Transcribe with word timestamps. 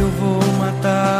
Eu 0.00 0.08
vou 0.12 0.40
matar 0.58 1.19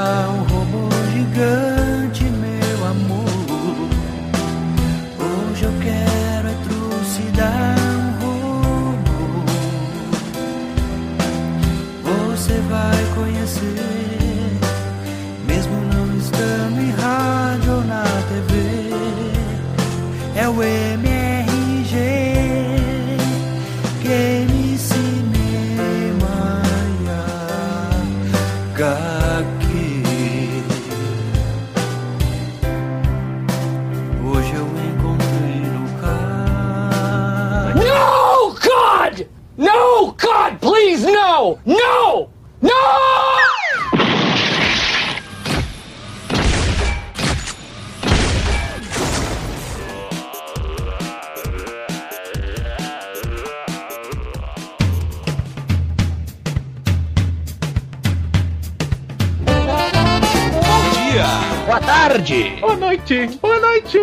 tarde! 62.11 62.57
Boa 62.61 62.77
noite! 62.77 63.27
Boa 63.41 63.61
noite! 63.61 63.99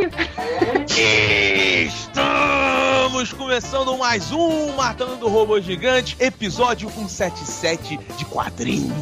Estamos 1.86 3.34
começando 3.34 3.98
mais 3.98 4.32
um 4.32 4.72
Matando 4.78 5.28
Robô 5.28 5.60
Gigante, 5.60 6.16
episódio 6.18 6.90
177 6.90 8.00
de 8.18 8.24
quadrinhos. 8.24 8.94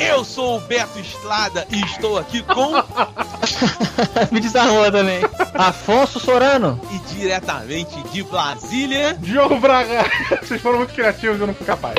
Eu 0.00 0.24
sou 0.24 0.56
o 0.56 0.60
Beto 0.62 0.98
Estrada 0.98 1.68
e 1.70 1.84
estou 1.84 2.18
aqui 2.18 2.42
com 2.42 2.72
Me 4.34 4.40
desarmou 4.40 4.90
também. 4.90 5.20
Afonso 5.54 6.18
Sorano. 6.18 6.80
e 6.90 6.98
diretamente 7.14 8.02
de 8.10 8.24
Brasília. 8.24 9.16
Diogo 9.20 9.60
Braga! 9.60 10.04
Vocês 10.42 10.60
foram 10.60 10.78
muito 10.78 10.94
criativos, 10.94 11.40
eu 11.40 11.46
não 11.46 11.54
fui 11.54 11.64
capaz. 11.66 11.94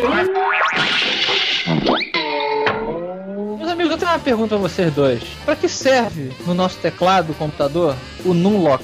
Uma 4.11 4.19
pergunta 4.19 4.49
pra 4.49 4.57
vocês 4.57 4.93
dois. 4.93 5.23
Pra 5.45 5.55
que 5.55 5.67
serve 5.69 6.31
no 6.45 6.53
nosso 6.53 6.77
teclado 6.77 7.27
do 7.27 7.33
computador 7.33 7.95
o 8.25 8.33
Numlock? 8.33 8.83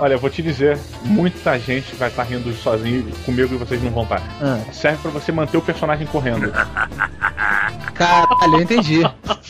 Olha, 0.00 0.14
eu 0.14 0.18
vou 0.18 0.30
te 0.30 0.40
dizer, 0.40 0.78
muita 1.04 1.58
gente 1.58 1.94
vai 1.96 2.08
estar 2.08 2.22
rindo 2.22 2.52
sozinho 2.54 3.10
comigo 3.24 3.52
e 3.54 3.58
vocês 3.58 3.82
não 3.82 3.90
vão 3.90 4.04
estar. 4.04 4.22
Ah, 4.40 4.60
Serve 4.72 4.98
pra 5.02 5.10
você 5.10 5.32
manter 5.32 5.56
o 5.56 5.62
personagem 5.62 6.06
correndo. 6.06 6.52
caralho, 7.94 8.54
eu 8.54 8.60
entendi. 8.60 9.00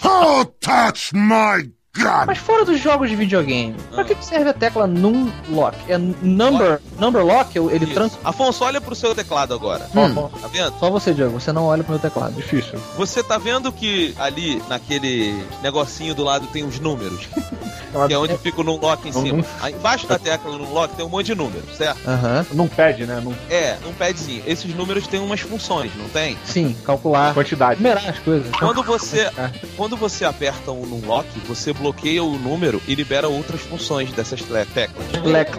Oh, 0.02 0.44
touch 0.58 1.14
my 1.14 1.70
gun! 1.98 2.26
Mas 2.26 2.38
fora 2.38 2.64
dos 2.64 2.80
jogos 2.80 3.10
de 3.10 3.16
videogame, 3.16 3.74
pra 3.90 4.04
que 4.04 4.14
que 4.14 4.24
serve 4.24 4.50
a 4.50 4.54
tecla 4.54 4.86
Numlock? 4.86 5.76
É 5.88 5.98
number, 5.98 6.80
number 6.98 7.24
lock? 7.24 7.56
Ele 7.56 7.84
Isso. 7.84 7.94
trans... 7.94 8.18
Afonso, 8.24 8.64
olha 8.64 8.80
pro 8.80 8.94
seu 8.94 9.14
teclado 9.14 9.54
agora. 9.54 9.88
Hum. 9.94 10.28
Tá 10.40 10.48
vendo? 10.48 10.78
Só 10.78 10.90
você, 10.90 11.12
Diogo, 11.12 11.38
você 11.38 11.52
não 11.52 11.64
olha 11.64 11.82
pro 11.82 11.92
meu 11.92 12.00
teclado. 12.00 12.34
Difícil. 12.34 12.78
Você 12.96 13.22
tá 13.22 13.38
vendo 13.38 13.72
que 13.72 14.14
ali 14.18 14.62
naquele 14.68 15.44
negocinho 15.62 16.14
do 16.14 16.24
lado 16.24 16.46
tem 16.46 16.64
os 16.64 16.78
números? 16.78 17.28
Que 18.06 18.12
é 18.14 18.18
onde 18.18 18.36
fica 18.38 18.60
o 18.60 18.64
Numlock 18.64 19.08
em 19.08 19.12
Num- 19.12 19.22
cima. 19.22 19.44
Aí 19.60 19.72
embaixo 19.74 20.06
da 20.06 20.18
tecla 20.18 20.50
do 20.52 20.58
Numlock 20.58 20.94
tem 20.94 21.04
um 21.04 21.08
monte 21.08 21.26
de 21.26 21.34
números, 21.34 21.76
certo? 21.76 21.98
Aham. 22.08 22.46
Não 22.52 22.68
pede, 22.68 23.06
né? 23.06 23.20
Não... 23.22 23.34
É, 23.50 23.76
num 23.84 23.92
padzinho. 23.92 24.42
Esses 24.46 24.74
números 24.74 25.06
têm 25.06 25.20
umas 25.20 25.40
funções, 25.40 25.90
não 25.96 26.08
tem? 26.08 26.36
Sim, 26.44 26.76
calcular. 26.84 27.34
Quantidade. 27.34 27.80
Numerar 27.82 28.08
as 28.08 28.18
coisas. 28.18 28.50
Quando 28.58 28.82
você, 28.82 29.30
quando 29.76 29.96
você 29.96 30.24
aperta 30.24 30.70
um 30.70 30.84
Numlock, 30.86 31.28
você 31.46 31.72
bloqueia 31.72 32.22
o 32.22 32.38
número 32.38 32.80
e 32.86 32.94
libera 32.94 33.28
outras 33.28 33.60
funções 33.60 34.10
dessas 34.12 34.40
teclas. 34.42 35.06
Black. 35.22 35.52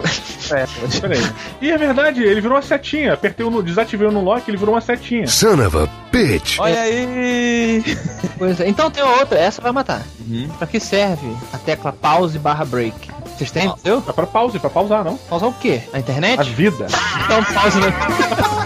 Peraí. 1.00 1.20
E 1.60 1.70
é 1.70 1.78
verdade, 1.78 2.22
ele 2.22 2.40
virou 2.40 2.56
uma 2.56 2.62
setinha. 2.62 3.14
Apertei 3.14 3.44
o 3.44 3.50
no... 3.50 3.62
desativei 3.62 4.06
o 4.06 4.10
no 4.10 4.22
lock, 4.22 4.48
ele 4.48 4.56
virou 4.56 4.74
uma 4.74 4.80
setinha. 4.80 5.26
Son 5.26 5.64
of 5.66 5.76
a 5.76 5.86
bitch! 6.10 6.58
Olha 6.58 6.80
aí! 6.80 7.82
Pois 8.38 8.60
é. 8.60 8.68
Então 8.68 8.90
tem 8.90 9.02
outra, 9.02 9.38
essa 9.38 9.60
vai 9.60 9.72
matar. 9.72 10.02
Uhum. 10.30 10.48
Pra 10.58 10.66
que 10.66 10.78
serve 10.78 11.36
a 11.52 11.58
tecla 11.58 11.92
pause 11.92 12.38
barra 12.38 12.64
break? 12.64 12.94
Vocês 13.36 13.50
têm? 13.50 13.68
Ah. 13.68 13.74
É 14.08 14.12
pra 14.12 14.26
pause, 14.26 14.58
pra 14.58 14.70
pausar, 14.70 15.02
não? 15.04 15.16
Pausar 15.16 15.48
o 15.48 15.52
quê? 15.54 15.82
A 15.92 15.96
A 15.96 16.00
internet? 16.00 16.50
vida. 16.50 16.86
Então 17.24 17.42
pause 17.44 17.78
mesmo. 17.78 17.96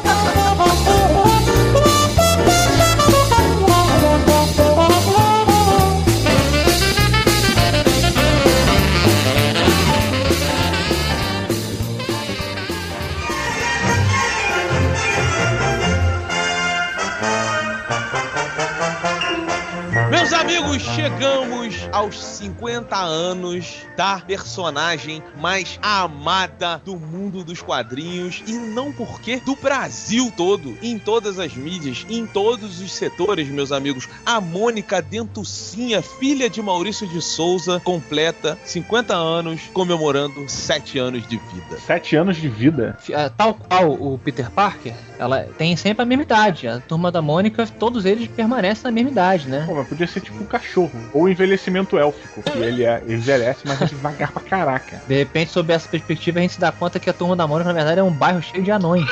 chegamos 20.94 21.63
aos 21.94 22.20
50 22.20 22.96
anos 22.96 23.76
da 23.96 24.18
personagem 24.18 25.22
mais 25.40 25.78
amada 25.80 26.82
do 26.84 26.96
mundo 26.96 27.44
dos 27.44 27.62
quadrinhos 27.62 28.42
e 28.48 28.52
não 28.52 28.92
porque 28.92 29.36
do 29.36 29.54
Brasil 29.54 30.32
todo, 30.36 30.76
em 30.82 30.98
todas 30.98 31.38
as 31.38 31.54
mídias, 31.54 32.04
em 32.10 32.26
todos 32.26 32.80
os 32.80 32.92
setores, 32.92 33.48
meus 33.48 33.70
amigos. 33.70 34.08
A 34.26 34.40
Mônica 34.40 35.00
Dentucinha, 35.00 36.02
filha 36.02 36.50
de 36.50 36.60
Maurício 36.60 37.06
de 37.06 37.22
Souza, 37.22 37.80
completa 37.84 38.58
50 38.64 39.14
anos, 39.14 39.60
comemorando 39.72 40.48
7 40.48 40.98
anos 40.98 41.28
de 41.28 41.36
vida. 41.36 41.78
Sete 41.86 42.16
anos 42.16 42.36
de 42.36 42.48
vida. 42.48 42.98
Ah, 43.14 43.30
Tal 43.30 43.54
qual 43.54 43.92
o 43.92 44.18
Peter 44.18 44.50
Parker, 44.50 44.94
ela 45.16 45.44
tem 45.56 45.76
sempre 45.76 46.02
a 46.02 46.06
mesma 46.06 46.24
idade. 46.24 46.66
A 46.66 46.80
turma 46.80 47.12
da 47.12 47.22
Mônica, 47.22 47.66
todos 47.78 48.04
eles 48.04 48.26
permanecem 48.26 48.82
na 48.84 48.90
mesma 48.90 49.10
idade, 49.10 49.48
né? 49.48 49.64
Pô, 49.64 49.74
mas 49.76 49.86
podia 49.86 50.08
ser 50.08 50.20
tipo 50.20 50.42
um 50.42 50.46
cachorro. 50.46 50.92
Ou 51.12 51.28
envelhecimento 51.28 51.83
élfico. 51.98 52.42
Que 52.42 52.58
ele 52.58 52.84
é, 52.84 53.00
ele 53.04 53.14
envelhece, 53.14 53.60
mas 53.66 53.80
é 53.80 53.86
devagar 53.86 54.32
pra 54.32 54.42
caraca. 54.42 55.02
De 55.06 55.14
repente, 55.14 55.50
sob 55.50 55.72
essa 55.72 55.88
perspectiva, 55.88 56.38
a 56.38 56.42
gente 56.42 56.54
se 56.54 56.60
dá 56.60 56.72
conta 56.72 56.98
que 56.98 57.08
a 57.08 57.12
turma 57.12 57.36
da 57.36 57.46
Mônica, 57.46 57.68
na 57.68 57.74
verdade, 57.74 58.00
é 58.00 58.02
um 58.02 58.10
bairro 58.12 58.42
cheio 58.42 58.62
de 58.62 58.70
anões. 58.70 59.04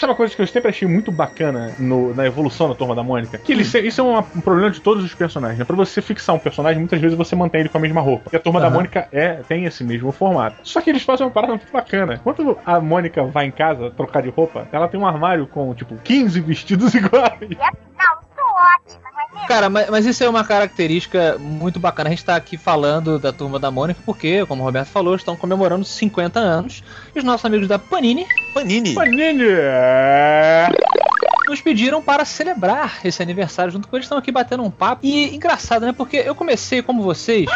Sabe 0.00 0.10
uma 0.10 0.16
coisa 0.16 0.34
que 0.34 0.42
eu 0.42 0.46
sempre 0.46 0.68
achei 0.68 0.86
muito 0.86 1.10
bacana 1.12 1.72
no- 1.78 2.12
na 2.14 2.26
evolução 2.26 2.68
da 2.68 2.74
Turma 2.74 2.94
da 2.94 3.02
Mônica? 3.02 3.38
Que 3.38 3.52
ele, 3.52 3.64
se- 3.64 3.80
isso 3.80 4.00
é 4.00 4.04
uma- 4.04 4.24
um 4.36 4.40
problema 4.40 4.70
de 4.70 4.80
todos 4.80 5.02
os 5.04 5.14
personagens. 5.14 5.58
Né? 5.58 5.64
Pra 5.64 5.76
você 5.76 6.02
fixar 6.02 6.34
um 6.34 6.38
personagem, 6.38 6.78
muitas 6.80 7.00
vezes 7.00 7.16
você 7.16 7.34
mantém 7.34 7.60
ele 7.60 7.68
com 7.70 7.78
a 7.78 7.80
mesma 7.80 8.00
roupa. 8.02 8.28
E 8.32 8.36
a 8.36 8.40
Turma 8.40 8.60
da 8.60 8.66
Aham. 8.66 8.74
Mônica 8.74 9.08
é, 9.12 9.34
tem 9.48 9.64
esse 9.64 9.82
mesmo 9.84 10.10
formato. 10.12 10.56
Só 10.62 10.80
que 10.82 10.90
eles 10.90 11.02
fazem 11.02 11.24
uma 11.24 11.32
parada 11.32 11.54
muito 11.54 11.72
bacana. 11.72 12.20
Quando 12.22 12.58
a 12.66 12.80
Mônica 12.80 13.22
vai 13.24 13.46
em 13.46 13.50
casa 13.52 13.90
trocar 13.92 14.20
de 14.22 14.28
roupa, 14.30 14.68
ela 14.72 14.88
tem 14.88 14.98
um 15.00 15.06
armário 15.06 15.46
com, 15.46 15.72
tipo, 15.74 15.96
15 16.02 16.40
vestidos 16.40 16.92
iguais. 16.94 17.38
Cara, 19.48 19.68
mas, 19.68 19.90
mas 19.90 20.06
isso 20.06 20.22
é 20.24 20.28
uma 20.28 20.44
característica 20.44 21.36
muito 21.38 21.78
bacana. 21.78 22.08
A 22.08 22.10
gente 22.10 22.24
tá 22.24 22.36
aqui 22.36 22.56
falando 22.56 23.18
da 23.18 23.32
turma 23.32 23.58
da 23.58 23.70
Mônica 23.70 24.00
porque, 24.04 24.44
como 24.46 24.62
o 24.62 24.64
Roberto 24.64 24.88
falou, 24.88 25.14
estão 25.14 25.36
comemorando 25.36 25.84
50 25.84 26.38
anos. 26.38 26.82
E 27.14 27.18
os 27.18 27.24
nossos 27.24 27.44
amigos 27.44 27.68
da 27.68 27.78
Panini 27.78 28.26
Panini! 28.52 28.94
Panini! 28.94 29.44
nos 31.48 31.60
pediram 31.60 32.02
para 32.02 32.24
celebrar 32.24 33.00
esse 33.04 33.22
aniversário 33.22 33.72
junto 33.72 33.88
com 33.88 33.96
eles. 33.96 34.06
Estão 34.06 34.18
aqui 34.18 34.32
batendo 34.32 34.62
um 34.62 34.70
papo. 34.70 35.04
E 35.04 35.34
engraçado, 35.34 35.84
né? 35.84 35.92
Porque 35.92 36.16
eu 36.16 36.34
comecei, 36.34 36.82
como 36.82 37.02
vocês, 37.02 37.46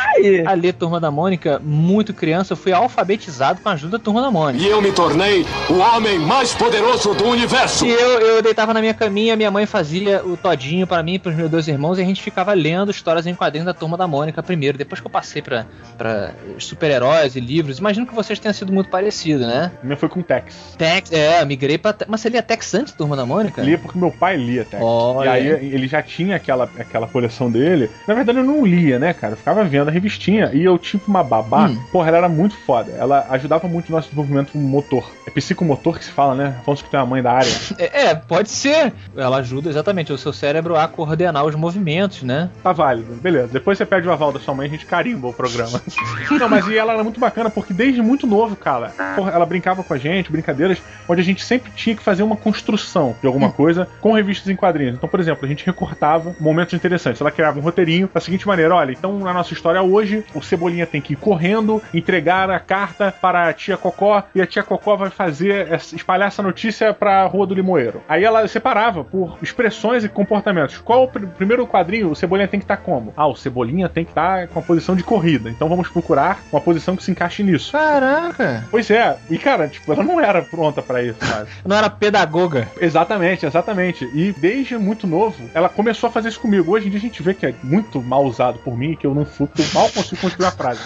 a 0.47 0.53
ler 0.53 0.75
Turma 0.75 1.01
da 1.01 1.11
Mônica 1.11 1.61
muito 1.65 2.13
criança. 2.13 2.53
Eu 2.53 2.57
fui 2.57 2.73
alfabetizado 2.73 3.61
com 3.61 3.69
a 3.69 3.73
ajuda 3.73 3.99
da 3.99 4.05
Turma 4.05 4.21
da 4.21 4.31
Mônica. 4.31 4.63
E 4.63 4.69
eu 4.69 4.81
me 4.81 4.93
tornei 4.93 5.45
o 5.69 5.79
homem 5.79 6.19
mais 6.19 6.55
poderoso 6.55 7.15
do 7.15 7.25
universo. 7.25 7.87
E 7.87 7.91
eu, 7.91 8.21
eu 8.21 8.43
deitava 8.43 8.75
na 8.75 8.81
minha 8.81 8.95
caminha, 8.95 9.37
minha 9.37 9.51
mãe 9.51 9.67
fazia 9.67 10.25
o 10.25 10.37
todinho 10.37 10.87
para 10.87 11.03
mim 11.03 11.18
e 11.19 11.21
pros 11.21 11.35
meus 11.35 11.51
dois 11.51 11.69
irmãos, 11.69 11.99
e 11.99 12.03
a 12.03 12.05
gente 12.05 12.23
ficava 12.23 12.53
lendo 12.55 12.91
histórias 12.91 13.27
em 13.27 13.35
quadrinhos 13.35 13.67
da 13.67 13.75
Turma 13.75 13.97
da 13.97 14.07
Mônica 14.07 14.43
primeiro. 14.43 14.79
Depois 14.79 15.01
que 15.01 15.07
eu 15.07 15.11
passei 15.11 15.43
pra, 15.43 15.67
pra 15.97 16.33
super-heróis 16.59 17.37
e 17.37 17.41
livros, 17.41 17.79
imagino 17.79 18.07
que 18.07 18.15
vocês 18.15 18.39
tenham 18.39 18.53
sido 18.55 18.73
muito 18.73 18.91
parecido, 18.91 19.47
né? 19.47 19.71
A 19.83 19.85
minha 19.85 19.97
foi 19.97 20.09
com 20.09 20.23
Tex. 20.23 20.75
Tex, 20.77 21.13
é, 21.13 21.45
migrei 21.45 21.79
pra. 21.79 21.93
Te- 21.93 22.05
Mas 22.09 22.21
você 22.21 22.29
lia 22.29 22.43
Tex 22.43 22.75
antes 22.75 22.93
da 22.93 22.99
Turma 22.99 23.17
da 23.17 23.25
Mônica? 23.27 23.61
Li 23.63 23.69
lia 23.69 23.79
porque 23.79 23.99
meu 23.99 24.11
pai 24.11 24.37
lia. 24.37 24.67
Olha. 24.81 25.27
E 25.27 25.31
aí 25.31 25.49
ele 25.75 25.87
já 25.89 26.03
tinha 26.03 26.37
aquela, 26.37 26.65
aquela 26.79 27.07
coleção 27.07 27.51
dele. 27.51 27.91
Na 28.07 28.15
verdade, 28.15 28.39
eu 28.39 28.45
não 28.45 28.65
lia, 28.65 28.99
né, 28.99 29.13
cara? 29.13 29.33
Eu 29.35 29.37
ficava 29.37 29.65
vendo 29.65 29.89
a 29.89 29.91
revistinha 29.91 30.51
e 30.53 30.63
eu 30.65 30.79
tinha 30.79 31.01
uma 31.07 31.23
babá. 31.23 31.67
Hum. 31.69 31.79
Porra, 31.93 32.09
ela 32.09 32.19
era 32.19 32.29
muito 32.29 32.57
foda. 32.57 32.93
Ela 32.93 33.27
ajudava 33.31 33.67
muito 33.69 33.91
no 33.91 33.97
nosso 33.97 34.09
desenvolvimento 34.09 34.57
motor. 34.57 35.11
É 35.27 35.31
psicomotor 35.31 35.99
que 35.99 36.05
se 36.05 36.11
fala, 36.11 36.35
né? 36.35 36.57
Afonso 36.61 36.85
que 36.85 36.91
tem 36.91 36.99
a 37.01 37.07
mãe 37.07 37.23
da 37.23 37.33
área. 37.33 37.49
É, 37.79 38.07
é, 38.09 38.15
pode 38.15 38.51
ser. 38.51 38.93
Ela 39.17 39.39
ajuda 39.39 39.69
exatamente 39.71 40.13
o 40.13 40.19
seu 40.19 40.33
cérebro 40.33 40.77
a 40.77 40.89
coordenar 41.09 41.45
os 41.45 41.55
movimentos, 41.55 42.23
né? 42.23 42.51
Tá 42.63 42.73
válido. 42.73 43.15
Beleza. 43.15 43.49
Depois 43.49 43.79
você 43.79 43.87
pede 43.87 44.07
o 44.07 44.13
aval 44.13 44.33
da 44.33 44.39
sua 44.39 44.55
mãe 44.55 44.67
a 44.67 44.71
gente 44.71 44.85
carimba 44.85 45.29
o 45.29 45.33
programa. 45.33 45.81
não, 46.39 46.49
mas 46.49 46.67
e 46.69 46.77
ela 46.77 46.93
era 46.93 47.03
muito 47.03 47.19
bacana 47.19 47.49
porque 47.49 47.73
desde 47.73 48.03
muito 48.03 48.27
novo, 48.27 48.55
cara, 48.55 48.93
porra, 49.17 49.33
ela 49.33 49.47
brincava 49.47 49.83
com 49.83 49.95
a 49.95 49.99
gente, 49.99 50.31
brincadeiras, 50.31 50.81
onde 51.09 51.21
a 51.21 51.25
gente 51.25 51.43
sempre 51.43 51.73
tinha 51.73 51.97
que 51.97 52.03
fazer 52.03 52.23
uma 52.23 52.37
construção 52.37 53.17
de 53.21 53.27
alguma 53.27 53.51
coisa 53.51 53.89
com 54.01 54.13
revistas 54.13 54.49
em 54.49 54.57
quadrinhos. 54.57 54.97
Então, 54.97 55.09
por 55.09 55.21
exemplo, 55.21 55.45
a 55.45 55.49
gente 55.49 55.65
recortava 55.65 56.35
momentos 56.39 56.75
interessantes. 56.75 57.21
Ela 57.21 57.31
criava 57.31 57.59
um 57.59 57.63
roteirinho 57.63 58.11
da 58.13 58.21
seguinte 58.21 58.47
maneira: 58.47 58.75
olha, 58.75 58.93
então 58.93 59.19
na 59.19 59.33
nossa 59.33 59.53
história 59.53 59.81
hoje, 59.83 60.25
o 60.35 60.43
Cebolinha 60.43 60.87
tem 60.87 61.01
que 61.01 61.15
ir 61.15 61.17
correndo, 61.17 61.83
entregar 61.95 62.51
a 62.51 62.61
carta 62.61 63.13
para 63.13 63.49
a 63.49 63.53
tia 63.53 63.77
Cocó 63.77 64.23
e 64.35 64.43
a 64.43 64.47
tia 64.47 64.63
Cocó 64.63 64.97
vai 64.97 65.11
fazer, 65.11 65.69
espalhar 65.93 66.29
essa 66.29 66.43
notícia 66.43 66.93
para 66.93 67.23
a 67.23 67.27
Rua 67.27 67.47
do 67.47 67.55
Limoeiro. 67.55 68.03
Aí 68.09 68.25
ela 68.25 68.47
separava 68.47 69.03
por 69.05 69.39
expressões 69.41 70.05
e 70.05 70.09
comportamentos. 70.09 70.79
Qual 70.79 70.98
o 71.05 71.09
pr- 71.09 71.27
primeiro 71.37 71.67
quadrinho 71.67 72.11
o 72.11 72.17
Cebolinha 72.17 72.49
tem 72.49 72.61
que 72.61 72.65
estar 72.65 72.77
como? 72.79 73.13
Ah, 73.17 73.27
o 73.27 73.35
Cebolinha 73.37 73.89
tem 73.89 74.05
que 74.05 74.11
estar 74.11 74.49
com 74.49 74.59
a 74.59 74.63
posição 74.63 74.95
de 74.97 75.03
corrida. 75.03 75.49
Então 75.51 75.69
vamos 75.69 75.89
procurar 75.89 76.41
uma 76.53 76.61
posição 76.61 76.97
que 76.97 77.03
se 77.05 77.11
encaixe 77.11 77.43
nisso. 77.43 77.73
Caraca! 77.73 78.65
Pois 78.71 78.91
é, 78.91 79.17
e 79.31 79.39
cara, 79.39 79.69
tipo, 79.69 79.93
ela 79.93 80.03
não 80.05 80.21
era 80.21 80.43
pronta 80.43 80.83
pra 80.83 81.03
isso, 81.03 81.19
sabe? 81.25 81.49
Não 81.65 81.77
era 81.77 81.91
pedagoga. 81.91 82.69
Exatamente, 82.81 83.45
exatamente. 83.45 84.05
E 84.15 84.33
desde 84.33 84.79
muito 84.79 85.07
novo, 85.07 85.37
ela 85.55 85.69
começou 85.69 86.09
a 86.09 86.11
fazer 86.11 86.29
isso 86.29 86.41
comigo. 86.41 86.73
Hoje 86.73 86.87
em 86.87 86.91
dia 86.91 86.99
a 86.99 87.03
gente 87.03 87.23
vê 87.23 87.35
que 87.35 87.45
é 87.47 87.55
muito 87.63 88.03
mal 88.03 88.25
usado 88.25 88.59
por 88.61 88.77
mim, 88.77 88.97
que 88.99 89.07
eu 89.07 89.15
não 89.15 89.25
fui, 89.25 89.49
eu 89.59 89.65
mal 89.75 89.89
consigo 89.91 90.21
construir 90.21 90.47
a 90.47 90.51
frase. 90.51 90.81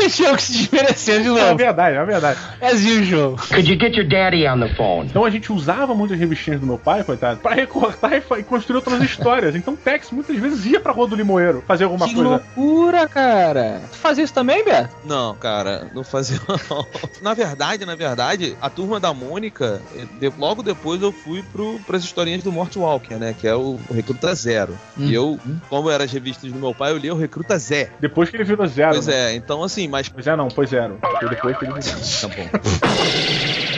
o 0.00 0.08
jogo 0.08 0.40
se 0.40 0.52
desmerecendo 0.52 1.34
de 1.34 1.38
É 1.40 1.44
novo. 1.44 1.56
verdade, 1.56 1.96
é 1.96 2.04
verdade. 2.04 2.38
As 2.60 2.80
usual. 2.84 3.36
Could 3.48 3.70
you 3.70 3.78
get 3.78 3.96
your 3.96 4.06
daddy 4.08 4.46
on 4.48 4.60
the 4.60 4.74
phone? 4.74 5.06
Então 5.08 5.24
a 5.24 5.30
gente 5.30 5.52
usava 5.52 5.94
muito 5.94 6.14
as 6.14 6.20
revistinhas 6.20 6.60
do 6.60 6.66
meu 6.66 6.78
pai, 6.78 7.04
coitado, 7.04 7.40
pra 7.40 7.54
recortar 7.54 8.12
e, 8.14 8.22
e 8.38 8.42
construir 8.42 8.76
outras 8.76 9.00
histórias. 9.02 9.51
Então 9.58 9.76
Tex 9.76 10.10
muitas 10.10 10.36
vezes 10.36 10.64
ia 10.66 10.80
pra 10.80 10.92
Rua 10.92 11.06
do 11.08 11.16
Limoeiro 11.16 11.62
fazer 11.66 11.84
alguma 11.84 12.06
que 12.06 12.14
coisa. 12.14 12.28
loucura, 12.30 13.08
cara. 13.08 13.82
Tu 13.90 13.96
fazia 13.98 14.24
isso 14.24 14.34
também, 14.34 14.64
Beto? 14.64 14.94
Não, 15.04 15.34
cara, 15.36 15.88
não 15.94 16.04
fazia 16.04 16.38
não. 16.70 16.86
Na 17.20 17.34
verdade, 17.34 17.84
na 17.86 17.94
verdade, 17.94 18.56
a 18.60 18.68
turma 18.70 18.98
da 19.00 19.12
Mônica, 19.12 19.80
eh, 19.96 20.06
de- 20.18 20.32
logo 20.38 20.62
depois 20.62 21.00
eu 21.02 21.12
fui 21.12 21.42
pro, 21.52 21.78
pras 21.86 22.02
historinhas 22.04 22.42
do 22.42 22.52
Mort 22.52 22.74
Walker, 22.76 23.14
né? 23.16 23.34
Que 23.38 23.46
é 23.46 23.54
o, 23.54 23.78
o 23.88 23.94
Recruta 23.94 24.34
Zero. 24.34 24.78
Hum. 24.98 25.06
E 25.06 25.14
eu, 25.14 25.38
como 25.68 25.90
eram 25.90 26.04
as 26.04 26.12
revistas 26.12 26.50
do 26.52 26.58
meu 26.58 26.74
pai, 26.74 26.92
eu 26.92 26.98
li 26.98 27.10
o 27.10 27.16
Recruta 27.16 27.58
Zé. 27.58 27.90
Depois 28.00 28.30
que 28.30 28.36
ele 28.36 28.44
virou 28.44 28.66
zero. 28.66 28.92
Pois 28.92 29.06
né? 29.06 29.32
é, 29.32 29.34
então 29.34 29.62
assim, 29.62 29.88
mas 29.88 30.08
Pois 30.08 30.26
é, 30.26 30.36
não, 30.36 30.48
pois 30.48 30.70
zero. 30.70 30.98
Foi 31.20 31.28
depois 31.28 31.56
que 31.58 31.64
ele 31.64 31.72
virou. 31.74 32.00
Tá 32.20 32.28
bom. 32.28 33.68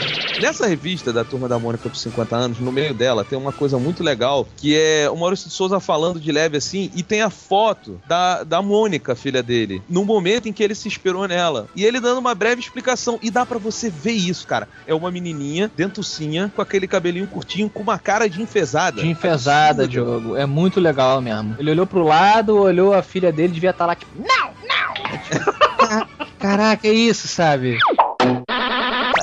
Nessa 0.44 0.66
revista 0.66 1.10
da 1.10 1.24
Turma 1.24 1.48
da 1.48 1.58
Mônica 1.58 1.88
dos 1.88 2.02
50 2.02 2.36
anos, 2.36 2.58
no 2.58 2.70
meio 2.70 2.92
dela, 2.92 3.24
tem 3.24 3.38
uma 3.38 3.50
coisa 3.50 3.78
muito 3.78 4.02
legal, 4.02 4.46
que 4.58 4.76
é 4.76 5.08
o 5.08 5.16
Maurício 5.16 5.48
de 5.48 5.54
Souza 5.54 5.80
falando 5.80 6.20
de 6.20 6.30
leve 6.30 6.58
assim, 6.58 6.90
e 6.94 7.02
tem 7.02 7.22
a 7.22 7.30
foto 7.30 7.98
da, 8.06 8.44
da 8.44 8.60
Mônica, 8.60 9.14
filha 9.14 9.42
dele, 9.42 9.80
no 9.88 10.04
momento 10.04 10.46
em 10.46 10.52
que 10.52 10.62
ele 10.62 10.74
se 10.74 10.86
esperou 10.86 11.26
nela. 11.26 11.66
E 11.74 11.82
ele 11.82 11.98
dando 11.98 12.18
uma 12.18 12.34
breve 12.34 12.60
explicação. 12.60 13.18
E 13.22 13.30
dá 13.30 13.46
pra 13.46 13.56
você 13.56 13.88
ver 13.88 14.12
isso, 14.12 14.46
cara. 14.46 14.68
É 14.86 14.92
uma 14.92 15.10
menininha, 15.10 15.70
dentucinha, 15.74 16.52
com 16.54 16.60
aquele 16.60 16.86
cabelinho 16.86 17.26
curtinho, 17.26 17.70
com 17.70 17.82
uma 17.82 17.98
cara 17.98 18.28
de 18.28 18.42
enfesada. 18.42 19.00
De 19.00 19.08
enfesada, 19.08 19.84
Absurda. 19.84 19.88
Diogo. 19.88 20.36
É 20.36 20.44
muito 20.44 20.78
legal 20.78 21.22
mesmo. 21.22 21.56
Ele 21.58 21.70
olhou 21.70 21.86
pro 21.86 22.04
lado, 22.04 22.54
olhou 22.54 22.92
a 22.92 23.02
filha 23.02 23.32
dele, 23.32 23.54
devia 23.54 23.70
estar 23.70 23.86
lá, 23.86 23.94
tipo, 23.94 24.12
não, 24.18 24.50
não! 24.68 26.24
Caraca, 26.38 26.86
é 26.86 26.92
isso, 26.92 27.26
sabe? 27.26 27.78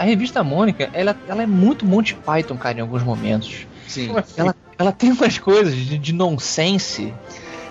A 0.01 0.03
revista 0.03 0.43
Mônica, 0.43 0.89
ela, 0.93 1.15
ela 1.27 1.43
é 1.43 1.45
muito 1.45 1.85
Monty 1.85 2.15
Python, 2.15 2.57
cara, 2.57 2.79
em 2.79 2.81
alguns 2.81 3.03
momentos. 3.03 3.67
Sim. 3.87 4.11
Assim? 4.17 4.33
Ela, 4.35 4.55
ela 4.79 4.91
tem 4.91 5.11
umas 5.11 5.37
coisas 5.37 5.75
de, 5.75 5.95
de 5.99 6.11
nonsense 6.11 7.13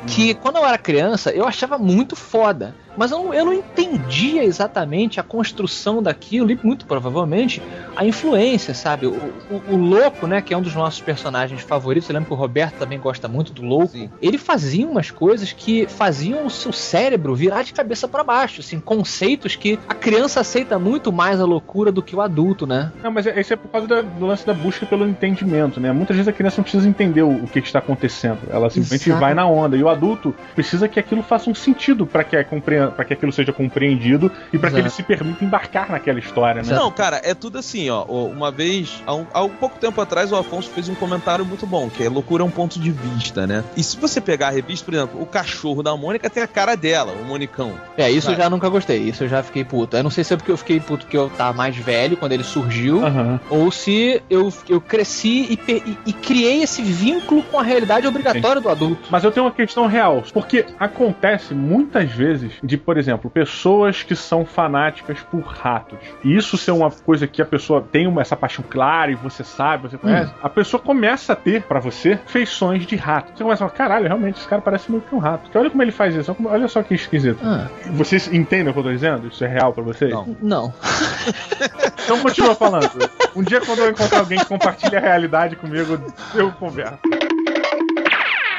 que 0.06 0.32
quando 0.34 0.58
eu 0.58 0.64
era 0.64 0.78
criança 0.78 1.32
eu 1.32 1.44
achava 1.44 1.76
muito 1.76 2.14
foda. 2.14 2.72
Mas 2.96 3.10
eu 3.10 3.18
não, 3.24 3.34
eu 3.34 3.44
não 3.44 3.52
entendia 3.52 4.44
exatamente 4.44 5.18
a 5.20 5.22
construção 5.22 6.02
daquilo 6.02 6.50
e 6.50 6.58
muito 6.62 6.86
provavelmente 6.86 7.62
a 7.96 8.04
influência, 8.04 8.74
sabe? 8.74 9.06
O, 9.06 9.10
o- 9.50 9.62
o 9.70 9.76
louco, 9.76 10.26
né, 10.26 10.40
que 10.42 10.52
é 10.52 10.56
um 10.56 10.62
dos 10.62 10.74
nossos 10.74 11.00
personagens 11.00 11.62
favoritos, 11.62 12.08
eu 12.08 12.14
lembro 12.14 12.28
que 12.28 12.34
o 12.34 12.36
Roberto 12.36 12.74
também 12.76 12.98
gosta 12.98 13.28
muito 13.28 13.52
do 13.52 13.62
louco. 13.62 13.88
Sim. 13.88 14.10
Ele 14.20 14.38
fazia 14.38 14.86
umas 14.86 15.10
coisas 15.10 15.52
que 15.52 15.86
faziam 15.86 16.46
o 16.46 16.50
seu 16.50 16.72
cérebro 16.72 17.34
virar 17.34 17.62
de 17.62 17.72
cabeça 17.72 18.06
para 18.08 18.22
baixo, 18.24 18.60
assim, 18.60 18.80
conceitos 18.80 19.56
que 19.56 19.78
a 19.88 19.94
criança 19.94 20.40
aceita 20.40 20.78
muito 20.78 21.12
mais 21.12 21.40
a 21.40 21.44
loucura 21.44 21.90
do 21.92 22.02
que 22.02 22.14
o 22.14 22.20
adulto, 22.20 22.66
né? 22.66 22.92
Não, 23.02 23.10
mas 23.10 23.26
é- 23.26 23.40
isso 23.40 23.52
é 23.52 23.56
por 23.56 23.68
causa 23.68 23.86
da- 23.86 24.02
do 24.02 24.26
lance 24.26 24.46
da 24.46 24.52
busca 24.54 24.84
pelo 24.86 25.06
entendimento, 25.08 25.80
né? 25.80 25.92
Muitas 25.92 26.16
vezes 26.16 26.28
a 26.28 26.32
criança 26.32 26.56
não 26.58 26.62
precisa 26.64 26.88
entender 26.88 27.22
o, 27.22 27.30
o 27.44 27.46
que, 27.46 27.60
que 27.60 27.66
está 27.66 27.78
acontecendo. 27.78 28.38
Ela 28.50 28.68
simplesmente 28.70 29.08
Exato. 29.08 29.20
vai 29.20 29.34
na 29.34 29.46
onda. 29.46 29.76
E 29.76 29.82
o 29.82 29.88
adulto 29.88 30.34
precisa 30.54 30.88
que 30.88 30.98
aquilo 30.98 31.22
faça 31.22 31.48
um 31.50 31.54
sentido 31.54 32.06
para 32.06 32.24
que, 32.24 32.36
a 32.36 32.44
compre- 32.44 32.79
pra 32.88 33.04
que 33.04 33.12
aquilo 33.12 33.32
seja 33.32 33.52
compreendido 33.52 34.30
e 34.52 34.58
para 34.58 34.70
que 34.70 34.76
ele 34.78 34.90
se 34.90 35.02
permita 35.02 35.44
embarcar 35.44 35.90
naquela 35.90 36.18
história, 36.18 36.62
né? 36.62 36.74
Não, 36.74 36.90
cara, 36.90 37.20
é 37.24 37.34
tudo 37.34 37.58
assim, 37.58 37.88
ó. 37.90 38.04
Uma 38.04 38.50
vez, 38.50 39.02
há 39.06 39.14
um, 39.14 39.26
há 39.32 39.42
um 39.42 39.48
pouco 39.48 39.78
tempo 39.78 40.00
atrás, 40.00 40.32
o 40.32 40.36
Afonso 40.36 40.70
fez 40.70 40.88
um 40.88 40.94
comentário 40.94 41.44
muito 41.44 41.66
bom, 41.66 41.88
que 41.90 42.02
é 42.04 42.08
loucura 42.08 42.42
é 42.42 42.46
um 42.46 42.50
ponto 42.50 42.78
de 42.78 42.90
vista, 42.90 43.46
né? 43.46 43.64
E 43.76 43.82
se 43.82 43.96
você 43.96 44.20
pegar 44.20 44.48
a 44.48 44.50
revista, 44.50 44.84
por 44.84 44.94
exemplo, 44.94 45.20
o 45.22 45.26
cachorro 45.26 45.82
da 45.82 45.96
Mônica 45.96 46.28
tem 46.30 46.42
a 46.42 46.46
cara 46.46 46.76
dela, 46.76 47.12
o 47.12 47.24
Monicão. 47.24 47.72
É, 47.96 48.10
isso 48.10 48.30
eu 48.30 48.36
já 48.36 48.48
nunca 48.50 48.68
gostei, 48.68 48.98
isso 48.98 49.24
eu 49.24 49.28
já 49.28 49.42
fiquei 49.42 49.64
puto. 49.64 49.96
Eu 49.96 50.02
não 50.02 50.10
sei 50.10 50.24
se 50.24 50.32
é 50.34 50.36
porque 50.36 50.50
eu 50.52 50.56
fiquei 50.56 50.80
puto 50.80 51.04
porque 51.04 51.16
eu 51.16 51.28
tava 51.30 51.52
mais 51.56 51.76
velho 51.76 52.16
quando 52.16 52.32
ele 52.32 52.44
surgiu, 52.44 53.04
Aham. 53.04 53.40
ou 53.50 53.70
se 53.70 54.22
eu, 54.30 54.52
eu 54.68 54.80
cresci 54.80 55.58
e, 55.68 55.72
e- 55.72 55.98
e 56.06 56.12
criei 56.12 56.62
esse 56.62 56.82
vínculo 56.82 57.42
com 57.44 57.58
a 57.58 57.62
realidade 57.62 58.06
obrigatória 58.06 58.60
do 58.60 58.68
adulto. 58.68 59.08
Mas 59.10 59.24
eu 59.24 59.30
tenho 59.32 59.46
uma 59.46 59.52
questão 59.52 59.86
real, 59.86 60.22
porque 60.32 60.64
acontece 60.78 61.54
muitas 61.54 62.10
vezes 62.10 62.52
de, 62.70 62.76
por 62.78 62.96
exemplo, 62.96 63.28
pessoas 63.28 64.02
que 64.04 64.14
são 64.14 64.44
fanáticas 64.46 65.18
por 65.30 65.40
ratos. 65.42 65.98
E 66.24 66.36
isso 66.36 66.56
ser 66.56 66.70
uma 66.70 66.90
coisa 66.90 67.26
que 67.26 67.42
a 67.42 67.44
pessoa 67.44 67.82
tem 67.82 68.06
uma- 68.06 68.20
essa 68.22 68.36
paixão 68.36 68.64
clara 68.68 69.10
e 69.10 69.14
você 69.16 69.42
sabe, 69.42 69.88
você 69.88 69.98
conhece, 69.98 70.32
a 70.40 70.48
pessoa 70.48 70.80
começa 70.80 71.32
a 71.32 71.36
ter 71.36 71.62
pra 71.62 71.80
você 71.80 72.18
feições 72.26 72.86
de 72.86 72.94
rato. 72.96 73.32
Você 73.36 73.42
começa 73.42 73.64
a 73.64 73.68
falar, 73.68 73.76
caralho, 73.76 74.06
realmente, 74.06 74.38
esse 74.38 74.46
cara 74.48 74.62
parece 74.62 74.90
muito 74.90 75.08
que 75.08 75.14
um 75.14 75.18
rato. 75.18 75.42
Porque 75.42 75.58
olha 75.58 75.68
como 75.68 75.82
ele 75.82 75.90
faz 75.92 76.14
isso, 76.14 76.34
olha 76.44 76.68
só 76.68 76.82
que 76.82 76.94
esquisito. 76.94 77.40
Ah, 77.42 77.66
Vocês 77.92 78.32
entendem 78.32 78.68
o 78.68 78.72
que 78.72 78.78
eu 78.78 78.84
tô 78.84 78.90
dizendo? 78.92 79.26
Isso 79.26 79.44
é 79.44 79.48
real 79.48 79.72
pra 79.72 79.82
vocês? 79.82 80.12
Não. 80.12 80.36
não. 80.40 80.74
Então 82.04 82.18
continua 82.20 82.54
falando. 82.56 82.90
Um 83.36 83.42
dia 83.42 83.60
quando 83.60 83.80
eu 83.80 83.90
encontrar 83.90 84.18
alguém 84.20 84.38
que 84.38 84.44
compartilha 84.46 84.98
a 84.98 85.00
realidade 85.00 85.54
comigo, 85.54 85.96
eu 86.34 86.50
converso. 86.52 86.98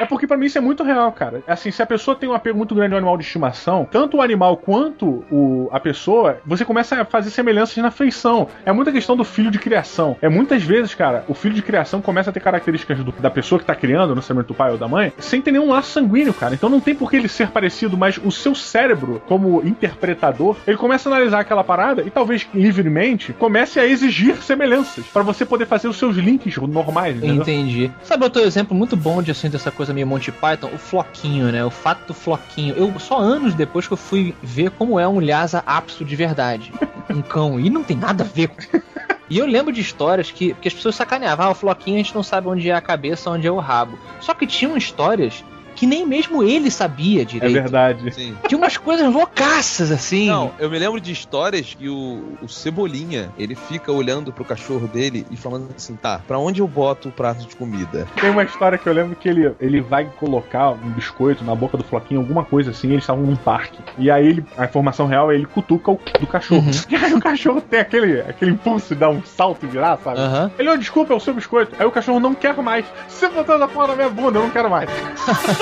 É 0.00 0.06
porque 0.06 0.26
pra 0.26 0.36
mim 0.36 0.46
isso 0.46 0.58
é 0.58 0.60
muito 0.60 0.82
real, 0.82 1.12
cara. 1.12 1.42
Assim, 1.46 1.70
se 1.70 1.82
a 1.82 1.86
pessoa 1.86 2.16
tem 2.16 2.28
um 2.28 2.32
apego 2.34 2.56
muito 2.58 2.74
grande 2.74 2.92
ao 2.94 2.98
animal 2.98 3.16
de 3.16 3.24
estimação, 3.24 3.86
tanto 3.90 4.16
o 4.16 4.22
animal 4.22 4.56
quanto 4.56 5.24
o, 5.30 5.68
a 5.72 5.78
pessoa, 5.78 6.38
você 6.46 6.64
começa 6.64 7.00
a 7.00 7.04
fazer 7.04 7.30
semelhanças 7.30 7.76
na 7.76 7.90
feição. 7.90 8.48
É 8.64 8.72
muita 8.72 8.90
questão 8.92 9.16
do 9.16 9.24
filho 9.24 9.50
de 9.50 9.58
criação. 9.58 10.16
É 10.20 10.28
muitas 10.28 10.62
vezes, 10.62 10.94
cara, 10.94 11.24
o 11.28 11.34
filho 11.34 11.54
de 11.54 11.62
criação 11.62 12.00
começa 12.00 12.30
a 12.30 12.32
ter 12.32 12.40
características 12.40 12.98
do- 12.98 13.12
da 13.12 13.30
pessoa 13.30 13.58
que 13.58 13.64
tá 13.64 13.74
criando, 13.74 14.14
no 14.14 14.22
cérebro 14.22 14.46
do 14.46 14.54
pai 14.54 14.72
ou 14.72 14.78
da 14.78 14.88
mãe, 14.88 15.12
sem 15.18 15.40
ter 15.40 15.52
nenhum 15.52 15.68
laço 15.70 15.90
sanguíneo, 15.92 16.32
cara. 16.34 16.54
Então 16.54 16.68
não 16.68 16.80
tem 16.80 16.94
por 16.94 17.10
que 17.10 17.16
ele 17.16 17.28
ser 17.28 17.48
parecido, 17.48 17.96
mas 17.96 18.18
o 18.24 18.30
seu 18.30 18.54
cérebro, 18.54 19.22
como 19.28 19.62
interpretador, 19.64 20.56
ele 20.66 20.76
começa 20.76 21.08
a 21.08 21.12
analisar 21.14 21.40
aquela 21.40 21.62
parada 21.62 22.02
e 22.02 22.10
talvez 22.10 22.46
livremente 22.54 23.32
comece 23.34 23.78
a 23.78 23.86
exigir 23.86 24.36
semelhanças 24.42 25.04
pra 25.06 25.22
você 25.22 25.44
poder 25.44 25.66
fazer 25.66 25.86
os 25.88 25.96
seus 25.96 26.16
links 26.16 26.56
normais, 26.56 27.16
entendeu? 27.16 27.42
Entendi. 27.42 27.90
Sabe 28.02 28.24
outro 28.24 28.42
exemplo 28.42 28.76
muito 28.76 28.96
bom 28.96 29.22
de 29.22 29.30
assim 29.30 29.48
dessa 29.50 29.70
coisa 29.70 29.81
meio 29.90 30.06
Monty 30.06 30.30
Python? 30.30 30.70
O 30.72 30.78
floquinho, 30.78 31.50
né? 31.50 31.64
O 31.64 31.70
fato 31.70 32.06
do 32.08 32.14
floquinho. 32.14 32.74
Eu 32.76 32.98
só 32.98 33.18
anos 33.18 33.54
depois 33.54 33.86
que 33.86 33.92
eu 33.92 33.96
fui 33.96 34.34
ver 34.42 34.70
como 34.72 35.00
é 35.00 35.08
um 35.08 35.20
Lhasa 35.20 35.62
apso 35.66 36.04
de 36.04 36.14
verdade. 36.14 36.72
Um 37.08 37.22
cão. 37.22 37.58
E 37.58 37.70
não 37.70 37.82
tem 37.82 37.96
nada 37.96 38.24
a 38.24 38.26
ver 38.26 38.48
com. 38.48 38.56
E 39.30 39.38
eu 39.38 39.46
lembro 39.46 39.72
de 39.72 39.80
histórias 39.80 40.30
que, 40.30 40.52
que 40.52 40.68
as 40.68 40.74
pessoas 40.74 40.94
sacaneavam. 40.94 41.46
Ah, 41.46 41.50
o 41.50 41.54
floquinho 41.54 41.96
a 41.96 42.02
gente 42.02 42.14
não 42.14 42.22
sabe 42.22 42.48
onde 42.48 42.68
é 42.68 42.74
a 42.74 42.82
cabeça, 42.82 43.30
onde 43.30 43.46
é 43.46 43.50
o 43.50 43.58
rabo. 43.58 43.98
Só 44.20 44.34
que 44.34 44.46
tinham 44.46 44.76
histórias 44.76 45.42
que 45.74 45.86
nem 45.86 46.06
mesmo 46.06 46.42
ele 46.42 46.70
sabia 46.70 47.22
É 47.22 47.24
direito. 47.24 47.52
verdade. 47.52 48.12
Sim. 48.14 48.36
Tinha 48.48 48.58
umas 48.58 48.76
coisas 48.76 49.12
loucaças, 49.12 49.90
assim. 49.90 50.26
Não, 50.26 50.50
eu 50.58 50.70
me 50.70 50.78
lembro 50.78 51.00
de 51.00 51.12
histórias 51.12 51.74
que 51.74 51.88
o, 51.88 52.36
o 52.42 52.48
Cebolinha, 52.48 53.30
ele 53.38 53.54
fica 53.54 53.90
olhando 53.92 54.32
pro 54.32 54.44
cachorro 54.44 54.86
dele 54.86 55.26
e 55.30 55.36
falando 55.36 55.68
assim, 55.76 55.94
tá, 55.96 56.20
pra 56.26 56.38
onde 56.38 56.60
eu 56.60 56.68
boto 56.68 57.08
o 57.08 57.12
prato 57.12 57.46
de 57.46 57.54
comida? 57.56 58.06
Tem 58.20 58.30
uma 58.30 58.42
história 58.44 58.76
que 58.78 58.88
eu 58.88 58.92
lembro 58.92 59.16
que 59.16 59.28
ele, 59.28 59.52
ele 59.60 59.80
vai 59.80 60.04
colocar 60.18 60.70
um 60.70 60.90
biscoito 60.90 61.44
na 61.44 61.54
boca 61.54 61.76
do 61.76 61.84
Floquinho, 61.84 62.20
alguma 62.20 62.44
coisa 62.44 62.70
assim, 62.70 62.88
e 62.88 62.92
eles 62.92 63.02
estavam 63.04 63.24
num 63.24 63.36
parque. 63.36 63.78
E 63.98 64.10
aí 64.10 64.26
ele, 64.26 64.44
a 64.56 64.64
informação 64.64 65.06
real 65.06 65.30
é 65.30 65.34
ele 65.34 65.46
cutuca 65.46 65.90
o 65.92 66.00
do 66.20 66.26
cachorro. 66.26 66.62
E 66.92 66.96
aí 66.96 67.14
o 67.14 67.20
cachorro 67.20 67.60
tem 67.60 67.80
aquele, 67.80 68.20
aquele 68.20 68.50
impulso 68.52 68.94
de 68.94 69.00
dar 69.00 69.08
um 69.08 69.22
salto 69.24 69.64
e 69.64 69.68
virar, 69.68 69.98
sabe? 69.98 70.20
Aham. 70.20 70.50
Ele, 70.58 70.68
oh, 70.68 70.76
desculpa, 70.76 71.12
é 71.12 71.16
o 71.16 71.20
seu 71.20 71.32
biscoito. 71.32 71.74
Aí 71.78 71.86
o 71.86 71.90
cachorro 71.90 72.20
não 72.20 72.34
quer 72.34 72.54
mais. 72.62 72.84
Você 73.08 73.28
botou 73.28 73.54
essa 73.54 73.66
porra 73.68 73.88
na 73.88 73.96
minha 73.96 74.08
bunda, 74.10 74.38
eu 74.38 74.42
não 74.42 74.50
quero 74.50 74.68
mais. 74.68 74.90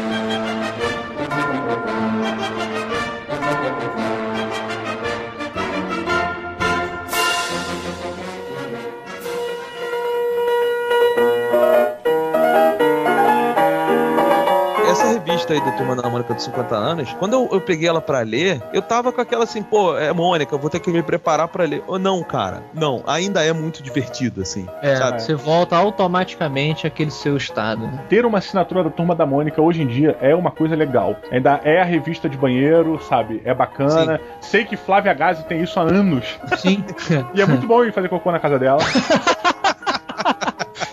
aí 15.53 15.61
do 15.61 15.71
Turma 15.77 15.95
da 15.95 16.09
Mônica 16.09 16.33
dos 16.33 16.43
50 16.43 16.75
anos, 16.75 17.13
quando 17.19 17.33
eu, 17.33 17.49
eu 17.51 17.61
peguei 17.61 17.87
ela 17.87 18.01
pra 18.01 18.19
ler, 18.21 18.61
eu 18.73 18.81
tava 18.81 19.11
com 19.11 19.21
aquela 19.21 19.43
assim, 19.43 19.61
pô, 19.63 19.97
é 19.97 20.11
Mônica, 20.13 20.53
eu 20.53 20.59
vou 20.59 20.69
ter 20.69 20.79
que 20.79 20.89
me 20.91 21.01
preparar 21.03 21.47
pra 21.47 21.63
ler. 21.65 21.83
Ou 21.87 21.97
não, 21.99 22.23
cara, 22.23 22.63
não, 22.73 23.03
ainda 23.07 23.43
é 23.43 23.51
muito 23.53 23.81
divertido, 23.83 24.41
assim, 24.41 24.67
É, 24.81 24.95
sabe? 24.95 25.21
você 25.21 25.33
volta 25.35 25.75
automaticamente 25.75 26.85
àquele 26.87 27.11
seu 27.11 27.37
estado. 27.37 27.83
né? 27.87 27.99
Ter 28.09 28.25
uma 28.25 28.37
assinatura 28.39 28.83
da 28.83 28.89
Turma 28.89 29.15
da 29.15 29.25
Mônica 29.25 29.61
hoje 29.61 29.81
em 29.81 29.87
dia 29.87 30.17
é 30.21 30.33
uma 30.35 30.51
coisa 30.51 30.75
legal. 30.75 31.15
Ainda 31.31 31.59
é 31.63 31.81
a 31.81 31.85
revista 31.85 32.27
de 32.29 32.37
banheiro, 32.37 32.99
sabe? 33.07 33.41
É 33.45 33.53
bacana. 33.53 34.19
Sei 34.39 34.63
que 34.65 34.75
Flávia 34.77 35.13
Gazi 35.13 35.43
tem 35.45 35.61
isso 35.61 35.79
há 35.79 35.83
anos. 35.83 36.39
Sim. 36.57 36.83
E 37.33 37.41
é 37.41 37.45
muito 37.45 37.65
bom 37.67 37.83
ir 37.83 37.91
fazer 37.93 38.09
cocô 38.09 38.31
na 38.31 38.39
casa 38.39 38.57
dela. 38.59 38.79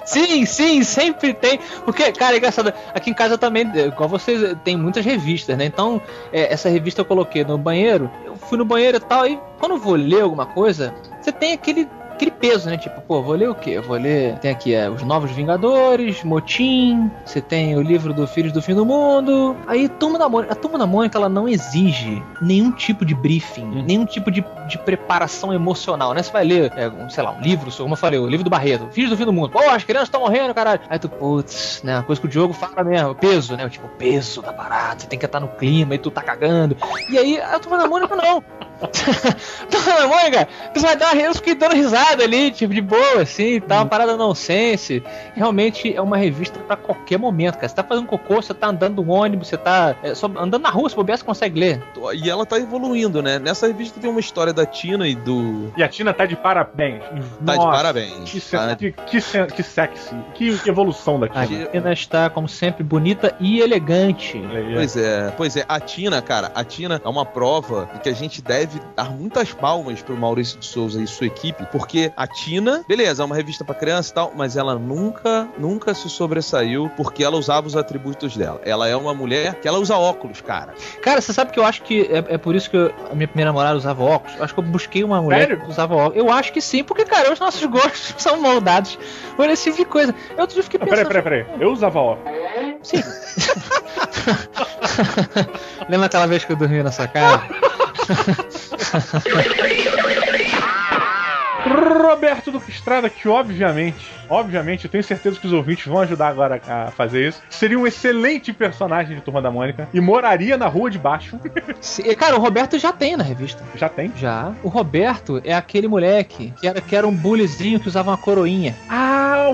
Sim, 0.09 0.47
sim, 0.47 0.83
sempre 0.83 1.35
tem. 1.35 1.61
Porque, 1.85 2.11
cara, 2.13 2.35
é 2.35 2.39
engraçado. 2.39 2.73
Aqui 2.95 3.11
em 3.11 3.15
casa 3.15 3.37
também, 3.37 3.71
igual 3.77 4.09
vocês, 4.09 4.57
tem 4.65 4.75
muitas 4.75 5.05
revistas, 5.05 5.55
né? 5.59 5.67
Então, 5.67 6.01
é, 6.33 6.51
essa 6.51 6.71
revista 6.71 7.03
eu 7.03 7.05
coloquei 7.05 7.45
no 7.45 7.59
banheiro. 7.59 8.11
Eu 8.25 8.35
fui 8.35 8.57
no 8.57 8.65
banheiro 8.65 8.97
e 8.97 9.01
tal. 9.01 9.27
E 9.27 9.39
quando 9.59 9.73
eu 9.73 9.79
vou 9.79 9.97
ler 9.97 10.23
alguma 10.23 10.47
coisa, 10.47 10.95
você 11.21 11.31
tem 11.31 11.53
aquele. 11.53 11.87
Aquele 12.19 12.33
peso, 12.33 12.69
né? 12.69 12.77
Tipo, 12.77 13.01
pô, 13.01 13.23
vou 13.23 13.37
ler 13.37 13.49
o 13.49 13.55
quê? 13.55 13.71
Eu 13.71 13.83
vou 13.85 13.97
ler. 13.97 14.37
Tem 14.41 14.51
aqui 14.51 14.75
é, 14.75 14.91
Os 14.91 15.05
Novos 15.05 15.31
Vingadores, 15.31 16.25
Motim. 16.25 17.09
Você 17.25 17.41
tem 17.41 17.77
o 17.77 17.81
livro 17.81 18.13
do 18.13 18.27
Filhos 18.27 18.53
do 18.53 18.61
Fim 18.61 18.75
do 18.75 18.85
Mundo. 18.85 19.57
Aí, 19.69 19.89
Turma 19.89 20.19
da 20.19 20.29
Mônica. 20.29 20.53
A 20.53 20.57
Turma 20.57 20.77
da 20.77 20.85
Mônica, 20.85 21.17
ela 21.17 21.29
não 21.29 21.49
exige 21.49 22.21
nenhum 22.43 22.73
tipo 22.73 23.05
de 23.05 23.15
briefing, 23.15 23.85
nenhum 23.85 24.05
tipo 24.05 24.33
de, 24.33 24.45
de 24.67 24.79
preparação 24.79 25.55
emocional, 25.55 26.13
né? 26.13 26.21
Você 26.21 26.33
vai 26.33 26.45
ler, 26.45 26.73
é, 26.75 26.89
um, 26.89 27.09
sei 27.09 27.23
lá, 27.23 27.31
um 27.31 27.41
livro, 27.41 27.71
como 27.71 27.93
eu 27.93 27.97
falei, 27.97 28.19
o 28.19 28.27
livro 28.27 28.43
do 28.43 28.51
Barreto, 28.51 28.89
Filhos 28.91 29.11
do 29.11 29.17
Fim 29.17 29.25
do 29.25 29.33
Mundo. 29.33 29.51
Pô, 29.51 29.61
as 29.71 29.85
crianças 29.85 30.09
estão 30.09 30.21
morrendo, 30.21 30.53
caralho. 30.53 30.81
Aí 30.91 30.99
tu, 30.99 31.09
putz, 31.09 31.83
né? 31.85 31.99
Uma 31.99 32.03
coisa 32.03 32.21
que 32.21 32.27
o 32.27 32.31
Diogo 32.31 32.53
fala 32.53 32.83
mesmo, 32.83 33.11
o 33.11 33.15
peso, 33.15 33.57
né? 33.57 33.69
Tipo, 33.69 33.87
o 33.87 33.91
peso 33.91 34.43
da 34.43 34.53
parada, 34.53 34.99
você 34.99 35.07
tem 35.07 35.21
que 35.21 35.25
estar 35.25 35.39
no 35.39 35.47
clima 35.47 35.95
e 35.95 35.99
tu 35.99 36.11
tá 36.11 36.21
cagando. 36.21 36.77
E 37.13 37.17
aí, 37.17 37.41
a 37.41 37.61
Turma 37.61 37.79
da 37.79 37.87
Mônica 37.87 38.17
não. 38.17 38.43
Da 38.81 40.07
Mônica, 40.07 40.49
tu 40.73 40.81
vai 40.81 40.97
dar, 40.97 41.17
eu 41.17 41.35
fiquei 41.35 41.55
dando 41.55 41.75
risada 41.75 42.23
ali, 42.23 42.51
tipo, 42.51 42.73
de 42.73 42.81
boa, 42.81 43.23
assim, 43.23 43.61
tá 43.61 43.77
uma 43.77 43.87
parada 43.87 44.17
nonsense. 44.17 45.03
Realmente 45.35 45.95
é 45.95 46.01
uma 46.01 46.17
revista 46.17 46.59
pra 46.61 46.77
qualquer 46.77 47.19
momento, 47.19 47.57
cara. 47.57 47.69
Você 47.69 47.75
tá 47.75 47.83
fazendo 47.83 48.07
cocô, 48.07 48.37
você 48.37 48.55
tá 48.55 48.69
andando 48.69 49.03
no 49.03 49.13
ônibus, 49.13 49.49
você 49.49 49.57
tá 49.57 49.97
é, 50.03 50.15
só 50.15 50.27
andando 50.27 50.63
na 50.63 50.71
rua, 50.71 50.89
se 50.89 50.97
bobear, 50.97 51.19
você 51.19 51.25
consegue 51.25 51.59
ler. 51.59 51.83
E 52.15 52.31
ela 52.31 52.47
tá 52.47 52.59
evoluindo, 52.59 53.23
né? 53.23 53.39
Nessa 53.39 53.67
revista 53.67 53.99
tem 54.01 54.09
uma 54.09 54.21
história 54.21 54.53
da 54.53 54.65
Tina 54.65 55.07
e 55.09 55.15
do. 55.15 55.73
E 55.77 55.83
a 55.83 55.89
Tina 55.89 56.13
tá 56.13 56.25
de 56.25 56.37
parabéns. 56.37 57.03
Tá 57.03 57.53
de 57.53 57.59
Nossa, 57.59 57.71
parabéns. 57.71 58.31
Que, 58.31 58.41
Tá? 58.49 58.77
que, 58.77 58.93
que, 58.93 59.21
que 59.21 59.63
sexy. 59.63 60.15
Que, 60.35 60.59
que 60.59 60.71
evolução 60.71 61.19
da 61.21 61.27
A 61.27 61.47
Tina. 61.47 61.67
Tina 61.67 61.93
está, 61.93 62.31
como 62.31 62.49
sempre, 62.49 62.83
bonita 62.83 63.35
e 63.41 63.61
elegante. 63.61 64.41
Pois 64.75 64.97
é, 64.97 65.33
pois 65.37 65.57
é. 65.57 65.65
A 65.69 65.79
Tina, 65.81 66.23
cara, 66.23 66.51
a 66.55 66.65
Tina 66.65 67.01
é 67.05 67.09
uma 67.09 67.25
prova 67.25 67.89
de 67.95 68.01
que 68.01 68.09
a 68.09 68.15
gente 68.15 68.41
deve 68.41 68.68
dar 68.97 69.11
muitas 69.11 69.53
palmas 69.53 70.03
pro 70.03 70.17
Maurício 70.17 70.59
de 70.59 70.67
Souza 70.67 71.01
e 71.03 71.07
sua 71.07 71.27
equipe, 71.27 71.67
porque 71.73 72.13
a 72.17 72.27
Tina, 72.27 72.85
beleza, 72.87 73.23
é 73.23 73.27
uma 73.27 73.35
revista 73.37 73.65
pra 73.65 73.75
criança 73.75 74.11
e 74.11 74.15
tal, 74.15 74.33
mas 74.37 74.57
ela 74.57 74.79
nunca, 74.79 75.49
nunca 75.59 75.95
se 75.95 76.09
sobressaiu 76.11 76.91
porque 76.97 77.23
ela 77.25 77.37
usava 77.37 77.67
os 77.67 77.77
atributos 77.77 78.37
dela. 78.37 78.61
Ela 78.65 78.89
é 78.89 78.97
uma 78.97 79.15
mulher 79.15 79.55
que 79.55 79.67
ela 79.69 79.79
usa 79.79 79.97
óculos, 79.97 80.41
cara. 80.41 80.75
Cara, 81.03 81.21
você 81.21 81.33
sabe 81.33 81.53
que 81.53 81.59
eu 81.59 81.65
acho 81.65 81.83
que 81.83 82.03
é, 82.03 82.35
é 82.35 82.39
por 82.39 82.55
isso 82.55 82.71
que 82.71 82.77
eu- 82.77 82.93
a 83.11 83.15
minha 83.15 83.29
primeira 83.29 83.51
namorada 83.51 83.77
usava 83.77 84.03
óculos? 84.03 84.37
Eu 84.37 84.45
acho 84.45 84.55
que 84.55 84.61
eu 84.61 84.65
busquei 84.65 85.05
uma 85.05 85.21
mulher 85.23 85.41
Sério? 85.49 85.61
que 85.61 85.71
usava 85.71 85.95
óculos. 85.95 86.17
Eu 86.17 86.31
acho 86.33 86.53
que 86.53 86.61
sim, 86.61 86.83
porque, 86.85 87.05
cara, 87.05 87.33
os 87.33 87.41
nossos 87.41 87.65
gostos 87.65 88.15
são 88.23 88.41
moldados 88.41 88.99
por 89.37 89.49
esse 89.49 89.65
tipo 89.71 89.77
de 89.79 89.85
coisa. 89.85 90.15
Eu 90.35 90.41
outro 90.41 90.55
dia 90.55 90.63
fiquei 90.63 90.81
Ah, 90.83 90.87
peraí, 90.87 91.05
pensando. 91.05 91.23
peraí, 91.23 91.45
peraí. 91.45 91.61
Eu 91.61 91.73
usava 91.73 91.99
óculos. 92.01 92.39
Sim. 92.83 93.03
Lembra 95.89 96.07
aquela 96.07 96.27
vez 96.27 96.45
que 96.45 96.53
eu 96.53 96.57
dormi 96.57 96.83
na 96.83 96.93
sua 96.93 97.09
casa? 97.09 97.43
Roberto 101.67 102.51
Duque 102.51 102.71
Estrada, 102.71 103.11
que 103.11 103.29
obviamente, 103.29 104.03
obviamente, 104.29 104.85
eu 104.85 104.91
tenho 104.91 105.03
certeza 105.05 105.39
que 105.39 105.47
os 105.47 105.53
ouvintes 105.53 105.87
vão 105.87 106.01
ajudar 106.01 106.29
agora 106.29 106.61
a 106.67 106.91
fazer 106.91 107.29
isso. 107.29 107.41
Seria 107.51 107.79
um 107.79 107.87
excelente 107.87 108.53
personagem 108.53 109.17
de 109.17 109.23
Turma 109.23 109.41
da 109.43 109.51
Mônica 109.51 109.89
e 109.93 110.01
moraria 110.01 110.57
na 110.57 110.67
rua 110.67 110.91
de 110.91 110.99
baixo. 110.99 111.39
Sim, 111.81 112.03
Cara, 112.15 112.37
o 112.37 112.41
Roberto 112.41 112.79
já 112.79 112.93
tem 112.93 113.17
na 113.17 113.25
revista. 113.25 113.63
Já 113.75 113.89
tem? 113.89 114.13
Já. 114.17 114.53
O 114.63 114.69
Roberto 114.69 115.41
é 115.45 115.55
aquele 115.55 115.89
moleque 115.89 116.53
que 116.61 116.67
era, 116.67 116.81
que 116.81 116.95
era 116.97 117.07
um 117.07 117.13
bullyzinho 117.15 117.79
que 117.81 117.89
usava 117.89 118.11
uma 118.11 118.17
coroinha. 118.17 118.75
Ah, 118.89 119.51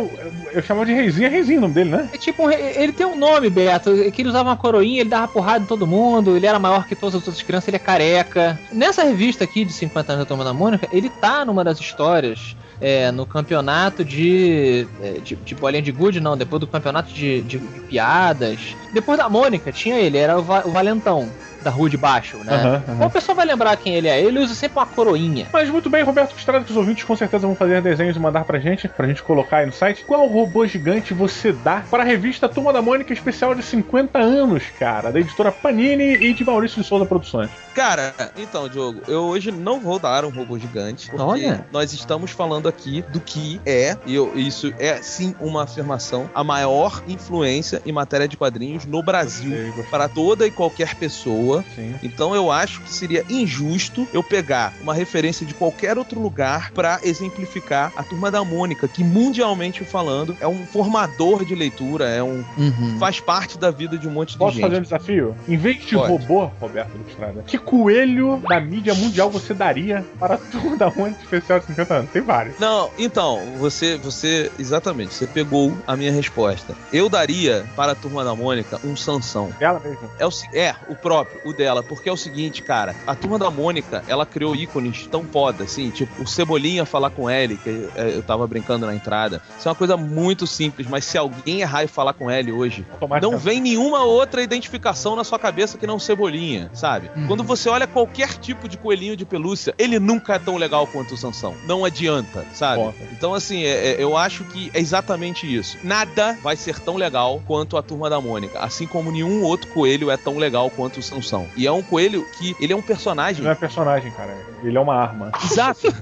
eu- 0.53 0.63
chamava 0.63 0.87
de 0.87 0.93
Reizinho, 0.95 1.27
é 1.27 1.29
Reizinho 1.31 1.59
o 1.59 1.63
nome 1.63 1.75
dele, 1.75 1.91
né? 1.91 2.09
É 2.13 2.17
tipo, 2.17 2.47
um 2.47 2.51
ele 2.51 2.93
tem 2.93 3.07
um 3.07 3.17
nome, 3.17 3.51
Beto, 3.51 3.91
que 4.13 4.23
ele 4.23 4.29
usava 4.29 4.49
uma 4.49 4.57
coroinha, 4.57 5.01
ele 5.01 5.11
dava 5.11 5.29
porrada 5.29 5.65
em 5.65 5.67
todo 5.67 5.87
mundo, 5.87 6.37
ele 6.37 6.47
era 6.47 6.59
maior 6.59 6.87
que 6.87 6.95
todas 6.95 7.15
as 7.17 7.27
outras 7.27 7.43
crianças, 7.43 7.69
ele 7.69 7.77
é 7.77 7.81
careca. 7.81 8.59
Nessa 8.73 9.03
revista 9.05 9.45
aqui 9.45 9.65
de 9.65 9.73
50 9.73 10.13
anos 10.13 10.25
da 10.25 10.29
Turma 10.29 10.45
da 10.45 10.53
Mônica, 10.53 10.89
ele 10.93 11.11
tá 11.11 11.45
numa 11.45 11.63
das 11.65 11.79
histórias, 11.79 12.57
é, 12.81 13.11
no 13.13 13.27
campeonato 13.27 14.05
de, 14.05 14.91
é, 14.99 15.21
de, 15.21 15.37
de 15.37 15.55
bolinha 15.55 15.83
de 15.83 15.93
gude, 15.93 16.21
não, 16.21 16.37
depois 16.37 16.61
do 16.61 16.69
campeonato 16.69 17.13
de, 17.13 17.43
de- 17.45 17.69
de 17.71 17.81
piadas. 17.81 18.77
Depois 18.93 19.19
da 19.19 19.29
Mônica, 19.29 19.73
tinha 19.73 19.99
ele, 20.01 20.19
era 20.19 20.39
o, 20.39 20.45
Va- 20.45 20.65
o 20.67 20.73
Valentão. 20.73 21.37
Da 21.65 21.71
rua 21.71 21.89
de 21.89 21.97
baixo, 21.97 22.39
né? 22.45 22.55
Aham, 22.55 22.85
aham. 22.87 22.95
Uma 22.97 23.11
pessoa 23.11 23.35
vai 23.35 23.47
lembrar 23.47 23.75
quem 23.79 23.95
ele 23.97 24.07
é. 24.07 24.21
Ele 24.21 24.39
usa 24.39 24.55
sempre 24.55 24.79
uma 24.79 24.85
coroinha. 24.87 25.49
Mas 25.53 25.71
muito 25.71 25.89
bem, 25.89 26.03
Roberto 26.05 26.37
Estrada, 26.37 26.63
que 26.65 26.71
os 26.71 26.77
ouvintes 26.77 27.05
com 27.05 27.17
certeza 27.17 27.47
vão 27.47 27.57
fazer 27.57 27.81
desenhos 27.81 28.17
e 28.17 28.21
mandar 28.21 28.45
pra 28.45 28.59
gente, 28.59 28.87
pra 28.87 29.07
gente 29.07 29.23
colocar 29.23 29.59
aí 29.59 29.67
no 29.67 29.73
site. 29.73 30.05
Qual 30.05 30.27
robô 30.29 30.67
gigante 30.67 31.15
você 31.15 31.53
dá 31.53 31.83
para 31.91 32.03
a 32.03 32.07
revista 32.07 32.49
Turma 32.49 32.73
da 32.73 32.83
Mônica 32.83 33.13
especial 33.13 33.55
de 33.55 33.63
50 33.63 34.19
anos, 34.19 34.65
cara? 34.79 35.11
Da 35.11 35.19
editora 35.21 35.51
Panini 35.51 36.15
e 36.17 36.35
de 36.35 36.45
Maurício 36.45 36.83
de 36.83 36.87
Souza 36.87 37.07
Produções. 37.07 37.51
Cara, 37.75 38.15
então, 38.37 38.69
Diogo, 38.69 39.01
eu 39.09 39.23
hoje 39.25 39.51
não 39.51 39.81
vou 39.81 39.99
dar 39.99 40.25
um 40.25 40.31
robô 40.31 40.59
gigante, 40.59 41.09
porque 41.11 41.23
Olha. 41.23 41.67
nós 41.73 41.93
estamos 41.93 42.31
falando 42.31 42.69
aqui 42.69 43.03
do 43.09 43.21
que 43.21 43.61
é, 43.67 43.97
e 44.07 44.15
eu- 44.15 44.33
isso 44.37 44.73
é 44.79 44.97
sim 45.03 45.35
uma 45.41 45.65
afirmação, 45.65 46.29
a 46.35 46.45
maior 46.45 47.03
influência 47.09 47.81
em 47.85 47.91
matéria 47.93 48.29
de 48.29 48.37
quadrinhos 48.37 48.85
no 48.85 49.03
Brasil 49.03 49.75
para 49.91 50.09
toda 50.09 50.47
e 50.47 50.51
qualquer 50.51 50.95
pessoa. 50.95 51.54
Sim. 51.75 51.95
Então 52.03 52.35
eu 52.35 52.51
acho 52.51 52.81
que 52.81 52.91
seria 52.91 53.25
injusto 53.29 54.09
eu 54.13 54.23
pegar 54.23 54.73
uma 54.81 54.95
referência 54.95 55.45
de 55.47 55.55
qualquer 55.55 55.99
outro 55.99 56.21
lugar 56.21 56.71
pra 56.73 56.99
exemplificar 57.03 57.93
a 57.97 58.03
turma 58.03 58.31
da 58.31 58.45
Mônica, 58.45 58.89
que 58.89 59.05
mundialmente 59.05 59.85
falando 59.85 60.37
é 60.41 60.49
um 60.49 60.67
formador 60.67 61.45
de 61.45 61.55
leitura, 61.55 62.09
é 62.09 62.23
um 62.23 62.45
Uhum. 62.57 62.97
faz 62.99 63.21
parte 63.21 63.59
da 63.59 63.71
vida 63.71 63.97
de 63.99 64.07
um 64.09 64.11
monte 64.11 64.33
de 64.33 64.39
Posso 64.39 64.55
gente. 64.57 64.63
fazer 64.63 64.79
um 64.79 64.83
desafio? 64.83 65.37
Em 65.49 65.57
vez 65.57 65.85
de 65.85 65.95
Pode. 65.97 66.09
robô, 66.13 66.45
Roberto 66.61 66.91
Estrada, 67.09 67.43
que 67.47 67.59
coelho 67.59 68.41
da 68.49 68.61
mídia 68.61 68.95
mundial 68.95 69.31
você 69.31 69.53
daria 69.55 70.05
para 70.19 70.35
a 70.35 70.39
Turma 70.39 70.77
da 70.77 70.91
Mônica 70.91 71.21
especial 71.23 71.61
de 71.61 71.67
50 71.67 71.95
anos? 71.95 72.11
Tem 72.11 72.23
vários. 72.23 72.59
Não, 72.59 72.91
então, 72.99 73.55
você, 73.59 73.97
você, 73.99 74.51
exatamente, 74.59 75.15
você 75.15 75.27
pegou 75.27 75.77
a 75.87 75.97
minha 75.97 76.13
resposta. 76.13 76.75
Eu 76.93 77.09
daria 77.09 77.67
para 77.77 77.93
a 77.93 77.95
Turma 77.95 78.25
da 78.25 78.35
Mônica 78.35 78.79
um 78.85 78.97
Sansão. 78.97 79.51
Ela 79.61 79.81
mesmo. 79.81 80.09
É 80.19 80.27
o, 80.27 80.31
se- 80.31 80.49
é, 80.57 80.75
o 80.89 80.95
próprio. 80.95 81.41
O 81.45 81.53
dela, 81.53 81.83
porque 81.83 82.09
é 82.09 82.13
o 82.13 82.17
seguinte, 82.17 82.63
cara, 82.63 82.97
a 83.07 83.15
turma 83.15 83.39
da 83.39 83.51
Mônica, 83.51 84.03
ela 84.09 84.25
criou 84.25 84.57
ícones 84.57 85.07
tão 85.07 85.25
foda, 85.25 85.65
assim, 85.65 85.91
tipo, 85.91 86.23
o 86.23 86.27
Cebolinha 86.27 86.85
falar 86.87 87.11
com 87.11 87.31
Ellie, 87.31 87.59
que 87.59 87.89
é, 87.95 88.17
eu 88.17 88.23
tava 88.23 88.47
brincando 88.47 88.87
na 88.87 88.95
entrada. 88.95 89.43
Isso 89.59 89.69
é 89.69 89.71
uma 89.71 89.75
coisa 89.77 89.97
muito 89.97 90.47
simples, 90.47 90.87
mas 90.89 91.05
se 91.05 91.19
alguém 91.19 91.61
errar 91.61 91.85
e 91.85 91.87
falar 91.87 92.15
com 92.15 92.31
Ellie 92.31 92.53
hoje, 92.53 92.85
não 93.21 93.39
vem 93.39 93.61
nenhuma 93.61 94.03
outra 94.05 94.43
identificação 94.43 95.15
na 95.15 95.23
sua 95.25 95.39
cabeça 95.39 95.77
que 95.77 95.87
não 95.87 95.99
Cebolinha, 95.99 96.71
sabe? 96.73 97.11
Uhum. 97.15 97.27
Quando 97.27 97.45
você 97.45 97.69
olha 97.69 97.87
qualquer 97.87 98.35
tipo 98.39 98.69
de 98.69 98.79
coelhinho 98.79 99.17
de 99.17 99.25
pelúcia, 99.27 99.75
ele 99.79 99.99
nunca 99.99 100.35
é 100.35 100.39
tão 100.39 100.57
legal 100.57 100.87
quanto 100.87 101.15
o 101.15 101.17
Sansão. 101.17 101.55
Não 101.67 101.85
adianta, 101.85 102.47
sabe? 102.55 102.83
Então, 103.13 103.35
assim, 103.35 103.63
é- 103.65 103.93
é- 103.93 103.97
eu 104.03 104.17
acho 104.17 104.45
que 104.45 104.71
é 104.73 104.81
exatamente 104.81 105.53
isso. 105.53 105.77
Nada 105.83 106.39
vai 106.43 106.57
ser 106.57 106.79
tão 106.81 106.97
legal 106.97 107.43
quanto 107.47 107.77
a 107.77 107.83
turma 107.83 108.09
da 108.09 108.21
Mônica. 108.21 108.59
Assim 108.61 108.87
como 108.87 109.11
nenhum 109.11 109.43
outro 109.43 109.69
coelho 109.69 110.11
é 110.11 110.17
tão 110.17 110.39
legal 110.39 110.71
quanto 110.71 111.01
o 111.01 111.03
Sansão. 111.03 111.34
E 111.57 111.67
é 111.67 111.73
um 111.73 111.83
coelho 111.83 112.27
que 112.33 112.55
ele 112.61 112.73
é 112.73 112.77
um 112.77 112.83
personagem. 112.83 113.43
Não 113.43 113.51
é 113.51 113.55
personagem, 113.55 114.11
cara. 114.13 114.37
Ele 114.63 114.77
é 114.77 114.81
uma 114.81 114.95
arma. 114.95 115.33
Exato. 115.45 115.81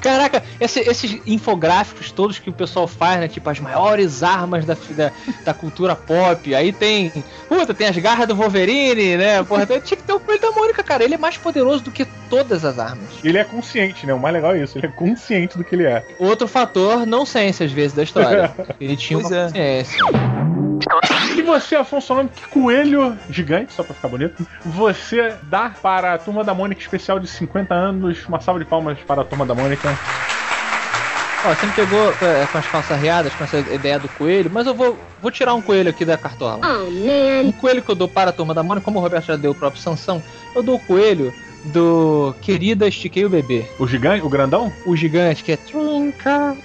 Caraca, 0.00 0.42
esse- 0.58 0.80
esses 0.80 1.20
infográficos 1.26 2.10
todos 2.10 2.38
que 2.38 2.48
o 2.48 2.52
pessoal 2.54 2.88
faz, 2.88 3.20
né? 3.20 3.28
Tipo, 3.28 3.50
as 3.50 3.60
maiores 3.60 4.22
armas 4.22 4.64
da, 4.64 4.74
da, 4.96 5.12
da 5.44 5.52
cultura 5.52 5.94
pop. 5.94 6.54
Aí 6.54 6.72
tem. 6.72 7.12
Puta, 7.48 7.74
tem 7.74 7.86
as 7.86 7.96
garras 7.98 8.26
do 8.26 8.34
Wolverine, 8.34 9.18
né? 9.18 9.42
Porra, 9.42 9.64
então 9.64 9.78
tinha 9.80 9.98
que 9.98 10.02
ter 10.04 10.12
o 10.14 10.20
coelho 10.20 10.40
da 10.40 10.52
Mônica, 10.52 10.82
cara. 10.82 11.04
Ele 11.04 11.14
é 11.14 11.18
mais 11.18 11.36
poderoso 11.36 11.82
do 11.84 11.90
que 11.90 12.06
todas 12.30 12.64
as 12.64 12.78
armas. 12.78 13.08
Ele 13.22 13.36
é 13.36 13.44
consciente, 13.44 14.06
né? 14.06 14.14
O 14.14 14.18
mais 14.18 14.32
legal 14.34 14.54
é 14.54 14.62
isso. 14.62 14.78
Ele 14.78 14.86
é 14.86 14.90
consciente 14.90 15.58
do 15.58 15.64
que 15.64 15.74
ele 15.74 15.84
é. 15.84 16.02
Outro 16.18 16.48
fator, 16.48 17.04
não 17.04 17.26
ciência 17.26 17.66
às 17.66 17.72
vezes 17.72 17.92
da 17.92 18.02
história. 18.02 18.54
Ele 18.80 18.96
tinha 18.96 19.18
Pois 19.18 19.30
uma 19.30 19.38
é. 19.40 19.44
consciência. 19.82 19.98
E 21.36 21.42
você, 21.42 21.76
Afonso 21.76 22.14
que 22.34 22.46
coelho 22.48 23.16
gigante, 23.28 23.72
só 23.72 23.82
pra 23.82 23.94
ficar 23.94 24.08
bonito, 24.08 24.46
você 24.64 25.34
dá 25.44 25.70
para 25.70 26.14
a 26.14 26.18
Turma 26.18 26.42
da 26.42 26.52
Mônica 26.52 26.80
especial 26.80 27.18
de 27.20 27.28
50 27.28 27.72
anos? 27.74 28.26
Uma 28.26 28.40
salva 28.40 28.58
de 28.58 28.66
palmas 28.66 28.98
para 29.06 29.22
a 29.22 29.24
Turma 29.24 29.46
da 29.46 29.54
Mônica. 29.54 29.96
Ó, 31.44 31.54
você 31.54 31.66
me 31.66 31.72
pegou 31.72 32.12
é, 32.20 32.46
com 32.50 32.58
as 32.58 32.66
calças 32.66 33.00
riadas, 33.00 33.32
com 33.34 33.44
essa 33.44 33.58
ideia 33.58 33.98
do 33.98 34.08
coelho, 34.10 34.50
mas 34.52 34.66
eu 34.66 34.74
vou, 34.74 34.98
vou 35.22 35.30
tirar 35.30 35.54
um 35.54 35.62
coelho 35.62 35.88
aqui 35.88 36.04
da 36.04 36.18
cartola. 36.18 36.66
Um 37.46 37.52
coelho 37.52 37.80
que 37.80 37.90
eu 37.90 37.94
dou 37.94 38.08
para 38.08 38.30
a 38.30 38.32
turma 38.32 38.52
da 38.52 38.62
Mônica, 38.62 38.84
como 38.84 38.98
o 38.98 39.02
Roberto 39.02 39.26
já 39.26 39.36
deu 39.36 39.52
o 39.52 39.54
próprio 39.54 39.80
Sansão, 39.80 40.22
eu 40.54 40.62
dou 40.62 40.76
o 40.76 40.80
coelho 40.80 41.32
do 41.64 42.34
Querida 42.42 42.88
Estiquei 42.88 43.24
o 43.24 43.30
Bebê. 43.30 43.64
O 43.78 43.86
gigante, 43.86 44.24
o 44.24 44.28
grandão? 44.28 44.72
O 44.84 44.96
gigante 44.96 45.42
que 45.42 45.52
é 45.52 45.58
Little 45.66 46.12
Star. 46.18 46.56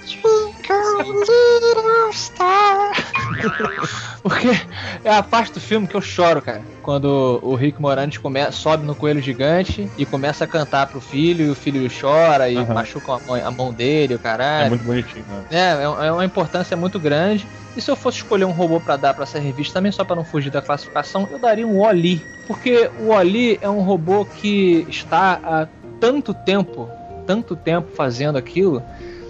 Porque 4.22 4.48
é 5.04 5.10
a 5.10 5.22
parte 5.22 5.54
do 5.54 5.60
filme 5.60 5.86
que 5.86 5.96
eu 5.96 6.00
choro, 6.00 6.42
cara. 6.42 6.64
Quando 6.82 7.40
o 7.42 7.54
Rick 7.54 7.80
Moranis 7.80 8.18
sobe 8.52 8.86
no 8.86 8.94
coelho 8.94 9.20
gigante 9.20 9.90
e 9.96 10.06
começa 10.06 10.44
a 10.44 10.46
cantar 10.46 10.86
pro 10.86 11.00
filho, 11.00 11.46
e 11.46 11.50
o 11.50 11.54
filho 11.54 11.88
chora 11.88 12.48
e 12.48 12.56
Aham. 12.56 12.74
machuca 12.74 13.14
a 13.14 13.20
mão, 13.20 13.34
a 13.34 13.50
mão 13.50 13.72
dele, 13.72 14.14
o 14.14 14.18
caralho. 14.18 14.66
É 14.66 14.68
muito 14.68 14.84
bonitinho, 14.84 15.24
né? 15.26 15.44
É, 15.50 15.72
é 15.72 16.06
é 16.06 16.12
uma 16.12 16.24
importância 16.24 16.76
muito 16.76 16.98
grande. 16.98 17.48
E 17.76 17.80
se 17.82 17.90
eu 17.90 17.96
fosse 17.96 18.18
escolher 18.18 18.44
um 18.44 18.52
robô 18.52 18.80
pra 18.80 18.96
dar 18.96 19.14
pra 19.14 19.24
essa 19.24 19.38
revista, 19.38 19.74
também 19.74 19.92
só 19.92 20.04
pra 20.04 20.16
não 20.16 20.24
fugir 20.24 20.50
da 20.50 20.62
classificação, 20.62 21.28
eu 21.30 21.38
daria 21.38 21.66
um 21.66 21.80
Oli. 21.80 22.24
Porque 22.46 22.90
o 22.98 23.08
Oli 23.12 23.58
é 23.60 23.68
um 23.68 23.80
robô 23.80 24.24
que 24.24 24.86
está 24.88 25.40
há 25.42 25.66
tanto 26.00 26.32
tempo, 26.32 26.88
tanto 27.26 27.56
tempo 27.56 27.88
fazendo 27.94 28.36
aquilo, 28.38 28.82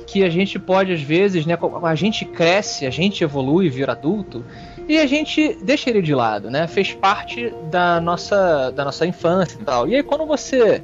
que 0.06 0.22
a 0.22 0.30
gente 0.30 0.58
pode, 0.58 0.92
às 0.92 1.02
vezes, 1.02 1.44
né, 1.44 1.58
a 1.82 1.94
gente 1.94 2.25
cresce, 2.25 2.86
a 2.86 2.90
gente 2.90 3.25
evolui, 3.25 3.68
vira 3.68 3.92
adulto, 3.92 4.44
e 4.88 4.98
a 4.98 5.06
gente 5.06 5.58
deixa 5.62 5.90
ele 5.90 6.00
de 6.00 6.14
lado, 6.14 6.48
né? 6.48 6.68
Fez 6.68 6.92
parte 6.92 7.52
da 7.70 8.00
nossa, 8.00 8.70
da 8.70 8.84
nossa 8.84 9.04
infância 9.04 9.58
e 9.60 9.64
tal. 9.64 9.88
E 9.88 9.96
aí 9.96 10.02
quando 10.02 10.25
você, 10.25 10.80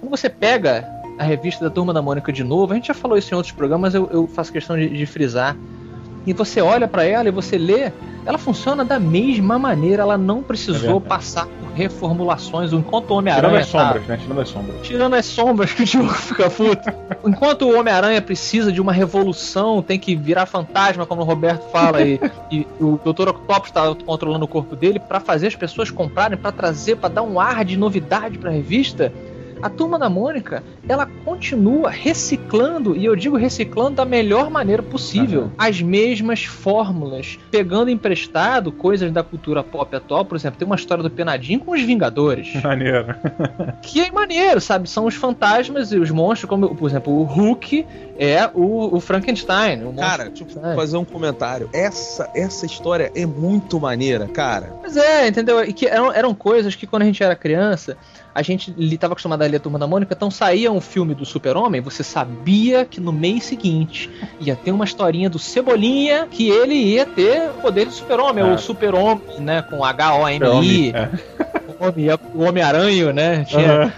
quando 0.00 0.10
você 0.10 0.30
pega 0.30 0.88
a 1.18 1.22
revista 1.22 1.62
da 1.62 1.70
Turma 1.70 1.92
da 1.92 2.00
Mônica 2.00 2.32
de 2.32 2.42
novo, 2.42 2.72
a 2.72 2.76
gente 2.76 2.88
já 2.88 2.94
falou 2.94 3.18
isso 3.18 3.34
em 3.34 3.36
outros 3.36 3.52
programas, 3.52 3.94
eu, 3.94 4.08
eu 4.10 4.26
faço 4.26 4.50
questão 4.50 4.76
de, 4.78 4.88
de 4.88 5.04
frisar. 5.04 5.54
E 6.26 6.32
você 6.32 6.62
olha 6.62 6.88
pra 6.88 7.04
ela 7.04 7.28
e 7.28 7.32
você 7.32 7.58
lê, 7.58 7.92
ela 8.24 8.38
funciona 8.38 8.84
da 8.84 8.98
mesma 8.98 9.58
maneira, 9.58 10.02
ela 10.02 10.16
não 10.16 10.38
É 10.38 10.42
precisou 10.42 10.80
verdade. 11.00 11.08
passar 11.08 11.48
reformulações, 11.74 12.72
enquanto 12.72 13.04
o 13.04 13.06
Tirando 13.06 13.18
Homem-Aranha 13.18 13.58
as 13.60 13.70
tá- 13.72 13.86
sombras, 13.86 14.06
né? 14.06 14.16
Tirando 14.22 14.40
as 14.40 14.48
sombras. 14.48 14.76
tirando 14.82 15.14
as 15.14 15.26
sombras 15.26 15.72
que 15.72 15.82
o 15.82 15.84
Diogo 15.86 16.08
fica 16.14 16.50
puto. 16.50 16.92
Enquanto 17.26 17.62
o 17.62 17.78
Homem-Aranha 17.78 18.20
precisa 18.22 18.70
de 18.72 18.80
uma 18.80 18.92
revolução, 18.92 19.82
tem 19.82 19.98
que 19.98 20.14
virar 20.16 20.46
fantasma, 20.46 21.06
como 21.06 21.22
o 21.22 21.24
Roberto 21.24 21.70
fala, 21.70 22.02
e, 22.02 22.20
e 22.50 22.66
o 22.80 22.98
Dr. 23.04 23.28
Octopus 23.28 23.68
está 23.68 23.94
controlando 24.04 24.44
o 24.44 24.48
corpo 24.48 24.74
dele 24.76 24.98
pra 24.98 25.20
fazer 25.20 25.46
as 25.48 25.56
pessoas 25.56 25.90
comprarem, 25.90 26.36
pra 26.36 26.52
trazer, 26.52 26.96
pra 26.96 27.08
dar 27.08 27.22
um 27.22 27.38
ar 27.40 27.64
de 27.64 27.76
novidade 27.76 28.38
pra 28.38 28.50
revista. 28.50 29.12
A 29.62 29.70
turma 29.70 29.96
da 29.96 30.08
Mônica, 30.08 30.62
ela 30.88 31.06
continua 31.24 31.88
reciclando, 31.88 32.96
e 32.96 33.04
eu 33.04 33.14
digo 33.14 33.36
reciclando 33.36 33.96
da 33.96 34.04
melhor 34.04 34.50
maneira 34.50 34.82
possível, 34.82 35.42
Aham. 35.42 35.52
as 35.56 35.80
mesmas 35.80 36.44
fórmulas, 36.44 37.38
pegando 37.50 37.88
emprestado 37.90 38.72
coisas 38.72 39.12
da 39.12 39.22
cultura 39.22 39.62
pop 39.62 39.94
atual, 39.94 40.24
por 40.24 40.36
exemplo, 40.36 40.58
tem 40.58 40.66
uma 40.66 40.74
história 40.74 41.02
do 41.02 41.10
Penadinho 41.10 41.60
com 41.60 41.70
os 41.72 41.82
Vingadores 41.82 42.52
Maneiro. 42.62 43.14
que 43.82 44.00
é 44.00 44.10
maneiro, 44.10 44.60
sabe? 44.60 44.88
São 44.88 45.06
os 45.06 45.14
fantasmas 45.14 45.92
e 45.92 45.96
os 45.98 46.10
monstros, 46.10 46.48
como, 46.48 46.74
por 46.74 46.88
exemplo, 46.90 47.12
o 47.12 47.22
Hulk 47.22 47.86
é 48.18 48.50
o, 48.52 48.96
o 48.96 49.00
Frankenstein. 49.00 49.84
O 49.84 49.92
Cara, 49.94 50.24
deixa 50.24 50.44
eu 50.44 50.74
fazer 50.74 50.96
um 50.96 51.04
comentário. 51.04 51.68
Essa, 51.72 52.28
essa 52.34 52.66
história 52.66 53.12
é 53.14 53.24
muito 53.24 53.80
maneira, 53.80 54.26
cara. 54.26 54.74
Mas 54.82 54.96
é, 54.96 55.28
entendeu? 55.28 55.62
E 55.62 55.72
que 55.72 55.86
eram, 55.86 56.12
eram 56.12 56.34
coisas 56.34 56.74
que 56.74 56.86
quando 56.86 57.02
a 57.02 57.06
gente 57.06 57.22
era 57.22 57.36
criança, 57.36 57.96
a 58.34 58.42
gente 58.42 58.72
li- 58.76 58.96
tava 58.98 59.12
acostumado 59.12 59.42
a 59.42 59.46
ler 59.46 59.56
a 59.56 59.60
Turma 59.60 59.78
da 59.78 59.86
Mônica, 59.86 60.14
então 60.14 60.30
saía 60.30 60.70
um 60.72 60.80
filme 60.80 61.14
do 61.14 61.24
Super-Homem, 61.24 61.80
você 61.80 62.02
sabia 62.02 62.84
que 62.84 63.00
no 63.00 63.12
mês 63.12 63.44
seguinte 63.44 64.10
ia 64.40 64.56
ter 64.56 64.72
uma 64.72 64.84
historinha 64.84 65.28
do 65.28 65.38
Cebolinha 65.38 66.26
que 66.30 66.48
ele 66.48 66.74
ia 66.74 67.04
ter 67.06 67.50
o 67.50 67.54
poder 67.60 67.86
do 67.86 67.92
Super-Homem, 67.92 68.44
É. 68.44 68.50
ou 68.50 68.58
Super-Homem, 68.58 69.40
né? 69.40 69.62
Com 69.62 69.84
H-O-M-I, 69.84 70.92
É. 70.94 71.08
o 71.78 71.84
Homem- 71.86 72.08
o 72.34 72.42
Homem-Aranha, 72.48 73.12
né? 73.12 73.44
Tinha, 73.44 73.82
Aham. 73.82 73.92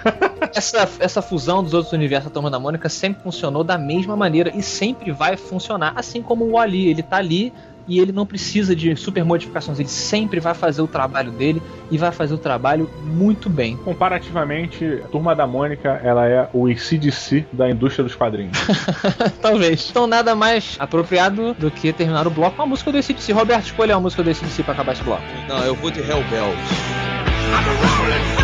essa, 0.55 0.89
essa 0.99 1.23
fusão 1.23 1.63
dos 1.63 1.75
outros 1.75 1.93
universos 1.93 2.29
da 2.29 2.35
Turma 2.35 2.51
da 2.51 2.59
Mônica 2.59 2.89
sempre 2.89 3.23
funcionou 3.23 3.63
da 3.65 3.77
mesma 3.79 4.17
maneira 4.17 4.51
e 4.55 4.63
sempre 4.63 5.11
vai 5.13 5.37
funcionar, 5.37 5.93
assim 5.97 6.23
como 6.23 6.45
o 6.47 6.59
Ali, 6.59 6.89
ele 6.89 7.03
tá 7.03 7.17
ali 7.19 7.53
e 7.87 7.99
ele 7.99 8.13
não 8.13 8.27
precisa 8.27 8.75
de 8.75 8.95
super 8.97 9.25
modificações, 9.25 9.79
ele 9.79 9.89
sempre 9.89 10.41
vai 10.41 10.55
fazer 10.55 10.83
o 10.83 10.87
trabalho 10.87 11.31
dele 11.31 11.63
e 11.91 11.99
vai 11.99 12.13
fazer 12.13 12.35
o 12.35 12.39
trabalho 12.39 12.89
muito 13.05 13.49
bem. 13.49 13.77
Comparativamente, 13.77 15.03
a 15.05 15.09
Turma 15.09 15.35
da 15.35 15.47
Mônica, 15.47 16.01
ela 16.03 16.27
é 16.27 16.49
o 16.53 16.67
ACDC 16.67 17.47
da 17.53 17.71
indústria 17.71 18.05
dos 18.05 18.15
quadrinhos. 18.15 18.57
Talvez. 19.41 19.89
Então 19.91 20.07
nada 20.07 20.35
mais 20.35 20.77
apropriado 20.79 21.55
do 21.55 21.71
que 21.71 21.93
terminar 21.93 22.27
o 22.27 22.31
bloco 22.31 22.57
com 22.57 22.63
a 22.63 22.67
música 22.67 22.91
do 22.91 22.99
ACDC. 22.99 23.33
Roberto, 23.33 23.67
escolha 23.67 23.95
uma 23.95 24.03
música 24.03 24.23
do 24.23 24.31
ACDC 24.31 24.63
pra 24.63 24.75
acabar 24.75 24.93
esse 24.93 25.03
bloco. 25.03 25.23
Não, 25.49 25.63
eu 25.65 25.75
vou 25.75 25.91
de 25.91 26.01
Hellbells. 26.01 26.55
Hey, 28.05 28.44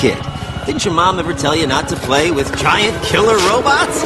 kid, 0.00 0.16
didn't 0.64 0.82
your 0.82 0.94
mom 0.94 1.18
ever 1.18 1.34
tell 1.34 1.54
you 1.54 1.66
not 1.66 1.86
to 1.86 1.94
play 1.94 2.30
with 2.30 2.56
giant 2.56 2.96
killer 3.04 3.36
robots? 3.50 4.02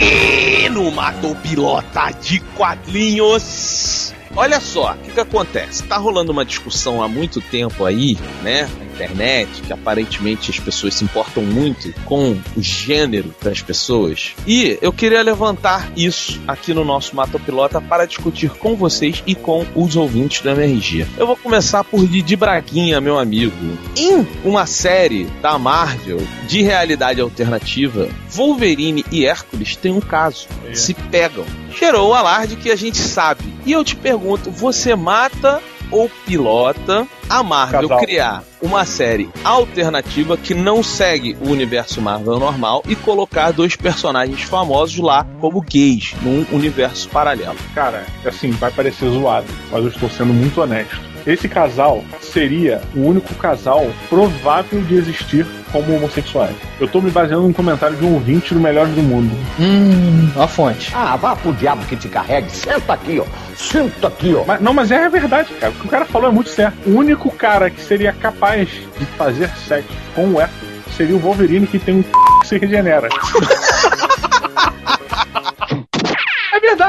E 0.00 0.70
no 0.70 0.90
Matopilota 0.90 2.12
de 2.18 2.40
Quadrinhos. 2.56 4.14
Olha 4.34 4.58
só, 4.58 4.94
o 4.94 4.96
que, 4.96 5.10
que 5.10 5.20
acontece? 5.20 5.82
Tá 5.82 5.98
rolando 5.98 6.32
uma 6.32 6.46
discussão 6.46 7.02
há 7.02 7.08
muito 7.08 7.42
tempo 7.42 7.84
aí, 7.84 8.16
né? 8.42 8.66
Internet, 8.94 9.62
que 9.62 9.72
aparentemente 9.72 10.50
as 10.50 10.58
pessoas 10.58 10.94
se 10.94 11.04
importam 11.04 11.42
muito 11.42 11.92
com 12.04 12.38
o 12.56 12.62
gênero 12.62 13.34
das 13.42 13.60
pessoas. 13.60 14.34
E 14.46 14.78
eu 14.80 14.92
queria 14.92 15.22
levantar 15.22 15.90
isso 15.96 16.40
aqui 16.46 16.72
no 16.72 16.84
nosso 16.84 17.14
Mata 17.14 17.38
Pilota 17.38 17.80
para 17.80 18.06
discutir 18.06 18.50
com 18.50 18.76
vocês 18.76 19.22
e 19.26 19.34
com 19.34 19.66
os 19.74 19.96
ouvintes 19.96 20.40
do 20.40 20.50
MRG. 20.50 21.06
Eu 21.16 21.26
vou 21.26 21.36
começar 21.36 21.84
por 21.84 22.06
Didi 22.06 22.36
Braguinha, 22.36 23.00
meu 23.00 23.18
amigo. 23.18 23.54
Em 23.96 24.26
uma 24.44 24.66
série 24.66 25.24
da 25.42 25.58
Marvel 25.58 26.20
de 26.46 26.62
realidade 26.62 27.20
alternativa, 27.20 28.08
Wolverine 28.30 29.04
e 29.10 29.26
Hércules 29.26 29.76
têm 29.76 29.92
um 29.92 30.00
caso. 30.00 30.46
Se 30.72 30.94
pegam. 30.94 31.44
Gerou 31.78 32.10
o 32.10 32.14
alarde 32.14 32.56
que 32.56 32.70
a 32.70 32.76
gente 32.76 32.98
sabe. 32.98 33.44
E 33.66 33.72
eu 33.72 33.84
te 33.84 33.96
pergunto, 33.96 34.50
você 34.50 34.94
mata 34.94 35.60
ou 35.90 36.10
pilota 36.26 37.06
a 37.28 37.42
Marvel 37.42 37.88
Casal. 37.88 38.04
criar 38.04 38.44
uma 38.60 38.84
série 38.84 39.28
alternativa 39.42 40.36
que 40.36 40.54
não 40.54 40.82
segue 40.82 41.36
o 41.40 41.50
universo 41.50 42.00
Marvel 42.00 42.38
normal 42.38 42.82
e 42.86 42.96
colocar 42.96 43.52
dois 43.52 43.76
personagens 43.76 44.42
famosos 44.42 44.98
lá 44.98 45.26
como 45.40 45.60
gays 45.60 46.14
num 46.22 46.46
universo 46.52 47.08
paralelo. 47.08 47.56
Cara, 47.74 48.06
assim, 48.24 48.50
vai 48.52 48.70
parecer 48.70 49.08
zoado, 49.10 49.46
mas 49.70 49.82
eu 49.82 49.88
estou 49.88 50.10
sendo 50.10 50.32
muito 50.32 50.60
honesto. 50.60 51.13
Esse 51.26 51.48
casal 51.48 52.04
seria 52.20 52.82
o 52.94 53.00
único 53.00 53.34
casal 53.34 53.90
provável 54.08 54.80
de 54.82 54.96
existir 54.96 55.46
como 55.72 55.96
homossexuais. 55.96 56.54
Eu 56.78 56.86
tô 56.86 57.00
me 57.00 57.10
baseando 57.10 57.42
num 57.42 57.52
comentário 57.52 57.96
de 57.96 58.04
um 58.04 58.14
ouvinte 58.14 58.52
do 58.52 58.60
Melhores 58.60 58.94
do 58.94 59.02
Mundo. 59.02 59.34
Hum, 59.58 60.30
a 60.36 60.46
fonte. 60.46 60.92
Ah, 60.94 61.16
vá 61.16 61.34
pro 61.34 61.52
diabo 61.52 61.84
que 61.86 61.96
te 61.96 62.08
carregue. 62.08 62.50
Senta 62.50 62.92
aqui, 62.92 63.18
ó. 63.18 63.24
Senta 63.56 64.08
aqui, 64.08 64.34
ó. 64.34 64.44
Mas, 64.44 64.60
não, 64.60 64.74
mas 64.74 64.90
é 64.90 65.04
a 65.04 65.08
verdade, 65.08 65.52
cara. 65.54 65.72
O 65.72 65.76
que 65.76 65.86
o 65.86 65.90
cara 65.90 66.04
falou 66.04 66.28
é 66.28 66.32
muito 66.32 66.50
certo. 66.50 66.76
O 66.86 66.96
único 66.96 67.30
cara 67.30 67.70
que 67.70 67.80
seria 67.80 68.12
capaz 68.12 68.68
de 68.68 69.04
fazer 69.16 69.48
sexo 69.66 69.88
com 70.14 70.26
o 70.28 70.40
Hércules 70.40 70.74
seria 70.96 71.16
o 71.16 71.18
Wolverine 71.18 71.66
que 71.66 71.78
tem 71.78 71.96
um 71.96 72.02
que 72.02 72.46
se 72.46 72.58
regenera. 72.58 73.08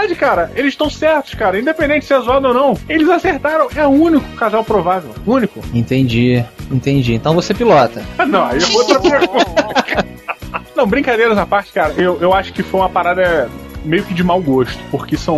verdade, 0.06 0.16
cara. 0.16 0.52
Eles 0.56 0.74
estão 0.74 0.90
certos, 0.90 1.34
cara. 1.34 1.60
Independente 1.60 2.06
se 2.06 2.14
é 2.14 2.20
zoado 2.20 2.48
ou 2.48 2.54
não. 2.54 2.78
Eles 2.88 3.10
acertaram. 3.10 3.68
É 3.76 3.86
o 3.86 3.90
único 3.90 4.28
casal 4.36 4.64
provável. 4.64 5.12
Único. 5.26 5.62
Entendi, 5.74 6.44
entendi. 6.72 7.14
Então 7.14 7.34
você 7.34 7.54
pilota. 7.54 8.04
Não, 8.28 8.46
aí 8.46 8.60
é 8.62 8.76
outra 8.76 9.00
pergunta. 9.00 10.06
Não, 10.76 10.86
brincadeiras 10.86 11.38
à 11.38 11.46
parte, 11.46 11.72
cara. 11.72 11.94
Eu, 11.98 12.20
eu 12.22 12.34
acho 12.34 12.54
que 12.54 12.62
foi 12.62 12.82
uma 12.82 12.90
parada 12.90 13.50
meio 13.86 14.04
que 14.04 14.14
de 14.14 14.24
mau 14.24 14.42
gosto. 14.42 14.78
Porque 14.92 15.16
são. 15.16 15.38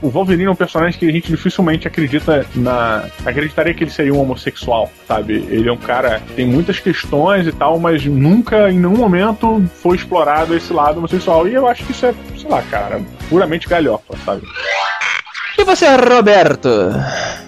O 0.00 0.10
Wolverine 0.10 0.44
é 0.44 0.50
um 0.50 0.54
personagem 0.54 0.98
que 0.98 1.08
a 1.08 1.12
gente 1.12 1.28
dificilmente 1.28 1.88
acredita 1.88 2.46
na. 2.54 3.04
Acreditaria 3.24 3.74
que 3.74 3.84
ele 3.84 3.90
seria 3.90 4.14
um 4.14 4.20
homossexual, 4.20 4.90
sabe? 5.06 5.46
Ele 5.48 5.68
é 5.68 5.72
um 5.72 5.76
cara 5.76 6.20
que 6.20 6.34
tem 6.34 6.46
muitas 6.46 6.78
questões 6.78 7.46
e 7.46 7.52
tal, 7.52 7.78
mas 7.78 8.04
nunca, 8.04 8.70
em 8.70 8.78
nenhum 8.78 8.96
momento, 8.96 9.62
foi 9.82 9.96
explorado 9.96 10.54
esse 10.54 10.72
lado 10.72 10.98
homossexual. 10.98 11.48
E 11.48 11.54
eu 11.54 11.66
acho 11.66 11.84
que 11.84 11.92
isso 11.92 12.06
é, 12.06 12.14
sei 12.36 12.48
lá, 12.48 12.62
cara, 12.62 13.00
puramente 13.28 13.68
galhofa, 13.68 14.14
sabe? 14.24 14.42
E 15.58 15.64
você, 15.64 15.86
Roberto? 15.96 16.68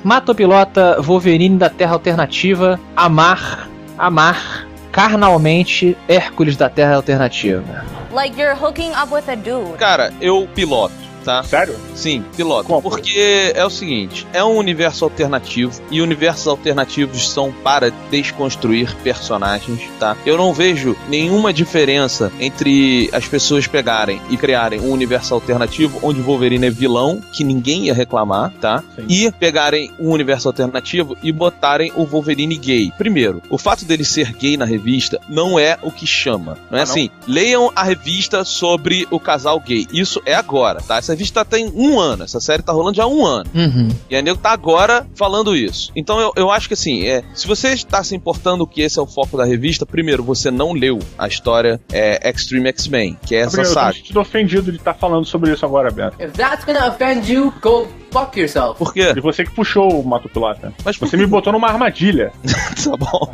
Mata 0.02 0.32
ou 0.32 0.34
pilota 0.34 1.00
Wolverine 1.00 1.56
da 1.56 1.70
Terra 1.70 1.92
Alternativa, 1.92 2.80
amar, 2.96 3.68
amar 3.96 4.69
carnalmente 4.92 5.96
Hércules 6.08 6.56
da 6.56 6.68
Terra 6.68 6.96
Alternativa. 6.96 7.84
Like 8.12 8.40
you're 8.40 8.56
hooking 8.56 8.92
up 8.92 9.12
with 9.12 9.28
a 9.28 9.36
dude. 9.36 9.78
Cara, 9.78 10.12
eu 10.20 10.48
piloto. 10.54 11.09
Tá? 11.24 11.42
Sério? 11.42 11.76
Sim, 11.94 12.24
piloto. 12.36 12.64
Como? 12.66 12.82
Porque 12.82 13.52
é 13.54 13.64
o 13.64 13.70
seguinte: 13.70 14.26
é 14.32 14.42
um 14.42 14.56
universo 14.56 15.04
alternativo 15.04 15.80
e 15.90 16.00
universos 16.00 16.46
alternativos 16.46 17.30
são 17.30 17.52
para 17.52 17.90
desconstruir 18.10 18.94
personagens, 19.02 19.80
tá? 19.98 20.16
Eu 20.24 20.36
não 20.36 20.52
vejo 20.52 20.96
nenhuma 21.08 21.52
diferença 21.52 22.32
entre 22.40 23.08
as 23.12 23.26
pessoas 23.26 23.66
pegarem 23.66 24.20
e 24.30 24.36
criarem 24.36 24.80
um 24.80 24.90
universo 24.90 25.34
alternativo 25.34 25.98
onde 26.02 26.20
Wolverine 26.20 26.66
é 26.66 26.70
vilão, 26.70 27.20
que 27.32 27.44
ninguém 27.44 27.86
ia 27.86 27.94
reclamar, 27.94 28.52
tá? 28.60 28.82
Sim. 28.96 29.04
E 29.08 29.32
pegarem 29.32 29.90
um 29.98 30.10
universo 30.10 30.48
alternativo 30.48 31.16
e 31.22 31.30
botarem 31.32 31.92
o 31.94 32.04
Wolverine 32.06 32.56
gay. 32.56 32.92
Primeiro, 32.96 33.42
o 33.50 33.58
fato 33.58 33.84
dele 33.84 34.04
ser 34.04 34.32
gay 34.32 34.56
na 34.56 34.64
revista 34.64 35.20
não 35.28 35.58
é 35.58 35.78
o 35.82 35.90
que 35.90 36.06
chama. 36.06 36.56
Não 36.70 36.78
é 36.78 36.82
Ah, 36.82 36.84
não? 36.86 36.92
assim, 36.92 37.10
leiam 37.26 37.70
a 37.74 37.82
revista 37.82 38.44
sobre 38.44 39.06
o 39.10 39.20
casal 39.20 39.60
gay. 39.60 39.86
Isso 39.92 40.20
é 40.24 40.34
agora, 40.34 40.80
tá? 40.80 40.96
Essa 40.96 41.09
revista 41.10 41.44
tem 41.44 41.70
um 41.74 41.98
ano, 41.98 42.24
essa 42.24 42.40
série 42.40 42.62
tá 42.62 42.72
rolando 42.72 42.96
já 42.96 43.04
há 43.04 43.08
um 43.08 43.24
ano. 43.24 43.48
Uhum. 43.54 43.88
E 44.08 44.16
a 44.16 44.22
nego 44.22 44.38
tá 44.38 44.50
agora 44.50 45.06
falando 45.14 45.56
isso. 45.56 45.90
Então 45.94 46.20
eu, 46.20 46.32
eu 46.36 46.50
acho 46.50 46.68
que 46.68 46.74
assim, 46.74 47.06
é, 47.06 47.22
se 47.34 47.46
você 47.46 47.68
está 47.72 48.02
se 48.02 48.14
importando 48.14 48.66
que 48.66 48.80
esse 48.82 48.98
é 48.98 49.02
o 49.02 49.06
foco 49.06 49.36
da 49.36 49.44
revista, 49.44 49.84
primeiro, 49.84 50.22
você 50.22 50.50
não 50.50 50.72
leu 50.72 50.98
a 51.18 51.26
história 51.26 51.80
é, 51.92 52.28
Extreme 52.28 52.68
X-Men, 52.68 53.18
que 53.26 53.34
é 53.34 53.40
essa 53.40 53.56
Gabriel, 53.56 53.70
eu 53.70 54.02
tô 54.02 54.12
saga. 54.12 54.20
ofendido 54.20 54.70
de 54.70 54.78
estar 54.78 54.94
falando 54.94 55.24
sobre 55.24 55.52
isso 55.52 55.64
agora, 55.64 55.90
Beto. 55.90 56.22
If 56.22 56.32
that's 56.32 56.64
gonna 56.64 56.88
offend 56.88 57.30
you, 57.30 57.52
go 57.60 57.88
fuck 58.10 58.38
yourself. 58.38 58.78
Por 58.78 58.92
quê? 58.92 59.12
E 59.16 59.20
você 59.20 59.44
que 59.44 59.50
puxou 59.50 60.00
o 60.00 60.06
Mato 60.06 60.28
Pilota. 60.28 60.72
Mas 60.84 60.96
por 60.96 61.08
Você 61.08 61.16
me 61.16 61.26
botou 61.26 61.52
numa 61.52 61.68
armadilha. 61.68 62.32
tá 62.44 62.96
bom. 62.96 63.32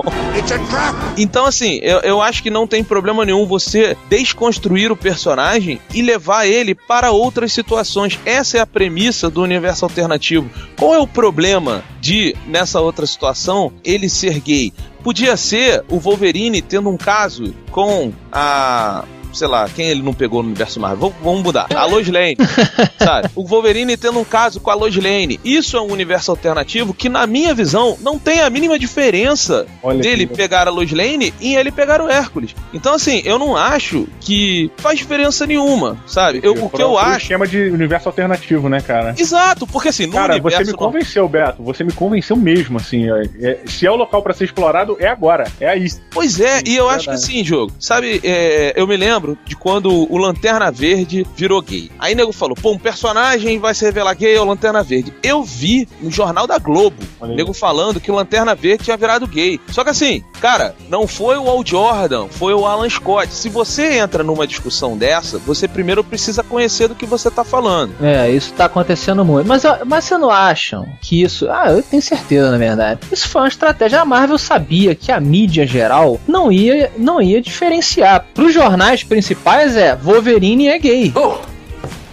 Então, 1.17 1.47
assim, 1.47 1.79
eu, 1.83 2.01
eu 2.01 2.23
acho 2.23 2.43
que 2.43 2.51
não 2.51 2.67
tem 2.67 2.85
problema 2.85 3.25
nenhum 3.25 3.47
você 3.47 3.97
desconstruir 4.09 4.93
o 4.93 4.97
personagem 4.97 5.81
e 5.95 6.03
levar 6.03 6.47
ele 6.47 6.75
para 6.75 7.11
outras 7.11 7.53
situações. 7.53 8.19
Essa 8.25 8.59
é 8.59 8.61
a 8.61 8.67
premissa 8.67 9.31
do 9.31 9.43
universo 9.43 9.85
alternativo. 9.85 10.51
Qual 10.79 10.95
é 10.95 10.99
o 10.99 11.07
problema 11.07 11.83
de, 12.01 12.35
nessa 12.47 12.81
outra 12.81 13.07
situação, 13.07 13.73
ele 13.85 14.09
ser 14.09 14.41
gay? 14.41 14.73
Podia 15.03 15.37
ser 15.37 15.85
o 15.89 16.01
Wolverine 16.01 16.61
tendo 16.61 16.89
um 16.89 16.97
caso 16.97 17.55
com 17.71 18.13
a. 18.33 19.05
Sei 19.37 19.47
lá, 19.47 19.69
quem 19.69 19.89
ele 19.89 20.03
não 20.03 20.15
pegou 20.15 20.43
no 20.43 20.49
universo 20.49 20.81
Marvel? 20.81 20.99
Vamos- 21.11 21.17
Vamos 21.23 21.43
mudar. 21.43 21.67
A 21.75 21.85
Lois 21.85 22.09
Lane, 22.09 22.37
sabe? 22.99 23.29
O 23.35 23.45
Wolverine 23.47 23.97
tendo 23.97 24.19
um 24.19 24.25
caso 24.25 24.61
com 24.61 24.71
a 24.71 24.75
Lois 24.75 24.97
Lane. 24.97 25.39
Isso 25.45 25.77
é 25.77 25.81
um 25.81 25.91
universo 25.93 26.31
alternativo 26.31 26.95
que, 26.95 27.09
na 27.09 27.27
minha 27.27 27.55
visão, 27.55 27.97
não 28.01 28.19
tem 28.19 28.41
a 28.41 28.49
mínima 28.49 28.79
diferença 28.79 29.67
Olha 29.83 30.01
dele 30.01 30.27
pegar 30.27 30.67
a 30.67 30.71
Lois 30.71 30.91
Lane 30.93 31.35
e 31.41 31.55
ele 31.55 31.71
pegar 31.71 32.01
o 32.01 32.09
Hércules. 32.09 32.55
Então, 32.73 32.95
assim, 32.95 33.23
eu 33.25 33.39
não 33.39 33.57
acho 33.57 34.07
que 34.21 34.71
faz 34.79 34.99
diferença 34.99 35.47
nenhuma, 35.47 35.99
sabe? 36.07 36.41
Eu, 36.43 36.53
o 36.65 36.71
que 36.71 36.81
eu 36.83 36.93
um 36.93 36.99
acho. 36.99 37.23
esquema 37.23 37.47
de 37.47 37.69
universo 37.71 38.09
alternativo, 38.09 38.69
né, 38.69 38.81
cara? 38.81 39.15
Exato, 39.19 39.67
porque 39.67 39.89
assim, 39.89 40.07
no 40.07 40.13
Cara, 40.13 40.35
você 40.35 40.57
universo. 40.57 40.71
me 40.73 40.77
convenceu, 40.79 41.29
Beto. 41.29 41.63
Você 41.63 41.85
me 41.85 41.93
convenceu 41.93 42.37
mesmo, 42.37 42.79
assim. 42.79 43.11
é- 43.11 43.23
é- 43.43 43.59
se 43.67 43.87
é 43.87 43.91
o 43.91 43.97
local 43.97 44.23
pra 44.23 44.33
ser 44.33 44.45
explorado, 44.45 44.97
é 45.01 45.09
agora. 45.09 45.51
É 45.61 45.69
aí. 45.69 45.87
Pois 46.11 46.41
é, 46.41 46.61
e 46.65 46.77
eu 46.77 46.89
acho 46.89 47.09
que 47.09 47.15
assim, 47.15 47.45
jogo, 47.45 47.73
sabe, 47.81 48.21
é, 48.23 48.73
eu 48.77 48.87
me 48.87 48.97
lembro 48.97 49.26
de 49.45 49.57
quando 49.57 49.91
o 50.13 50.17
Lanterna 50.19 50.71
Verde 50.71 51.27
virou 51.35 51.63
gay. 51.63 51.91
Aí 51.99 52.15
nego 52.15 52.33
falou, 52.33 52.55
pô, 52.55 52.73
um 52.73 52.79
personagem 52.79 53.59
vai 53.59 53.75
se 53.75 53.85
revelar 53.85 54.15
gay 54.15 54.35
é 54.35 54.41
o 54.41 54.45
Lanterna 54.45 54.83
Verde. 54.83 55.13
Eu 55.23 55.43
vi 55.43 55.89
no 56.01 56.11
Jornal 56.11 56.47
da 56.47 56.59
Globo, 56.59 56.97
Olha 57.21 57.31
aí. 57.31 57.37
nego 57.37 57.53
falando 57.53 58.01
que 58.01 58.11
o 58.11 58.15
Lanterna 58.15 58.55
Verde 58.55 58.85
tinha 58.85 58.97
virado 58.97 59.27
gay. 59.27 59.61
Só 59.69 59.83
que 59.83 59.91
assim, 59.91 60.23
cara, 60.41 60.75
não 60.89 61.07
foi 61.07 61.37
o 61.37 61.49
Al 61.49 61.65
Jordan, 61.65 62.29
foi 62.29 62.55
o 62.55 62.67
Alan 62.67 62.89
Scott. 62.89 63.33
Se 63.33 63.49
você 63.49 63.95
entra 63.99 64.23
numa 64.23 64.47
discussão 64.47 64.97
dessa, 64.97 65.39
você 65.39 65.67
primeiro 65.67 66.05
precisa 66.05 66.43
conhecer 66.43 66.89
do 66.89 66.95
que 66.95 67.07
você 67.07 67.31
tá 67.31 67.43
falando. 67.45 67.95
É, 68.03 68.31
isso 68.31 68.53
tá 68.53 68.67
acontecendo 68.67 69.25
muito. 69.25 69.47
Mas, 69.47 69.63
mas 69.87 70.05
vocês 70.05 70.21
não 70.21 70.31
acham 70.31 70.87
que 71.01 71.23
isso. 71.23 71.49
Ah, 71.51 71.71
eu 71.73 71.83
tenho 71.83 72.03
certeza, 72.03 72.51
na 72.51 72.59
verdade. 72.59 73.01
Isso 73.11 73.29
foi 73.29 73.43
uma 73.43 73.49
estratégia. 73.49 74.01
A 74.01 74.05
Marvel 74.05 74.39
sabia 74.39 74.95
que 74.95 75.11
a 75.11 75.21
mídia 75.21 75.67
geral 75.67 76.21
não 76.27 76.51
ia, 76.53 76.93
não 76.97 77.21
ia 77.21 77.41
diferenciar. 77.41 78.27
Pros 78.35 78.53
jornais 78.53 79.03
principais 79.17 79.79
é 79.79 79.97
Wolverine 79.97 80.69
é 80.69 80.79
gay. 80.79 81.11
Oh! 81.15 81.39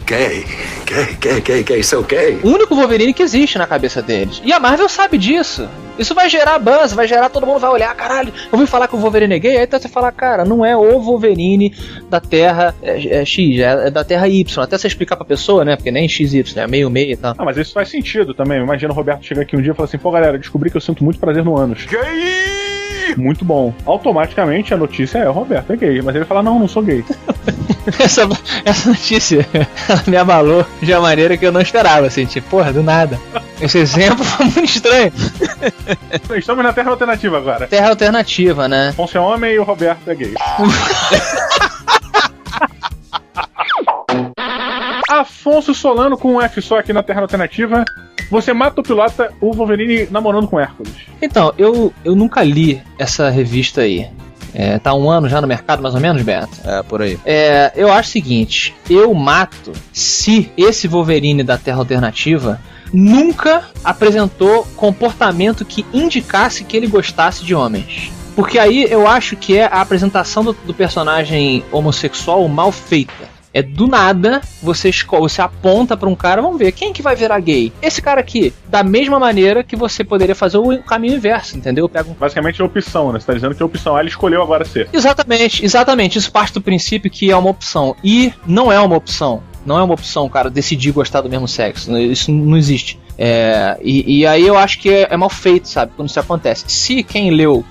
Gay, 0.05 0.45
gay, 0.85 1.17
gay, 1.19 1.41
gay, 1.41 1.63
gay, 1.63 1.83
so 1.83 2.01
gay. 2.03 2.39
O 2.41 2.47
único 2.47 2.75
Wolverine 2.75 3.13
que 3.13 3.21
existe 3.21 3.57
na 3.57 3.67
cabeça 3.67 4.01
deles. 4.01 4.41
E 4.45 4.53
a 4.53 4.59
Marvel 4.59 4.87
sabe 4.87 5.17
disso. 5.17 5.67
Isso 5.99 6.15
vai 6.15 6.29
gerar 6.29 6.59
buzz, 6.59 6.93
vai 6.93 7.05
gerar, 7.05 7.27
todo 7.27 7.45
mundo 7.45 7.59
vai 7.59 7.69
olhar, 7.69 7.93
caralho, 7.93 8.33
ouviu 8.51 8.65
falar 8.65 8.87
que 8.87 8.95
o 8.95 8.99
Wolverine 8.99 9.35
é 9.35 9.39
gay? 9.39 9.57
Aí 9.57 9.63
então 9.63 9.77
você 9.77 9.89
fala, 9.89 10.13
cara, 10.13 10.45
não 10.45 10.65
é 10.65 10.77
o 10.77 10.97
Wolverine 11.01 11.75
da 12.09 12.21
Terra 12.21 12.73
é, 12.81 13.19
é 13.19 13.25
X, 13.25 13.59
é, 13.59 13.87
é 13.87 13.91
da 13.91 14.05
Terra 14.05 14.29
Y. 14.29 14.63
Até 14.63 14.77
você 14.77 14.87
explicar 14.87 15.17
pra 15.17 15.25
pessoa, 15.25 15.65
né? 15.65 15.75
Porque 15.75 15.91
nem 15.91 16.07
XY, 16.07 16.45
é 16.55 16.67
meio 16.67 16.89
meio 16.89 17.11
e 17.11 17.17
tal. 17.17 17.35
Ah, 17.37 17.43
mas 17.43 17.57
isso 17.57 17.73
faz 17.73 17.89
sentido 17.89 18.33
também. 18.33 18.61
Imagina 18.61 18.93
o 18.93 18.95
Roberto 18.95 19.25
chegar 19.25 19.41
aqui 19.41 19.57
um 19.57 19.61
dia 19.61 19.73
e 19.73 19.75
falar 19.75 19.89
assim: 19.89 19.97
pô, 19.97 20.09
galera, 20.09 20.39
descobri 20.39 20.71
que 20.71 20.77
eu 20.77 20.81
sinto 20.81 21.03
muito 21.03 21.19
prazer 21.19 21.43
no 21.43 21.57
ânus. 21.57 21.85
Gay! 21.85 22.62
Muito 23.17 23.45
bom. 23.45 23.73
Automaticamente 23.85 24.73
a 24.73 24.77
notícia 24.77 25.19
é: 25.19 25.29
o 25.29 25.31
Roberto 25.31 25.73
é 25.73 25.75
gay. 25.75 26.01
Mas 26.01 26.15
ele 26.15 26.25
fala: 26.25 26.43
não, 26.43 26.59
não 26.59 26.67
sou 26.67 26.81
gay. 26.83 27.03
essa, 27.99 28.27
essa 28.63 28.89
notícia 28.89 29.47
me 30.07 30.17
abalou 30.17 30.65
de 30.81 30.91
uma 30.93 31.01
maneira 31.01 31.37
que 31.37 31.45
eu 31.45 31.51
não 31.51 31.61
esperava, 31.61 32.07
assim, 32.07 32.25
tipo, 32.25 32.49
porra, 32.49 32.71
do 32.71 32.83
nada. 32.83 33.19
Esse 33.61 33.77
exemplo 33.77 34.23
foi 34.25 34.45
muito 34.45 34.65
estranho. 34.65 35.11
Estamos 36.35 36.63
na 36.63 36.73
Terra 36.73 36.91
Alternativa 36.91 37.37
agora. 37.37 37.67
Terra 37.67 37.89
alternativa, 37.89 38.67
né? 38.67 38.89
Afonso 38.89 39.17
é 39.17 39.21
homem 39.21 39.53
e 39.53 39.59
o 39.59 39.63
Roberto 39.63 40.09
é 40.09 40.15
gay. 40.15 40.33
Afonso 45.09 45.73
Solano 45.73 46.17
com 46.17 46.35
um 46.35 46.41
F 46.41 46.61
só 46.61 46.79
aqui 46.79 46.91
na 46.91 47.03
Terra 47.03 47.21
Alternativa. 47.21 47.85
Você 48.29 48.53
mata 48.53 48.81
o 48.81 48.83
pilota, 48.83 49.31
o 49.39 49.53
Wolverine 49.53 50.07
namorando 50.09 50.47
com 50.47 50.59
Hércules. 50.59 50.93
Então, 51.21 51.53
eu, 51.57 51.93
eu 52.03 52.15
nunca 52.15 52.43
li 52.43 52.81
essa 52.97 53.29
revista 53.29 53.81
aí. 53.81 54.09
É, 54.53 54.77
tá 54.77 54.93
um 54.93 55.09
ano 55.09 55.27
já 55.27 55.41
no 55.41 55.47
mercado, 55.47 55.81
mais 55.81 55.95
ou 55.95 56.01
menos, 56.01 56.21
Beto? 56.21 56.49
É, 56.63 56.83
por 56.83 57.01
aí. 57.01 57.19
É, 57.25 57.71
eu 57.75 57.91
acho 57.91 58.09
o 58.09 58.11
seguinte: 58.11 58.75
eu 58.89 59.13
mato 59.13 59.73
se 59.91 60.51
esse 60.55 60.87
Wolverine 60.87 61.43
da 61.43 61.57
Terra 61.57 61.79
Alternativa 61.79 62.61
nunca 62.93 63.63
apresentou 63.83 64.67
comportamento 64.75 65.65
que 65.65 65.83
indicasse 65.91 66.63
que 66.63 66.77
ele 66.77 66.85
gostasse 66.85 67.43
de 67.43 67.55
homens. 67.55 68.11
Porque 68.35 68.59
aí 68.59 68.85
eu 68.89 69.07
acho 69.07 69.35
que 69.35 69.57
é 69.57 69.65
a 69.65 69.81
apresentação 69.81 70.43
do, 70.43 70.53
do 70.53 70.73
personagem 70.73 71.63
homossexual 71.71 72.47
mal 72.47 72.71
feita. 72.71 73.32
É 73.53 73.61
do 73.61 73.87
nada, 73.87 74.41
você 74.61 74.89
escolhe, 74.89 75.21
você 75.21 75.41
aponta 75.41 75.95
pra 75.95 76.09
um 76.09 76.15
cara, 76.15 76.41
vamos 76.41 76.57
ver, 76.57 76.71
quem 76.71 76.91
que 76.91 77.03
vai 77.03 77.15
virar 77.15 77.39
gay? 77.39 77.71
Esse 77.81 78.01
cara 78.01 78.19
aqui. 78.19 78.51
Da 78.67 78.83
mesma 78.83 79.19
maneira 79.19 79.63
que 79.63 79.75
você 79.75 80.03
poderia 80.03 80.33
fazer 80.33 80.57
o 80.57 80.81
caminho 80.81 81.15
inverso, 81.15 81.55
entendeu? 81.55 81.87
Pega 81.87 82.09
um... 82.09 82.13
Basicamente 82.13 82.61
é 82.61 82.65
opção, 82.65 83.13
né? 83.13 83.19
Você 83.19 83.27
tá 83.27 83.33
dizendo 83.33 83.53
que 83.53 83.61
é 83.61 83.65
opção. 83.65 83.95
Ah, 83.95 83.99
ele 83.99 84.09
escolheu 84.09 84.41
agora 84.41 84.65
ser. 84.65 84.89
Exatamente, 84.91 85.63
exatamente. 85.63 86.17
Isso 86.17 86.31
parte 86.31 86.53
do 86.53 86.61
princípio 86.61 87.11
que 87.11 87.29
é 87.29 87.37
uma 87.37 87.49
opção. 87.49 87.95
E 88.03 88.33
não 88.45 88.71
é 88.71 88.79
uma 88.79 88.95
opção. 88.95 89.43
Não 89.65 89.79
é 89.79 89.83
uma 89.83 89.93
opção, 89.93 90.27
cara, 90.27 90.49
decidir 90.49 90.91
gostar 90.91 91.21
do 91.21 91.29
mesmo 91.29 91.47
sexo. 91.47 91.95
Isso 91.97 92.31
não 92.31 92.57
existe. 92.57 92.99
É, 93.17 93.77
e, 93.81 94.19
e, 94.19 94.25
aí 94.25 94.45
eu 94.45 94.57
acho 94.57 94.79
que 94.79 94.89
é, 94.89 95.07
é, 95.09 95.17
mal 95.17 95.29
feito, 95.29 95.67
sabe? 95.67 95.91
Quando 95.95 96.09
isso 96.09 96.19
acontece. 96.19 96.65
Se 96.67 97.03
quem 97.03 97.31
leu 97.31 97.63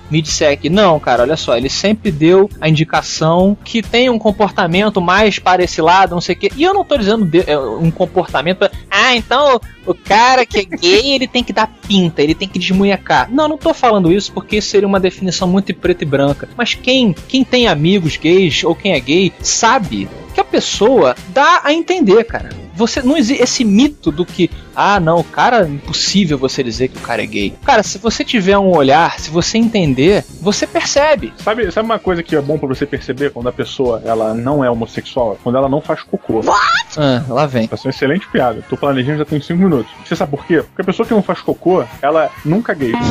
que 0.61 0.69
não, 0.69 0.99
cara, 0.99 1.23
olha 1.23 1.35
só, 1.35 1.57
ele 1.57 1.69
sempre 1.69 2.11
deu 2.11 2.49
a 2.61 2.69
indicação 2.69 3.57
que 3.63 3.81
tem 3.81 4.09
um 4.09 4.19
comportamento 4.19 5.01
mais 5.01 5.39
para 5.39 5.63
esse 5.63 5.81
lado, 5.81 6.13
não 6.13 6.21
sei 6.21 6.35
o 6.35 6.37
quê. 6.37 6.51
E 6.55 6.63
eu 6.63 6.73
não 6.73 6.85
tô 6.85 6.97
dizendo 6.97 7.25
de, 7.25 7.43
é, 7.49 7.57
um 7.57 7.91
comportamento. 7.91 8.69
Ah, 8.89 9.15
então 9.15 9.59
o 9.85 9.93
cara 9.93 10.45
que 10.45 10.59
é 10.59 10.63
gay, 10.63 11.13
ele 11.13 11.27
tem 11.27 11.43
que 11.43 11.51
dar 11.51 11.67
pinta, 11.87 12.21
ele 12.21 12.35
tem 12.35 12.47
que 12.47 12.59
desmunhecar. 12.59 13.29
Não, 13.31 13.47
não 13.47 13.57
tô 13.57 13.73
falando 13.73 14.11
isso 14.11 14.31
porque 14.31 14.61
seria 14.61 14.87
uma 14.87 14.99
definição 14.99 15.47
muito 15.47 15.73
preta 15.75 16.03
e 16.03 16.07
branca. 16.07 16.47
Mas 16.55 16.73
quem, 16.73 17.13
quem 17.27 17.43
tem 17.43 17.67
amigos 17.67 18.17
gays 18.17 18.63
ou 18.63 18.75
quem 18.75 18.93
é 18.93 18.99
gay 18.99 19.33
sabe 19.41 20.07
que 20.33 20.39
a 20.39 20.43
pessoa 20.43 21.15
dá 21.29 21.61
a 21.63 21.73
entender, 21.73 22.23
cara. 22.23 22.62
Você 22.75 23.01
não 23.01 23.15
existe 23.15 23.43
esse 23.43 23.63
mito 23.63 24.11
do 24.11 24.25
que 24.25 24.49
ah, 24.75 24.99
não, 24.99 25.19
o 25.19 25.23
cara 25.23 25.61
é 25.65 25.67
impossível 25.67 26.37
você 26.37 26.63
dizer 26.63 26.87
que 26.87 26.97
o 26.97 27.01
cara 27.01 27.21
é 27.21 27.25
gay. 27.25 27.53
Cara, 27.63 27.83
se 27.83 27.97
você 27.99 28.23
tiver 28.23 28.57
um 28.57 28.75
olhar, 28.75 29.19
se 29.19 29.29
você 29.29 29.57
entender, 29.57 30.25
você 30.41 30.65
percebe. 30.65 31.31
Sabe, 31.37 31.71
sabe 31.71 31.85
uma 31.85 31.99
coisa 31.99 32.23
que 32.23 32.35
é 32.35 32.41
bom 32.41 32.57
para 32.57 32.67
você 32.67 32.85
perceber 32.85 33.31
quando 33.31 33.49
a 33.49 33.51
pessoa 33.51 34.01
ela 34.03 34.33
não 34.33 34.63
é 34.63 34.69
homossexual? 34.69 35.37
Quando 35.43 35.57
ela 35.57 35.69
não 35.69 35.81
faz 35.81 36.01
cocô. 36.01 36.39
What? 36.39 36.97
Ah, 36.97 37.23
lá 37.29 37.45
vem. 37.45 37.69
Essa 37.71 37.83
é 37.83 37.87
uma 37.87 37.91
excelente 37.91 38.27
piada. 38.27 38.63
Tô 38.67 38.75
planejando 38.75 39.19
já 39.19 39.25
tem 39.25 39.39
5 39.39 39.59
minutos. 39.59 39.91
Você 40.03 40.15
sabe 40.15 40.31
por 40.31 40.45
quê? 40.45 40.63
Porque 40.63 40.81
a 40.81 40.85
pessoa 40.85 41.05
que 41.05 41.13
não 41.13 41.21
faz 41.21 41.41
cocô, 41.41 41.85
ela 42.01 42.31
nunca 42.43 42.71
é 42.71 42.75
gay. 42.75 42.93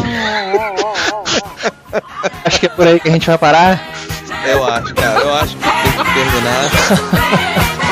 acho 2.44 2.60
que 2.60 2.66
é 2.66 2.68
por 2.68 2.86
aí 2.86 2.98
que 2.98 3.08
a 3.08 3.12
gente 3.12 3.26
vai 3.26 3.38
parar. 3.38 3.80
Eu 4.44 4.64
acho, 4.64 4.94
cara. 4.94 5.20
Eu 5.20 5.34
acho 5.34 5.56
que 5.56 5.62
tem 5.62 5.72
que 5.92 6.12
terminar. 6.12 7.82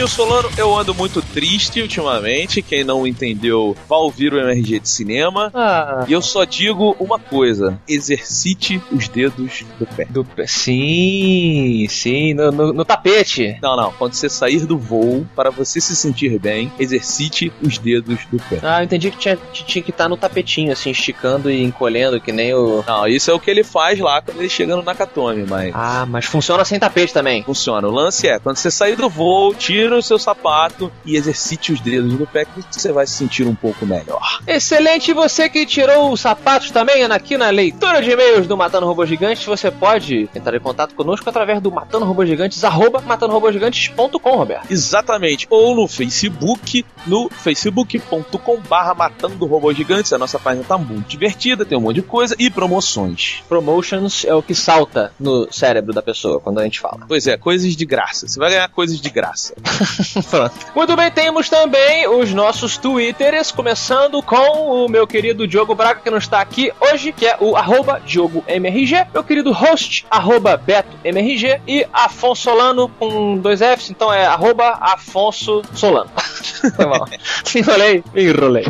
Afonso 0.00 0.16
Solano, 0.16 0.50
eu 0.56 0.74
ando 0.74 0.94
muito 0.94 1.20
triste 1.20 1.82
ultimamente. 1.82 2.62
Quem 2.62 2.82
não 2.82 3.06
entendeu, 3.06 3.76
vá 3.86 3.96
ouvir 3.96 4.32
o 4.32 4.38
MRG 4.38 4.80
de 4.80 4.88
cinema. 4.88 5.50
Ah. 5.54 6.06
E 6.08 6.12
eu 6.12 6.22
só 6.22 6.44
digo 6.44 6.96
uma 6.98 7.18
coisa: 7.18 7.78
exercite 7.86 8.80
os 8.90 9.08
dedos 9.08 9.64
do 9.78 9.86
pé. 9.86 10.06
Do 10.08 10.24
pé. 10.24 10.46
Sim, 10.46 11.86
sim, 11.90 12.32
no, 12.32 12.50
no, 12.50 12.72
no 12.72 12.84
tapete. 12.84 13.58
Não, 13.60 13.76
não. 13.76 13.92
Quando 13.92 14.14
você 14.14 14.30
sair 14.30 14.64
do 14.64 14.78
voo, 14.78 15.26
para 15.36 15.50
você 15.50 15.80
se 15.80 15.94
sentir 15.94 16.38
bem, 16.38 16.72
exercite 16.78 17.52
os 17.62 17.76
dedos 17.76 18.20
do 18.30 18.38
pé. 18.38 18.58
Ah, 18.62 18.80
eu 18.80 18.84
entendi 18.84 19.10
que 19.10 19.18
tinha, 19.18 19.38
tinha 19.52 19.82
que 19.82 19.90
estar 19.90 20.08
no 20.08 20.16
tapetinho, 20.16 20.72
assim, 20.72 20.90
esticando 20.90 21.50
e 21.50 21.62
encolhendo, 21.62 22.20
que 22.20 22.32
nem 22.32 22.54
o. 22.54 22.82
Não, 22.86 23.06
isso 23.06 23.30
é 23.30 23.34
o 23.34 23.40
que 23.40 23.50
ele 23.50 23.64
faz 23.64 23.98
lá 23.98 24.22
quando 24.22 24.38
ele 24.38 24.48
chega 24.48 24.74
no 24.74 24.82
Nakatomi, 24.82 25.44
mas. 25.46 25.72
Ah, 25.74 26.06
mas 26.08 26.24
funciona 26.24 26.64
sem 26.64 26.78
tapete 26.78 27.12
também. 27.12 27.42
Funciona. 27.42 27.86
O 27.86 27.90
lance 27.90 28.26
é, 28.26 28.38
quando 28.38 28.56
você 28.56 28.70
sair 28.70 28.96
do 28.96 29.10
voo, 29.10 29.54
tira 29.54 29.89
o 29.98 30.02
seu 30.02 30.18
sapato 30.18 30.90
e 31.04 31.16
exercite 31.16 31.72
os 31.72 31.80
dedos 31.80 32.14
do 32.14 32.26
pé 32.26 32.44
que 32.44 32.62
você 32.70 32.92
vai 32.92 33.06
se 33.06 33.14
sentir 33.14 33.46
um 33.46 33.54
pouco 33.54 33.86
melhor. 33.86 34.40
Excelente, 34.46 35.12
você 35.12 35.48
que 35.48 35.66
tirou 35.66 36.12
os 36.12 36.20
sapatos 36.20 36.70
também 36.70 37.04
aqui 37.04 37.36
na 37.36 37.50
leitura 37.50 38.02
de 38.02 38.10
e-mails 38.10 38.46
do 38.46 38.56
Matando 38.56 38.86
Robô 38.86 39.04
Gigantes, 39.04 39.44
você 39.44 39.70
pode 39.70 40.28
entrar 40.34 40.56
em 40.56 40.60
contato 40.60 40.94
conosco 40.94 41.28
através 41.28 41.60
do 41.60 41.70
Matando 41.70 42.04
Robô 42.04 42.24
Gigantes, 42.24 42.62
arroba 42.64 43.00
matandorobogigantes.com, 43.00 44.36
Roberto. 44.36 44.70
Exatamente, 44.70 45.46
ou 45.50 45.74
no 45.74 45.88
Facebook, 45.88 46.84
no 47.06 47.28
facebook.com 47.28 48.60
barra 48.68 48.94
Matando 48.94 49.46
Robô 49.46 49.72
Gigantes, 49.72 50.12
a 50.12 50.18
nossa 50.18 50.38
página 50.38 50.64
tá 50.64 50.78
muito 50.78 51.08
divertida, 51.08 51.64
tem 51.64 51.76
um 51.76 51.80
monte 51.80 51.96
de 51.96 52.02
coisa 52.02 52.34
e 52.38 52.50
promoções. 52.50 53.42
Promotions 53.48 54.24
é 54.24 54.34
o 54.34 54.42
que 54.42 54.54
salta 54.54 55.12
no 55.18 55.50
cérebro 55.52 55.92
da 55.92 56.02
pessoa 56.02 56.40
quando 56.40 56.60
a 56.60 56.64
gente 56.64 56.80
fala. 56.80 57.04
Pois 57.06 57.26
é, 57.26 57.36
coisas 57.36 57.74
de 57.74 57.84
graça. 57.84 58.28
Você 58.28 58.38
vai 58.38 58.50
ganhar 58.50 58.68
coisas 58.68 59.00
de 59.00 59.10
graça. 59.10 59.54
Muito 60.74 60.96
bem, 60.96 61.10
temos 61.10 61.48
também 61.48 62.06
os 62.08 62.32
nossos 62.32 62.76
Twitters, 62.76 63.50
começando 63.50 64.22
com 64.22 64.84
o 64.84 64.88
meu 64.88 65.06
querido 65.06 65.46
Diogo 65.46 65.74
Braga, 65.74 66.00
que 66.00 66.10
não 66.10 66.18
está 66.18 66.40
aqui 66.40 66.72
hoje, 66.80 67.12
que 67.12 67.26
é 67.26 67.36
o 67.40 67.56
arroba 67.56 68.00
DiogoMRG, 68.04 69.06
meu 69.12 69.24
querido 69.24 69.52
host, 69.52 70.06
arroba 70.10 70.56
BetoMRG, 70.56 71.60
e 71.66 71.86
Afonso 71.92 72.42
Solano 72.42 72.88
com 72.88 73.38
dois 73.38 73.60
Fs, 73.60 73.90
então 73.90 74.12
é 74.12 74.26
arroba 74.26 74.78
Afonso 74.80 75.62
Solano. 75.74 76.10
enrolei, 77.54 78.04
enrolei. 78.14 78.64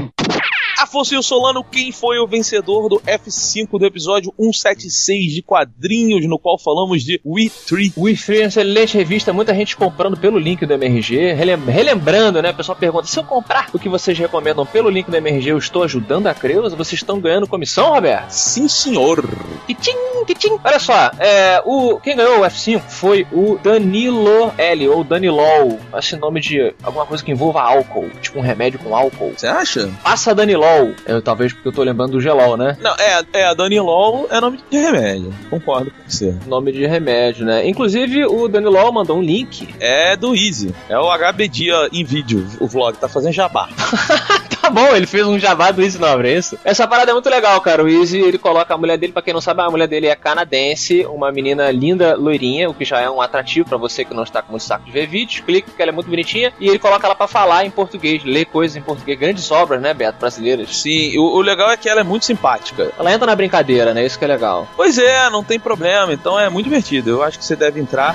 Afonso 0.81 1.23
Solano, 1.23 1.63
quem 1.63 1.93
foi 1.93 2.19
o 2.19 2.27
vencedor 2.27 2.89
do 2.89 2.99
F5 3.01 3.79
do 3.79 3.85
episódio 3.85 4.33
176 4.39 5.35
de 5.35 5.43
quadrinhos, 5.43 6.27
no 6.27 6.39
qual 6.39 6.59
falamos 6.59 7.05
de 7.05 7.21
We 7.23 7.51
Tree? 7.67 7.93
We 7.99 8.15
Tree 8.15 8.39
é 8.39 8.43
uma 8.45 8.49
excelente 8.49 8.97
revista, 8.97 9.31
muita 9.31 9.55
gente 9.55 9.77
comprando 9.77 10.17
pelo 10.17 10.39
link 10.39 10.65
do 10.65 10.73
MRG. 10.73 11.35
Relembrando, 11.35 12.41
né? 12.41 12.51
O 12.51 12.55
pessoal 12.55 12.79
pergunta: 12.79 13.07
se 13.07 13.19
eu 13.19 13.25
comprar 13.25 13.69
o 13.75 13.79
que 13.79 13.91
vocês 13.91 14.19
recomendam 14.19 14.65
pelo 14.65 14.89
link 14.89 15.11
do 15.11 15.17
MRG, 15.17 15.51
eu 15.51 15.59
estou 15.59 15.83
ajudando 15.83 16.29
a 16.29 16.35
Creuza? 16.35 16.75
Vocês 16.75 17.01
estão 17.03 17.21
ganhando 17.21 17.47
comissão, 17.47 17.91
Roberto? 17.91 18.31
Sim, 18.31 18.67
senhor. 18.67 19.23
Kitim, 19.67 20.25
kitim. 20.27 20.59
Olha 20.65 20.79
só, 20.79 21.11
é, 21.19 21.61
o, 21.63 22.01
quem 22.01 22.17
ganhou 22.17 22.41
o 22.41 22.45
F5 22.47 22.81
foi 22.89 23.27
o 23.31 23.59
Danilo 23.63 24.51
L, 24.57 24.89
ou 24.89 25.05
Danilol. 25.05 25.79
Esse 25.95 26.17
nome 26.17 26.41
de 26.41 26.75
alguma 26.83 27.05
coisa 27.05 27.23
que 27.23 27.31
envolva 27.31 27.61
álcool, 27.61 28.09
tipo 28.23 28.39
um 28.39 28.43
remédio 28.43 28.79
com 28.79 28.97
álcool. 28.97 29.35
Você 29.37 29.47
acha? 29.47 29.91
Passa 30.03 30.35
Danilol. 30.35 30.70
Eu, 31.07 31.23
talvez 31.23 31.53
porque 31.53 31.69
eu 31.69 31.73
tô 31.73 31.83
lembrando 31.83 32.13
do 32.13 32.21
Gelol, 32.21 32.57
né? 32.57 32.77
Não, 32.81 32.95
é, 32.97 33.23
é 33.33 33.45
a 33.45 33.55
Danilol 33.55 34.29
é 34.31 34.41
nome 34.41 34.61
de 34.71 34.79
remédio. 34.79 35.35
Concordo 35.49 35.91
com 35.91 36.09
você. 36.09 36.35
Nome 36.47 36.73
de 36.73 36.87
remédio, 36.87 37.45
né? 37.45 37.67
Inclusive, 37.67 38.25
o 38.27 38.49
Danilol 38.49 38.93
mandou 38.93 39.19
um 39.19 39.23
link. 39.23 39.69
É 39.79 40.17
do 40.17 40.35
Easy. 40.35 40.75
É 40.89 40.99
o 40.99 41.11
HB 41.11 41.49
Dia 41.49 41.89
em 41.93 42.05
vídeo. 42.05 42.47
O 42.61 42.67
vlog 42.67 42.97
tá 42.97 43.09
fazendo 43.09 43.33
jabá. 43.33 43.69
tá 44.71 44.81
bom, 44.81 44.95
ele 44.95 45.07
fez 45.07 45.27
um 45.27 45.39
jabá 45.39 45.73
do 45.73 45.83
Easy 45.83 45.99
Nobre, 45.99 46.29
é 46.29 46.39
isso? 46.39 46.57
Essa 46.65 46.87
parada 46.87 47.11
é 47.11 47.15
muito 47.15 47.29
legal, 47.29 47.61
cara. 47.61 47.83
O 47.83 47.89
Easy, 47.89 48.19
ele 48.19 48.39
coloca 48.39 48.73
a 48.73 48.79
mulher 48.79 48.97
dele, 48.97 49.13
pra 49.13 49.21
quem 49.21 49.35
não 49.35 49.41
sabe, 49.41 49.61
a 49.63 49.69
mulher 49.71 49.89
dele 49.89 50.07
é 50.07 50.15
canadense, 50.15 51.05
uma 51.07 51.33
menina 51.33 51.71
linda, 51.71 52.15
loirinha, 52.15 52.71
o 52.71 52.75
que 52.75 52.85
já 52.85 53.01
é 53.01 53.11
um 53.11 53.21
atrativo 53.21 53.69
para 53.69 53.77
você 53.77 54.05
que 54.05 54.15
não 54.15 54.23
está 54.23 54.41
com 54.41 54.53
muito 54.53 54.63
saco 54.63 54.85
de 54.85 54.93
ver 54.93 55.07
vídeos. 55.07 55.41
Clica, 55.41 55.71
que 55.71 55.83
ela 55.83 55.91
é 55.91 55.95
muito 55.95 56.09
bonitinha. 56.09 56.53
E 56.61 56.69
ele 56.69 56.79
coloca 56.79 57.07
ela 57.07 57.15
para 57.15 57.27
falar 57.27 57.65
em 57.65 57.71
português, 57.71 58.23
ler 58.25 58.45
coisas 58.47 58.77
em 58.77 58.83
português. 58.83 59.19
Grandes 59.19 59.51
obras, 59.51 59.81
né, 59.81 59.93
Beto? 59.93 60.21
Brasileiras. 60.21 60.77
Sim, 60.77 61.19
o, 61.19 61.37
o, 61.37 61.41
legal 61.41 61.71
é 61.71 61.77
que 61.77 61.89
ela 61.89 62.01
é 62.01 62.05
muito 62.05 62.25
simpática. 62.25 62.93
Ela 62.99 63.13
entra 63.13 63.27
na 63.27 63.35
brincadeira, 63.35 63.93
né? 63.93 64.05
Isso 64.05 64.19
que 64.19 64.25
é 64.25 64.29
legal. 64.29 64.69
Pois 64.77 64.99
é, 64.99 65.29
não 65.31 65.43
tem 65.43 65.59
problema. 65.59 66.13
Então 66.13 66.39
é 66.39 66.49
muito 66.49 66.65
divertido. 66.65 67.11
Eu 67.11 67.23
acho 67.23 67.39
que 67.39 67.45
você 67.45 67.57
deve 67.57 67.81
entrar. 67.81 68.15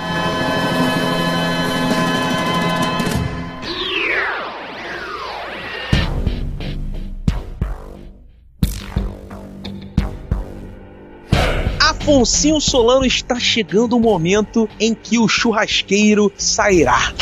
Afonso 12.06 12.60
Solano 12.60 13.04
está 13.04 13.40
chegando 13.40 13.96
o 13.96 14.00
momento 14.00 14.68
em 14.78 14.94
que 14.94 15.18
o 15.18 15.26
churrasqueiro 15.26 16.32
sairá. 16.36 17.12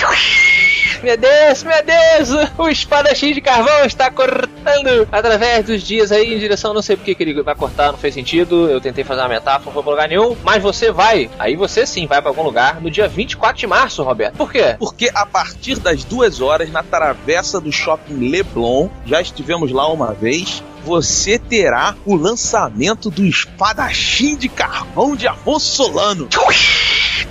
Meu 1.05 1.19
Deus, 1.19 1.63
meu 1.63 1.85
Deus! 1.85 2.51
O 2.57 2.67
espadachim 2.67 3.35
de 3.35 3.41
carvão 3.43 3.85
está 3.85 4.11
cortando 4.11 5.07
através 5.13 5.67
dos 5.67 5.83
dias 5.83 6.11
aí 6.11 6.35
em 6.35 6.39
direção, 6.39 6.73
não 6.73 6.81
sei 6.81 6.97
porque 6.97 7.15
que 7.15 7.23
ele 7.23 7.43
vai 7.43 7.55
cortar, 7.55 7.93
não 7.93 7.99
fez 7.99 8.15
sentido. 8.15 8.71
Eu 8.71 8.81
tentei 8.81 9.05
fazer 9.05 9.21
uma 9.21 9.29
metáfora, 9.29 9.67
não 9.67 9.73
foi 9.75 9.83
pra 9.83 9.93
lugar 9.93 10.09
nenhum. 10.09 10.35
Mas 10.43 10.63
você 10.63 10.91
vai, 10.91 11.31
aí 11.39 11.57
você 11.57 11.87
sim 11.87 12.07
vai 12.07 12.23
pra 12.23 12.31
algum 12.31 12.43
lugar 12.43 12.81
no 12.81 12.91
dia 12.91 13.07
24 13.07 13.61
de 13.61 13.67
março, 13.67 14.03
Roberto. 14.03 14.37
Por 14.37 14.51
quê? 14.51 14.77
Porque 14.79 15.11
a 15.15 15.27
partir 15.27 15.79
das 15.79 16.05
duas 16.05 16.41
horas, 16.41 16.71
na 16.71 16.83
travessa 16.83 17.61
do 17.61 17.71
shopping 17.71 18.31
Leblon, 18.31 18.89
já 19.05 19.21
estivemos 19.21 19.71
lá 19.73 19.87
uma 19.93 20.15
vez, 20.15 20.63
você 20.85 21.39
terá 21.39 21.95
o 22.07 22.17
lançamento 22.17 23.11
do 23.11 23.27
espadachim 23.27 24.37
de 24.37 24.49
carvão 24.49 25.15
de 25.15 25.29
Afonso 25.29 25.67
Solano. 25.67 26.29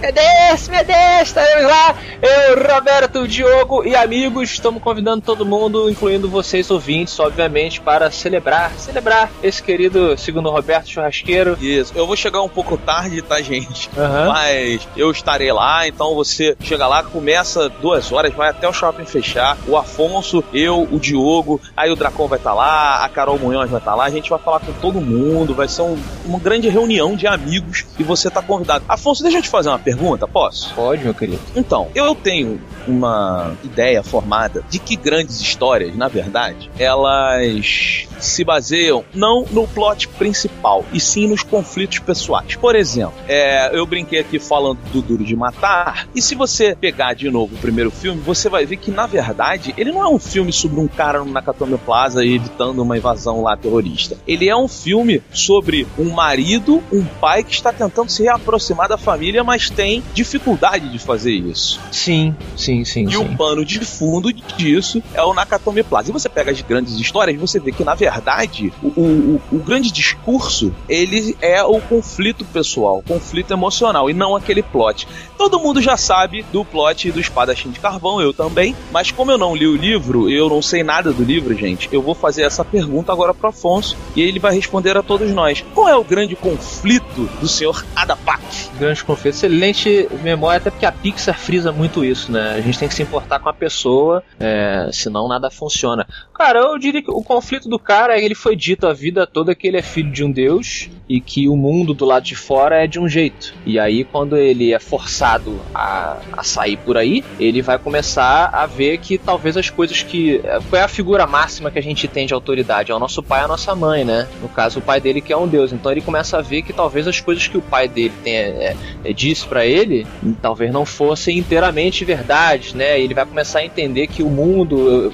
Meu 0.02 0.12
Deus, 0.12 0.68
meu 0.68 0.84
Deus, 0.84 1.22
estaremos 1.24 1.64
lá. 1.72 1.96
Eu, 2.22 2.74
Roberto, 2.76 3.26
Diogo 3.28 3.86
e 3.86 3.96
amigos, 3.96 4.52
estamos 4.52 4.82
convidando 4.84 5.22
todo 5.22 5.46
mundo, 5.46 5.90
incluindo 5.90 6.30
vocês 6.30 6.70
ouvintes, 6.70 7.18
obviamente, 7.20 7.80
para 7.80 8.12
celebrar, 8.12 8.72
celebrar 8.78 9.32
esse 9.42 9.64
querido, 9.64 10.18
segundo 10.18 10.50
Roberto, 10.50 10.90
churrasqueiro. 10.90 11.58
Isso, 11.62 11.94
eu 11.96 12.06
vou 12.06 12.18
chegar 12.18 12.42
um 12.42 12.50
pouco 12.50 12.78
tarde, 12.78 13.22
tá, 13.22 13.42
gente? 13.42 13.90
Aham. 13.98 14.28
Mas 14.28 14.88
eu 14.98 15.10
estarei 15.10 15.52
lá, 15.54 15.88
então 15.88 16.14
você 16.16 16.56
chega 16.62 16.86
lá, 16.86 17.02
começa 17.04 17.70
duas 17.70 18.12
horas, 18.12 18.34
vai 18.34 18.50
até 18.50 18.68
o 18.68 18.74
shopping 18.74 19.06
fechar. 19.06 19.58
O 19.68 19.78
Afonso, 19.78 20.44
eu, 20.54 20.86
o 20.92 21.00
Diogo, 21.00 21.62
aí 21.78 21.90
o 21.90 21.96
Dracon 21.96 22.28
vai 22.28 22.40
estar 22.40 22.54
lá, 22.54 23.06
a 23.06 23.10
Carol 23.10 23.40
Munhoz 23.40 23.70
vai 23.70 23.80
estar 23.80 23.96
lá, 23.96 24.04
a 24.04 24.10
gente 24.10 24.30
vai 24.30 24.40
falar 24.40 24.60
com 24.60 24.74
todo 24.74 25.00
mundo, 25.00 25.54
vai 25.56 25.68
ser 25.70 25.84
um- 25.84 25.98
uma 26.26 26.40
grande 26.40 26.68
reunião 26.68 27.16
de 27.16 27.26
amigos 27.26 27.86
e 27.98 28.04
você 28.04 28.30
tá 28.30 28.42
convidado. 28.42 28.84
Afonso, 28.90 29.24
deixa 29.24 29.38
eu 29.38 29.42
te 29.42 29.50
fazer 29.50 29.70
uma 29.70 29.80
pergunta, 29.84 30.28
posso? 30.28 30.74
Pode, 30.74 31.04
meu 31.04 31.14
querido. 31.14 31.42
Então, 31.56 31.90
eu 31.94 32.16
tenho 32.16 32.60
uma 32.88 33.56
ideia 33.64 34.04
formada 34.04 34.64
de 34.70 34.80
que 34.80 34.96
grandes 34.96 35.40
histórias, 35.40 35.96
na 35.96 36.08
verdade, 36.08 36.70
elas 36.78 38.08
se 38.20 38.44
baseiam 38.44 39.04
não 39.14 39.46
no 39.52 39.68
plot 39.68 40.08
principal, 40.08 40.86
e 40.94 41.00
sim 41.00 41.28
nos 41.28 41.44
conflitos 41.44 42.00
pessoais. 42.00 42.56
Por 42.56 42.76
exemplo, 42.76 43.14
é, 43.28 43.78
eu 43.78 43.86
brinquei 43.86 44.20
aqui 44.20 44.40
falando 44.40 44.80
do 44.92 45.02
Duro 45.02 45.24
de 45.24 45.36
Matar, 45.36 46.08
e 46.16 46.22
se 46.22 46.36
você 46.36 46.76
pegar 46.76 47.14
de 47.14 47.30
novo 47.30 47.56
o 47.56 47.60
primeiro 47.60 47.92
filme, 47.92 48.22
você 48.22 48.50
vai 48.50 48.66
ver 48.66 48.78
que, 48.78 48.92
na 48.92 49.06
verdade, 49.06 49.74
ele 49.78 49.92
não 49.92 50.02
é 50.02 50.08
um 50.08 50.20
filme 50.20 50.52
sobre 50.52 50.80
um 50.80 50.88
cara 50.88 51.20
no 51.20 51.32
Nakatomi 51.32 51.78
Plaza 51.78 52.26
evitando 52.26 52.82
uma 52.82 52.98
invasão 52.98 53.42
lá 53.42 53.58
terrorista. 53.58 54.18
Ele 54.28 54.48
é 54.48 54.56
um 54.56 54.68
filme 54.68 55.22
sobre 55.32 55.88
um 55.98 56.12
marido, 56.12 56.82
um 56.92 57.04
pai 57.04 57.44
que 57.44 57.54
está 57.54 57.74
tentando 57.74 58.10
se 58.10 58.24
reaproximar 58.24 58.88
da 58.88 58.98
família, 58.98 59.44
mas 59.44 59.63
tem 59.70 60.04
dificuldade 60.14 60.90
de 60.90 61.00
fazer 61.00 61.34
isso. 61.34 61.80
Sim, 61.92 62.36
sim, 62.56 62.84
sim. 62.86 63.06
E 63.06 63.12
sim. 63.12 63.18
o 63.18 63.38
pano 63.38 63.66
de 63.66 63.80
fundo 63.80 64.32
disso 64.32 65.02
é 65.14 65.22
o 65.24 65.34
Nakatomi 65.34 65.84
Plaza. 65.84 66.10
E 66.10 66.14
você 66.14 66.30
pega 66.30 66.52
as 66.52 66.62
grandes 66.62 66.94
histórias, 67.00 67.40
você 67.40 67.60
vê 67.60 67.72
que, 67.72 67.84
na 67.84 67.96
verdade, 67.96 68.74
o, 68.82 68.88
o, 68.88 69.42
o 69.52 69.60
grande 69.60 69.92
discurso, 69.92 70.74
ele 70.88 71.36
é 71.42 71.64
o 71.64 71.80
conflito 71.82 72.46
pessoal, 72.46 73.00
o 73.00 73.04
conflito 73.04 73.52
emocional, 73.52 74.10
e 74.10 74.14
não 74.14 74.36
aquele 74.36 74.62
plot. 74.62 75.08
Todo 75.38 75.60
mundo 75.60 75.82
já 75.82 75.98
sabe 75.98 76.46
do 76.52 76.64
plot 76.64 77.12
do 77.12 77.20
Espadachim 77.20 77.72
de 77.72 77.80
Carvão, 77.80 78.22
eu 78.22 78.34
também, 78.34 78.76
mas 78.92 79.12
como 79.12 79.32
eu 79.32 79.38
não 79.38 79.56
li 79.56 79.68
o 79.68 79.76
livro, 79.76 80.30
eu 80.30 80.50
não 80.50 80.62
sei 80.62 80.84
nada 80.84 81.12
do 81.12 81.24
livro, 81.24 81.56
gente, 81.56 81.90
eu 81.92 82.02
vou 82.02 82.16
fazer 82.16 82.44
essa 82.44 82.64
pergunta 82.64 83.12
agora 83.12 83.34
pro 83.34 83.50
Afonso, 83.50 83.98
e 84.16 84.22
ele 84.22 84.40
vai 84.40 84.54
responder 84.56 84.96
a 84.98 85.04
todos 85.04 85.32
nós. 85.32 85.64
Qual 85.74 85.88
é 85.88 85.96
o 85.96 86.04
grande 86.04 86.36
conflito 86.36 87.30
do 87.40 87.48
senhor 87.48 87.86
Adapak? 87.96 88.44
Grande 88.80 89.04
conflito. 89.04 89.36
Excelente 89.54 90.10
memória, 90.24 90.58
até 90.58 90.72
porque 90.72 90.86
a 90.86 90.92
Pixar 90.92 91.38
frisa 91.38 91.72
muito 91.72 92.04
isso, 92.04 92.32
né? 92.32 92.56
A 92.58 92.62
gente 92.62 92.80
tem 92.80 92.88
que 92.88 92.96
se 92.96 93.04
importar 93.04 93.38
com 93.38 93.50
a 93.50 93.54
pessoa, 93.54 94.24
é, 94.40 94.90
senão 94.92 95.28
nada 95.28 95.52
funciona. 95.52 96.08
Cara, 96.34 96.60
eu 96.60 96.80
diria 96.80 97.04
que 97.04 97.12
o 97.12 97.22
conflito 97.22 97.70
do 97.70 97.78
cara 97.78 98.18
é 98.18 98.20
que 98.20 98.26
ele 98.26 98.36
foi 98.36 98.56
dito 98.56 98.88
a 98.88 98.94
vida 98.94 99.28
toda 99.28 99.54
que 99.54 99.68
ele 99.68 99.78
é 99.78 99.82
filho 99.84 100.12
de 100.12 100.24
um 100.24 100.32
deus 100.32 100.90
e 101.08 101.22
que 101.22 101.48
o 101.48 101.56
mundo 101.56 101.94
do 101.94 102.04
lado 102.06 102.24
de 102.24 102.36
fora 102.36 102.84
é 102.84 102.88
de 102.88 103.00
um 103.00 103.08
jeito. 103.08 103.54
E 103.66 103.78
aí, 103.78 104.04
quando 104.04 104.36
ele 104.36 104.74
é 104.74 104.80
forçado 104.80 105.62
a, 105.74 106.18
a 106.32 106.44
sair 106.44 106.78
por 106.78 106.98
aí, 106.98 107.24
ele 107.40 107.62
vai 107.62 107.78
começar 107.78 108.50
a 108.52 108.66
ver 108.66 108.98
que 108.98 109.20
talvez 109.20 109.56
as 109.56 109.70
coisas 109.70 110.02
que. 110.02 110.42
Qual 110.70 110.82
é 110.82 110.84
a 110.84 110.88
figura 110.88 111.28
máxima 111.28 111.70
que 111.70 111.78
a 111.78 111.84
gente 111.84 112.08
tem 112.08 112.26
de 112.26 112.34
autoridade? 112.34 112.92
É 112.92 112.96
o 112.96 113.00
nosso 113.00 113.22
pai 113.22 113.42
e 113.42 113.46
a 113.46 113.48
nossa 113.48 113.76
mãe, 113.76 114.04
né? 114.04 114.28
No 114.42 114.50
caso, 114.50 114.80
o 114.80 114.82
pai 114.82 115.00
dele 115.00 115.22
que 115.22 115.32
é 115.32 115.38
um 115.38 115.48
deus. 115.48 115.72
Então 115.72 115.92
ele 115.92 116.02
começa 116.02 116.40
a 116.40 116.42
ver 116.42 116.64
que 116.64 116.74
talvez 116.74 117.08
as 117.08 117.22
coisas 117.22 117.48
que 117.48 117.58
o 117.58 117.62
pai 117.62 117.88
dele 117.88 118.14
tem, 118.24 118.36
é, 118.36 118.76
é, 119.04 119.14
disse 119.14 119.43
para 119.48 119.66
ele 119.66 120.06
talvez 120.42 120.72
não 120.72 120.86
fossem 120.86 121.38
inteiramente 121.38 122.06
verdade, 122.06 122.76
né? 122.76 123.00
Ele 123.00 123.14
vai 123.14 123.26
começar 123.26 123.60
a 123.60 123.66
entender 123.66 124.08
que 124.08 124.24
o 124.24 124.30
mundo 124.30 125.12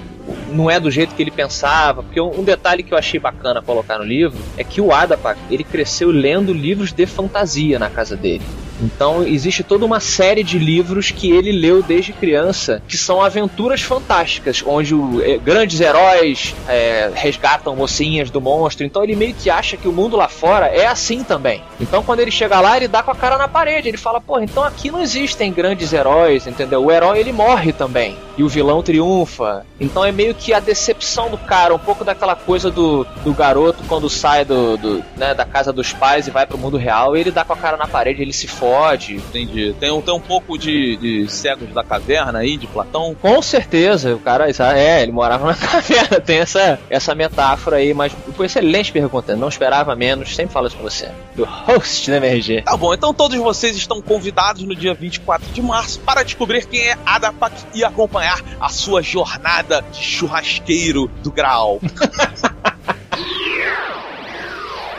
não 0.52 0.70
é 0.70 0.80
do 0.80 0.92
jeito 0.92 1.16
que 1.16 1.22
ele 1.22 1.32
pensava, 1.32 2.04
porque 2.04 2.20
um 2.20 2.44
detalhe 2.44 2.84
que 2.84 2.94
eu 2.94 2.98
achei 2.98 3.20
bacana 3.20 3.62
colocar 3.62 3.98
no 3.98 4.04
livro 4.04 4.40
é 4.58 4.64
que 4.64 4.82
o 4.82 4.94
Adapak, 4.94 5.40
ele 5.50 5.64
cresceu 5.64 6.12
lendo 6.12 6.54
livros 6.54 6.92
de 6.92 7.06
fantasia 7.06 7.80
na 7.80 7.90
casa 7.90 8.16
dele. 8.16 8.44
Então 8.82 9.24
existe 9.24 9.64
toda 9.64 9.86
uma 9.86 10.00
série 10.00 10.44
de 10.44 10.58
livros 10.58 11.12
que 11.12 11.32
ele 11.32 11.52
leu 11.52 11.82
desde 11.82 12.14
criança, 12.14 12.82
que 12.88 12.98
são 12.98 13.22
aventuras 13.22 13.82
fantásticas, 13.82 14.64
onde 14.66 14.96
o, 14.96 15.22
eh, 15.22 15.38
grandes 15.38 15.80
heróis 15.80 16.56
eh, 16.68 17.12
resgatam 17.14 17.76
mocinhas 17.76 18.30
do 18.30 18.42
monstro. 18.42 18.86
Então 18.86 19.04
ele 19.04 19.16
meio 19.16 19.34
que 19.34 19.50
acha 19.50 19.78
que 19.78 19.88
o 19.88 19.92
mundo 19.92 20.16
lá 20.16 20.28
fora 20.28 20.68
é 20.68 20.86
assim 20.86 21.24
também. 21.24 21.62
Então 21.80 22.04
quando 22.04 22.20
ele 22.22 22.32
chega 22.32 22.60
lá, 22.60 22.78
ele 22.78 22.88
dá 22.88 23.04
com 23.04 23.12
a 23.12 23.16
cara 23.16 23.38
na 23.38 23.48
parede. 23.48 23.88
Ele 23.88 23.98
fala, 23.98 24.22
pô, 24.22 24.40
então 24.40 24.64
aqui 24.64 24.92
não 24.92 25.02
existem 25.02 25.52
grandes 25.52 25.92
heróis, 25.94 26.48
entendeu? 26.48 26.84
O 26.84 26.92
herói 26.92 27.20
ele 27.20 27.32
morre 27.32 27.74
também. 27.74 28.18
E 28.38 28.44
o 28.44 28.48
vilão 28.48 28.82
triunfa. 28.82 29.66
Então 29.80 30.06
é 30.06 30.12
meio 30.12 30.34
que 30.34 30.54
a 30.54 30.60
decepção 30.60 31.30
do 31.30 31.38
cara, 31.38 31.76
um 31.76 31.80
pouco 31.80 32.06
daquela 32.06 32.36
coisa 32.36 32.72
do, 32.72 33.06
do 33.24 33.34
garoto 33.34 33.84
quando 33.88 34.10
sai 34.10 34.46
do, 34.46 34.78
do, 34.78 35.04
né, 35.18 35.34
da 35.34 35.46
casa 35.46 35.74
dos 35.74 35.92
pais 35.92 36.28
e 36.28 36.32
vai 36.32 36.46
pro 36.46 36.58
mundo 36.58 36.78
real, 36.78 37.18
ele 37.18 37.32
dá 37.32 37.44
com 37.44 37.54
a 37.54 37.58
cara 37.58 37.76
na 37.76 37.88
parede, 37.88 38.22
ele 38.22 38.32
se 38.32 38.48
fode. 38.48 38.69
Entendi. 39.14 39.76
Tem 39.80 39.92
um, 39.92 40.02
tem 40.02 40.14
um 40.14 40.20
pouco 40.20 40.58
de, 40.58 40.98
de 40.98 41.32
cegos 41.32 41.74
da 41.74 41.84
caverna 41.84 42.40
aí, 42.40 42.58
de 42.58 42.68
Platão. 42.68 43.16
Com 43.20 43.42
certeza, 43.42 44.16
o 44.16 44.20
cara, 44.20 44.48
é, 44.76 45.02
ele 45.02 45.12
morava 45.12 45.48
na 45.48 45.56
caverna, 45.56 46.20
tem 46.20 46.40
essa, 46.40 46.80
essa 46.90 47.16
metáfora 47.16 47.78
aí, 47.78 47.94
mas 47.94 48.14
foi 48.36 48.46
excelente 48.46 48.92
pergunta, 48.92 49.36
não 49.36 49.48
esperava 49.48 49.96
menos, 49.96 50.36
sempre 50.36 50.54
falo 50.54 50.68
isso 50.68 50.76
pra 50.76 50.90
você. 50.90 51.10
Do 51.36 51.46
host 51.46 52.10
da 52.10 52.18
MRG. 52.18 52.64
Tá 52.64 52.78
bom, 52.78 52.94
então 52.94 53.14
todos 53.14 53.38
vocês 53.38 53.76
estão 53.76 54.02
convidados 54.02 54.64
no 54.64 54.76
dia 54.76 54.94
24 54.94 55.48
de 55.52 55.62
março 55.62 56.00
para 56.02 56.24
descobrir 56.24 56.66
quem 56.66 56.88
é 56.88 56.98
Adapak 57.06 57.56
e 57.74 57.84
acompanhar 57.84 58.42
a 58.60 58.70
sua 58.70 59.02
jornada 59.02 59.84
de 59.92 60.02
churrasqueiro 60.02 61.08
do 61.22 61.32
Graal. 61.32 61.80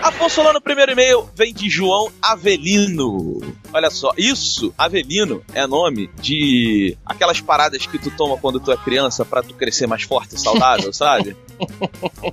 Afonso 0.03 0.43
lá 0.43 0.53
no 0.53 0.63
primeiro 0.63 0.93
e-mail 0.93 1.29
vem 1.35 1.53
de 1.53 1.69
João 1.69 2.11
Avelino. 2.23 3.60
Olha 3.73 3.91
só, 3.91 4.13
isso, 4.17 4.73
Avelino, 4.77 5.43
é 5.55 5.67
nome 5.67 6.11
de 6.21 6.97
aquelas 7.05 7.41
paradas 7.41 7.87
que 7.87 7.99
tu 7.99 8.11
toma 8.11 8.37
quando 8.37 8.61
tu 8.61 8.73
é 8.73 8.77
criança 8.77 9.25
pra 9.25 9.43
tu 9.43 9.55
crescer 9.55 9.87
mais 9.87 10.03
forte 10.03 10.35
e 10.35 10.41
saudável, 10.41 10.93
sabe? 10.95 11.37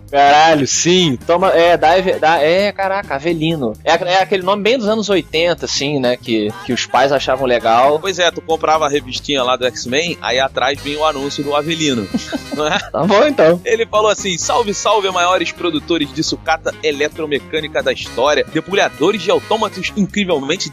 Caralho, 0.10 0.66
sim. 0.68 1.18
Toma, 1.28 1.50
é, 1.50 1.78
dá, 1.78 2.00
dá, 2.20 2.42
é, 2.42 2.72
caraca, 2.72 3.16
Avelino. 3.16 3.74
É, 3.84 3.92
é 3.92 4.22
aquele 4.22 4.44
nome 4.44 4.64
bem 4.64 4.78
dos 4.78 4.88
anos 4.88 5.10
80, 5.10 5.66
assim, 5.66 6.00
né? 6.00 6.16
Que, 6.18 6.50
que 6.66 6.74
os 6.74 6.86
pais 6.86 7.12
achavam 7.12 7.46
legal. 7.46 8.00
Pois 8.00 8.20
é, 8.20 8.32
tu 8.32 8.42
comprava 8.42 8.86
a 8.86 8.90
revistinha 8.90 9.44
lá 9.44 9.56
do 9.56 9.66
X-Men, 9.66 10.18
aí 10.22 10.40
atrás 10.40 10.80
vinha 10.82 11.00
o 11.00 11.06
anúncio 11.06 11.44
do 11.44 11.56
Avelino. 11.56 12.08
não 12.56 12.68
é? 12.68 12.78
Tá 12.88 13.04
bom 13.04 13.28
então. 13.28 13.62
Ele 13.66 13.86
falou 13.86 14.10
assim: 14.10 14.38
salve, 14.38 14.74
salve, 14.74 15.10
maiores 15.12 15.52
produtores 15.52 16.12
de 16.14 16.24
sucata 16.24 16.74
eletromecânica 16.82 17.84
da 17.84 17.92
história, 17.92 18.46
debulhadores 18.46 19.22
de 19.22 19.30
autômatos 19.30 19.92
incrivelmente 19.96 20.70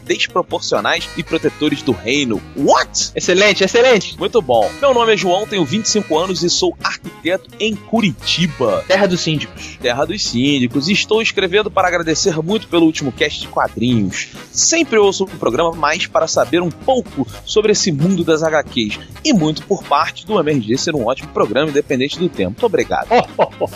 desproporcionais 0.55 1.09
e 1.17 1.23
protetores 1.23 1.81
do 1.81 1.91
reino. 1.91 2.41
What? 2.55 3.11
Excelente, 3.15 3.63
excelente. 3.63 4.17
Muito 4.17 4.41
bom. 4.41 4.69
Meu 4.79 4.93
nome 4.93 5.13
é 5.13 5.17
João, 5.17 5.45
tenho 5.45 5.65
25 5.65 6.17
anos 6.17 6.43
e 6.43 6.49
sou 6.49 6.75
arquiteto 6.83 7.49
em 7.59 7.75
Curitiba. 7.75 8.83
Terra 8.87 9.07
dos 9.07 9.21
síndicos. 9.21 9.77
Terra 9.81 10.05
dos 10.05 10.23
síndicos. 10.23 10.87
Estou 10.89 11.21
escrevendo 11.21 11.69
para 11.69 11.87
agradecer 11.87 12.35
muito 12.41 12.67
pelo 12.67 12.85
último 12.85 13.11
cast 13.11 13.41
de 13.41 13.47
quadrinhos. 13.47 14.29
Sempre 14.51 14.97
ouço 14.97 15.25
o 15.25 15.27
programa 15.27 15.71
mais 15.73 16.07
para 16.07 16.27
saber 16.27 16.61
um 16.61 16.71
pouco 16.71 17.27
sobre 17.45 17.71
esse 17.71 17.91
mundo 17.91 18.23
das 18.23 18.43
HQs. 18.43 18.99
E 19.23 19.33
muito 19.33 19.63
por 19.63 19.83
parte 19.83 20.25
do 20.25 20.39
MRG 20.39 20.77
ser 20.77 20.95
um 20.95 21.05
ótimo 21.05 21.29
programa, 21.29 21.69
independente 21.69 22.19
do 22.19 22.29
tempo. 22.29 22.51
Muito 22.51 22.65
obrigado. 22.65 23.07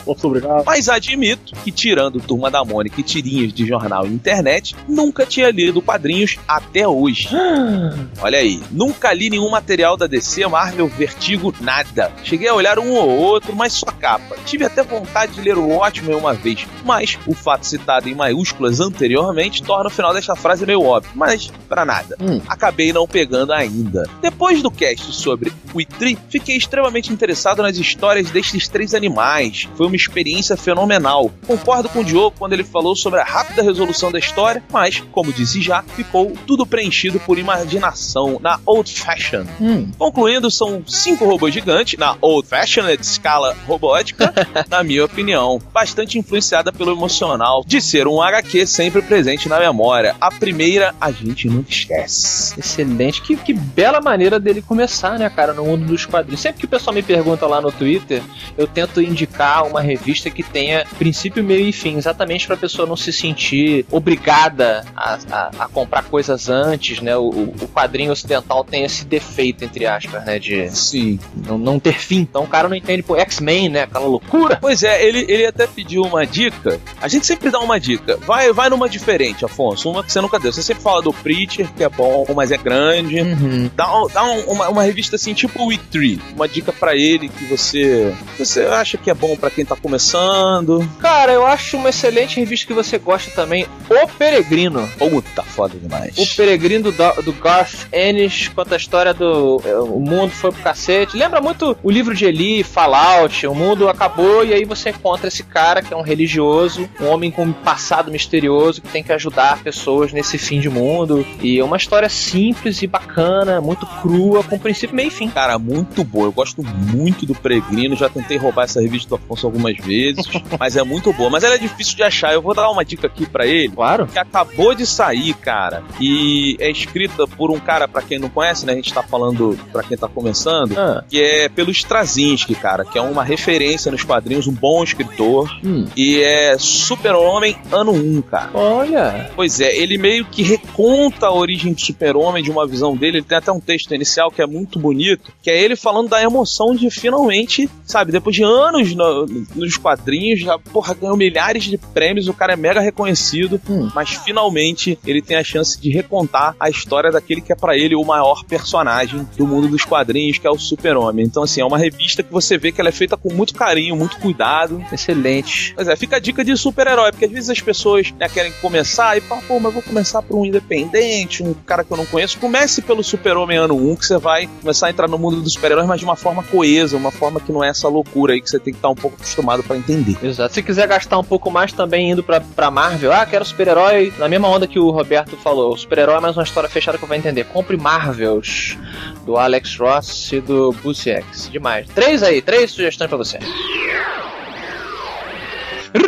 Muito 0.06 0.28
obrigado. 0.28 0.64
Mas 0.66 0.90
admito 0.90 1.54
que, 1.64 1.72
tirando 1.72 2.20
Turma 2.20 2.52
da 2.52 2.64
Mônica 2.64 3.00
e 3.00 3.04
tirinhas 3.04 3.52
de 3.52 3.66
jornal 3.66 4.06
e 4.06 4.10
internet, 4.10 4.76
nunca 4.88 5.26
tinha 5.26 5.50
lido 5.50 5.82
quadrinhos 5.82 6.38
há 6.48 6.62
até 6.70 6.88
hoje. 6.88 7.30
Olha 8.22 8.38
aí, 8.38 8.62
nunca 8.72 9.12
li 9.12 9.30
nenhum 9.30 9.50
material 9.50 9.98
da 9.98 10.06
DC, 10.06 10.46
Marvel, 10.48 10.88
Vertigo, 10.88 11.54
nada. 11.60 12.12
Cheguei 12.24 12.48
a 12.48 12.54
olhar 12.54 12.78
um 12.80 12.92
ou 12.92 13.10
outro, 13.10 13.56
mas 13.56 13.74
só 13.74 13.88
capa. 13.88 14.36
Tive 14.46 14.66
até 14.66 14.84
vontade 14.84 15.34
de 15.34 15.42
ler 15.42 15.58
o 15.58 15.68
Watchmen 15.68 16.16
uma 16.16 16.34
vez, 16.34 16.68
mas 16.86 17.18
o 17.26 17.34
fato 17.34 17.66
citado 17.66 18.08
em 18.08 18.16
maiúsculas 18.16 18.80
anteriormente 18.80 19.64
torna 19.64 19.88
o 19.88 19.92
final 19.92 20.14
desta 20.14 20.36
frase 20.36 20.66
meio 20.66 20.84
óbvio, 20.84 21.12
mas 21.16 21.52
para 21.68 21.84
nada. 21.84 22.16
Hum. 22.22 22.40
Acabei 22.48 22.94
não 22.94 23.08
pegando 23.08 23.52
ainda. 23.52 24.08
Depois 24.22 24.62
do 24.62 24.70
cast 24.70 25.12
sobre 25.14 25.52
o 25.74 25.82
Itri, 25.82 26.18
fiquei 26.30 26.56
extremamente 26.56 27.12
interessado 27.12 27.62
nas 27.62 27.78
histórias 27.78 28.30
destes 28.30 28.68
três 28.68 28.94
animais. 28.94 29.68
Foi 29.76 29.88
uma 29.88 29.96
experiência 29.96 30.56
fenomenal. 30.56 31.32
Concordo 31.48 31.90
com 31.90 32.00
o 32.00 32.04
Diogo 32.04 32.36
quando 32.38 32.54
ele 32.54 32.64
falou 32.64 32.96
sobre 32.96 33.20
a 33.20 33.24
rápida 33.24 33.64
resolução 33.64 34.12
da 34.12 34.20
história, 34.20 34.64
mas, 34.72 35.00
como 35.12 35.34
disse 35.34 35.62
já, 35.62 35.82
ficou 35.82 36.34
tudo 36.46 36.59
preenchido 36.66 37.20
por 37.20 37.38
imaginação 37.38 38.40
na 38.42 38.60
Old 38.66 38.92
Fashion. 38.92 39.46
Hum. 39.60 39.92
Concluindo, 39.98 40.50
são 40.50 40.84
cinco 40.88 41.26
robôs 41.26 41.54
gigantes 41.54 41.98
na 41.98 42.16
Old 42.22 42.48
Fashioned 42.48 43.02
escala 43.02 43.56
robótica, 43.68 44.34
na 44.70 44.84
minha 44.84 45.06
opinião, 45.06 45.62
bastante 45.74 46.18
influenciada 46.18 46.72
pelo 46.72 46.92
emocional 46.92 47.64
de 47.66 47.82
ser 47.82 48.08
um 48.08 48.22
HQ 48.22 48.66
sempre 48.68 49.02
presente 49.02 49.50
na 49.50 49.60
memória. 49.60 50.16
A 50.20 50.32
primeira 50.32 50.94
a 51.00 51.12
gente 51.12 51.48
nunca 51.48 51.72
esquece. 51.72 52.60
Excelente. 52.60 53.22
Que, 53.22 53.36
que 53.36 53.54
bela 53.54 54.02
maneira 54.02 54.40
dele 54.40 54.62
começar, 54.62 55.18
né, 55.18 55.30
cara, 55.30 55.54
no 55.54 55.66
mundo 55.66 55.86
dos 55.86 56.06
quadrinhos. 56.06 56.42
Sempre 56.42 56.60
que 56.60 56.66
o 56.66 56.70
pessoal 56.70 56.94
me 56.94 57.04
pergunta 57.04 57.46
lá 57.48 57.62
no 57.62 57.72
Twitter, 57.72 58.22
eu 58.58 58.68
tento 58.68 59.02
indicar 59.02 59.66
uma 59.66 59.82
revista 59.82 60.30
que 60.30 60.44
tenha 60.44 60.86
princípio, 60.98 61.44
meio 61.44 61.68
e 61.68 61.72
fim, 61.72 61.98
exatamente 61.98 62.48
pra 62.48 62.58
pessoa 62.58 62.88
não 62.88 62.96
se 62.96 63.12
sentir 63.12 63.86
obrigada 63.92 64.86
a, 64.96 65.18
a, 65.32 65.52
a 65.60 65.68
comprar 65.68 66.04
coisas 66.04 66.49
antes, 66.50 67.02
né? 67.02 67.16
O, 67.18 67.30
o 67.30 67.68
quadrinho 67.74 68.12
ocidental 68.12 68.64
tem 68.64 68.84
esse 68.84 69.06
defeito, 69.06 69.64
entre 69.64 69.86
aspas, 69.86 70.26
né? 70.26 70.40
De 70.40 70.70
Sim. 70.70 71.20
não, 71.48 71.58
não 71.58 71.80
ter 71.80 71.94
fim. 72.00 72.20
Então 72.20 72.44
o 72.44 72.48
cara 72.48 72.68
não 72.68 72.76
entende, 72.76 73.04
pô, 73.04 73.16
X-Men, 73.18 73.70
né? 73.70 73.84
Aquela 73.84 74.06
loucura. 74.08 74.58
Pois 74.62 74.84
é, 74.84 75.04
ele, 75.06 75.26
ele 75.28 75.46
até 75.46 75.68
pediu 75.68 76.02
uma 76.04 76.26
dica. 76.26 76.80
A 77.02 77.08
gente 77.08 77.26
sempre 77.26 77.50
dá 77.50 77.60
uma 77.60 77.80
dica. 77.80 78.18
Vai, 78.18 78.52
vai 78.54 78.70
numa 78.70 78.90
diferente, 78.90 79.46
Afonso. 79.46 79.90
Uma 79.90 80.04
que 80.04 80.12
você 80.12 80.22
nunca 80.22 80.40
deu. 80.40 80.52
Você 80.52 80.62
sempre 80.64 80.84
fala 80.84 81.02
do 81.02 81.14
Preacher, 81.14 81.68
que 81.76 81.84
é 81.84 81.90
bom, 81.90 82.26
mas 82.36 82.52
é 82.52 82.58
grande. 82.58 83.22
Uhum. 83.22 83.70
Dá, 83.76 83.86
dá 84.14 84.24
um- 84.24 84.52
uma, 84.52 84.70
uma 84.70 84.84
revista 84.84 85.16
assim, 85.16 85.34
tipo 85.34 85.62
o 85.64 85.68
Week 85.68 85.84
3. 85.92 86.20
Uma 86.36 86.48
dica 86.48 86.72
pra 86.74 86.96
ele 86.96 87.30
que 87.30 87.46
você, 87.46 88.14
você 88.38 88.62
acha 88.62 88.98
que 88.98 89.10
é 89.10 89.14
bom 89.14 89.36
pra 89.36 89.50
quem 89.50 89.64
tá 89.66 89.76
começando. 89.76 90.88
Cara, 91.00 91.32
eu 91.32 91.46
acho 91.46 91.78
uma 91.78 91.90
excelente 91.90 92.40
revista 92.40 92.68
que 92.68 92.74
você 92.74 92.98
gosta 92.98 93.32
também, 93.32 93.66
O 93.90 94.08
Peregrino. 94.08 94.88
Puta, 94.98 95.44
foda 95.44 95.78
demais. 95.78 96.18
O 96.18 96.36
Peregrino 96.40 96.90
do, 96.90 97.22
do 97.22 97.34
Garth 97.34 97.90
Ennis 97.92 98.48
conta 98.48 98.76
a 98.76 98.78
história 98.78 99.14
do 99.14 99.62
é, 99.66 99.76
o 99.76 100.00
mundo 100.00 100.32
foi 100.32 100.54
pro 100.54 100.62
cacete. 100.62 101.18
Lembra 101.18 101.42
muito 101.42 101.76
o 101.84 101.92
livro 101.92 102.16
de 102.16 102.24
Eli, 102.24 102.64
Fallout. 102.64 103.46
O 103.46 103.54
mundo 103.54 103.90
acabou 103.90 104.46
e 104.46 104.54
aí 104.54 104.64
você 104.64 104.92
encontra 104.92 105.28
esse 105.28 105.44
cara 105.44 105.82
que 105.82 105.94
é 105.94 105.98
um 105.98 106.02
religioso, 106.02 106.90
um 107.02 107.08
homem 107.08 107.30
com 107.30 107.44
um 107.44 107.52
passado 107.52 108.10
misterioso 108.10 108.82
que 108.82 108.88
tem 108.88 109.04
que 109.04 109.12
ajudar 109.12 109.62
pessoas 109.62 110.14
nesse 110.14 110.38
fim 110.38 110.62
de 110.62 110.70
mundo. 110.70 111.28
E 111.42 111.60
é 111.60 111.64
uma 111.64 111.76
história 111.76 112.08
simples 112.08 112.82
e 112.82 112.88
bacana, 112.88 113.60
muito 113.60 113.86
crua, 114.02 114.42
com 114.42 114.58
princípio, 114.58 114.96
meio 114.96 115.10
e 115.10 115.12
fim. 115.12 115.30
Cara, 115.30 115.60
muito 115.60 116.06
boa. 116.06 116.28
Eu 116.28 116.32
gosto 116.32 116.64
muito 116.64 117.26
do 117.26 117.36
Peregrino. 117.36 117.98
Já 117.98 118.08
tentei 118.08 118.38
roubar 118.38 118.64
essa 118.64 118.82
revista 118.82 119.10
do 119.10 119.16
Afonso 119.16 119.46
algumas 119.46 119.76
vezes, 119.76 120.26
mas 120.58 120.78
é 120.78 120.84
muito 120.84 121.12
boa. 121.12 121.30
Mas 121.30 121.44
ela 121.44 121.56
é 121.56 121.58
difícil 121.58 121.98
de 121.98 122.04
achar. 122.04 122.32
Eu 122.32 122.42
vou 122.42 122.56
dar 122.56 122.70
uma 122.70 122.86
dica 122.86 123.08
aqui 123.08 123.26
pra 123.26 123.46
ele. 123.46 123.74
Claro. 123.76 124.08
Que 124.08 124.20
acabou 124.20 124.74
de 124.74 124.86
sair, 124.86 125.34
cara. 125.34 125.84
E 126.00 126.19
é 126.60 126.70
escrita 126.70 127.28
por 127.28 127.52
um 127.52 127.60
cara, 127.60 127.88
pra 127.88 128.02
quem 128.02 128.20
não 128.20 128.30
conhece, 128.30 128.66
né? 128.66 128.74
A 128.74 128.76
gente 128.76 128.94
tá 128.94 129.02
falando 129.04 129.58
pra 129.72 129.84
quem 129.84 129.98
tá 129.98 130.08
começando. 130.08 130.78
Ah, 130.78 131.04
Que 131.10 131.22
é 131.22 131.50
pelo 131.50 131.72
Straczynski, 131.72 132.56
cara. 132.56 132.84
Que 132.86 132.98
é 132.98 133.02
uma 133.02 133.24
referência 133.24 133.92
nos 133.92 134.04
quadrinhos, 134.04 134.48
um 134.48 134.54
bom 134.54 134.84
escritor. 134.84 135.50
hum. 135.64 135.86
E 135.96 136.22
é 136.22 136.58
Super-Homem 136.58 137.56
ano 137.72 137.92
1, 137.92 138.22
cara. 138.24 138.50
Olha. 138.54 139.30
Pois 139.36 139.60
é, 139.60 139.76
ele 139.76 139.98
meio 139.98 140.26
que 140.26 140.42
reconta 140.44 141.28
a 141.28 141.34
origem 141.34 141.74
do 141.74 141.80
super-homem 141.82 142.44
de 142.44 142.50
uma 142.52 142.66
visão 142.68 142.96
dele. 142.96 143.18
Ele 143.18 143.26
tem 143.26 143.38
até 143.38 143.52
um 143.52 143.60
texto 143.60 143.94
inicial 143.94 144.32
que 144.32 144.42
é 144.42 144.48
muito 144.48 144.80
bonito, 144.80 145.32
que 145.42 145.50
é 145.50 145.62
ele 145.62 145.76
falando 145.76 146.10
da 146.10 146.22
emoção 146.22 146.76
de 146.76 146.90
finalmente, 146.90 147.70
sabe, 147.86 148.12
depois 148.12 148.36
de 148.36 148.44
anos 148.44 148.94
no- 148.96 149.26
nos 149.56 149.78
quadrinhos, 149.78 150.40
já, 150.42 150.58
porra, 150.58 150.94
ganhou 150.94 151.16
milhares 151.18 151.64
de 151.66 151.78
prêmios, 151.78 152.28
o 152.28 152.34
cara 152.34 152.54
é 152.54 152.56
mega 152.56 152.80
reconhecido, 152.80 153.60
Hum. 153.70 153.90
mas 153.94 154.10
finalmente 154.12 154.98
ele 155.06 155.22
tem 155.22 155.38
a 155.38 155.44
chance 155.44 155.80
de 155.80 155.90
recontar 156.10 156.56
a 156.60 156.70
história 156.70 157.12
daquele 157.12 157.40
que 157.40 157.54
é 157.54 157.56
pra 157.56 157.78
ele 157.78 157.96
o 157.96 158.04
maior 158.04 158.44
personagem 158.44 159.28
do 159.38 159.46
mundo 159.46 159.68
dos 159.68 159.86
quadrinhos, 159.86 160.40
que 160.40 160.48
é 160.48 160.50
o 160.50 160.58
super-homem. 160.58 161.26
Então, 161.26 161.44
assim, 161.44 161.62
é 161.62 161.66
uma 161.66 161.78
revista 161.78 162.24
que 162.24 162.32
você 162.32 162.58
vê 162.58 162.72
que 162.72 162.82
ela 162.82 162.90
é 162.90 162.92
feita 162.92 163.16
com 163.16 163.32
muito 163.32 163.54
carinho, 163.54 163.96
muito 163.96 164.18
cuidado. 164.18 164.84
Excelente. 164.92 165.74
Pois 165.76 165.88
é, 165.88 165.96
fica 165.96 166.16
a 166.16 166.20
dica 166.20 166.44
de 166.44 166.58
super-herói, 166.58 167.12
porque 167.12 167.26
às 167.26 167.32
vezes 167.32 167.50
as 167.50 167.62
pessoas 167.62 168.12
né, 168.18 168.28
querem 168.28 168.52
começar 168.62 169.18
e 169.18 169.22
falam, 169.22 169.44
pô, 169.44 169.60
mas 169.60 169.74
vou 169.74 169.84
começar 169.84 170.22
por 170.22 170.38
um 170.38 170.46
independente, 170.46 171.44
um 171.44 171.54
cara 171.54 171.84
que 171.84 171.92
eu 171.92 171.98
não 171.98 172.06
conheço. 172.06 172.40
Comece 172.40 172.82
pelo 172.82 173.04
Super-Homem 173.04 173.58
ano 173.58 173.76
1, 173.92 173.96
que 173.96 174.06
você 174.06 174.18
vai 174.18 174.48
começar 174.62 174.88
a 174.88 174.90
entrar 174.90 175.08
no 175.08 175.18
mundo 175.18 175.42
dos 175.42 175.54
super-heróis, 175.54 175.88
mas 175.88 176.00
de 176.00 176.06
uma 176.06 176.16
forma 176.16 176.42
coesa, 176.44 176.98
uma 176.98 177.12
forma 177.12 177.40
que 177.40 177.52
não 177.52 177.64
é 177.64 177.70
essa 177.70 177.88
loucura 177.88 178.34
aí 178.34 178.42
que 178.42 178.50
você 178.50 178.60
tem 178.60 178.74
que 178.74 178.80
estar 178.80 178.90
um 178.90 178.96
pouco 178.96 179.18
acostumado 179.18 179.62
pra 179.64 179.78
entender. 179.78 180.18
Exato. 180.24 180.54
Se 180.54 180.64
quiser 180.64 180.88
gastar 180.88 181.20
um 181.20 181.24
pouco 181.24 181.52
mais 181.52 181.72
também 181.72 182.12
indo 182.12 182.24
pra, 182.24 182.42
pra 182.42 182.72
Marvel, 182.72 183.12
ah, 183.14 183.26
quero 183.26 183.46
super-herói, 183.46 184.14
na 184.18 184.28
mesma 184.28 184.48
onda 184.48 184.68
que 184.68 184.80
o 184.80 184.90
Roberto 184.90 185.38
falou, 185.38 185.74
o 185.74 185.78
super-herói 186.00 186.22
mais 186.22 186.38
uma 186.38 186.44
história 186.44 186.70
fechada 186.70 186.98
que 186.98 187.04
eu 187.04 187.08
vou 187.08 187.18
entender. 187.18 187.44
Compre 187.46 187.76
Marvels, 187.76 188.78
do 189.26 189.36
Alex 189.36 189.76
Ross 189.78 190.32
e 190.32 190.40
do 190.40 190.72
Busiek. 190.82 191.26
Demais. 191.52 191.88
Três 191.94 192.24
aí, 192.24 192.42
três 192.42 192.72
sugestões 192.72 193.10
pra 193.10 193.18
você. 193.18 193.38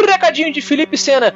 Recadinho 0.07 0.53
de 0.53 0.61
Felipe 0.61 0.97
Sena. 0.97 1.33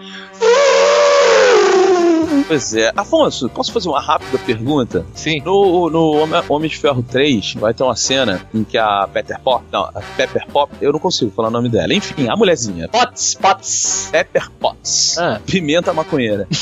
Pois 2.48 2.74
é. 2.76 2.94
Afonso, 2.96 3.50
posso 3.50 3.74
fazer 3.74 3.90
uma 3.90 4.00
rápida 4.00 4.38
pergunta? 4.38 5.06
Sim. 5.14 5.42
No, 5.42 5.90
no 5.90 6.12
Homem- 6.22 6.44
Homem 6.48 6.70
de 6.70 6.78
Ferro 6.78 7.04
3, 7.04 7.56
vai 7.56 7.74
ter 7.74 7.84
uma 7.84 7.96
cena 7.96 8.48
em 8.54 8.64
que 8.64 8.78
a 8.78 9.08
Pepper 9.12 9.40
Pop, 9.42 9.66
não, 9.72 9.84
a 9.84 10.02
Pepper 10.16 10.46
Pop, 10.48 10.72
eu 10.80 10.94
não 10.94 11.00
consigo 11.00 11.32
falar 11.32 11.48
o 11.50 11.52
nome 11.52 11.68
dela. 11.70 11.94
Enfim, 11.94 12.30
a 12.30 12.36
mulherzinha. 12.38 12.88
Potts, 12.88 13.34
Potts. 13.36 14.10
Pepper 14.12 14.50
Potts. 14.60 15.18
Ah. 15.18 15.42
Pimenta 15.46 15.92
maconheira. 15.92 16.48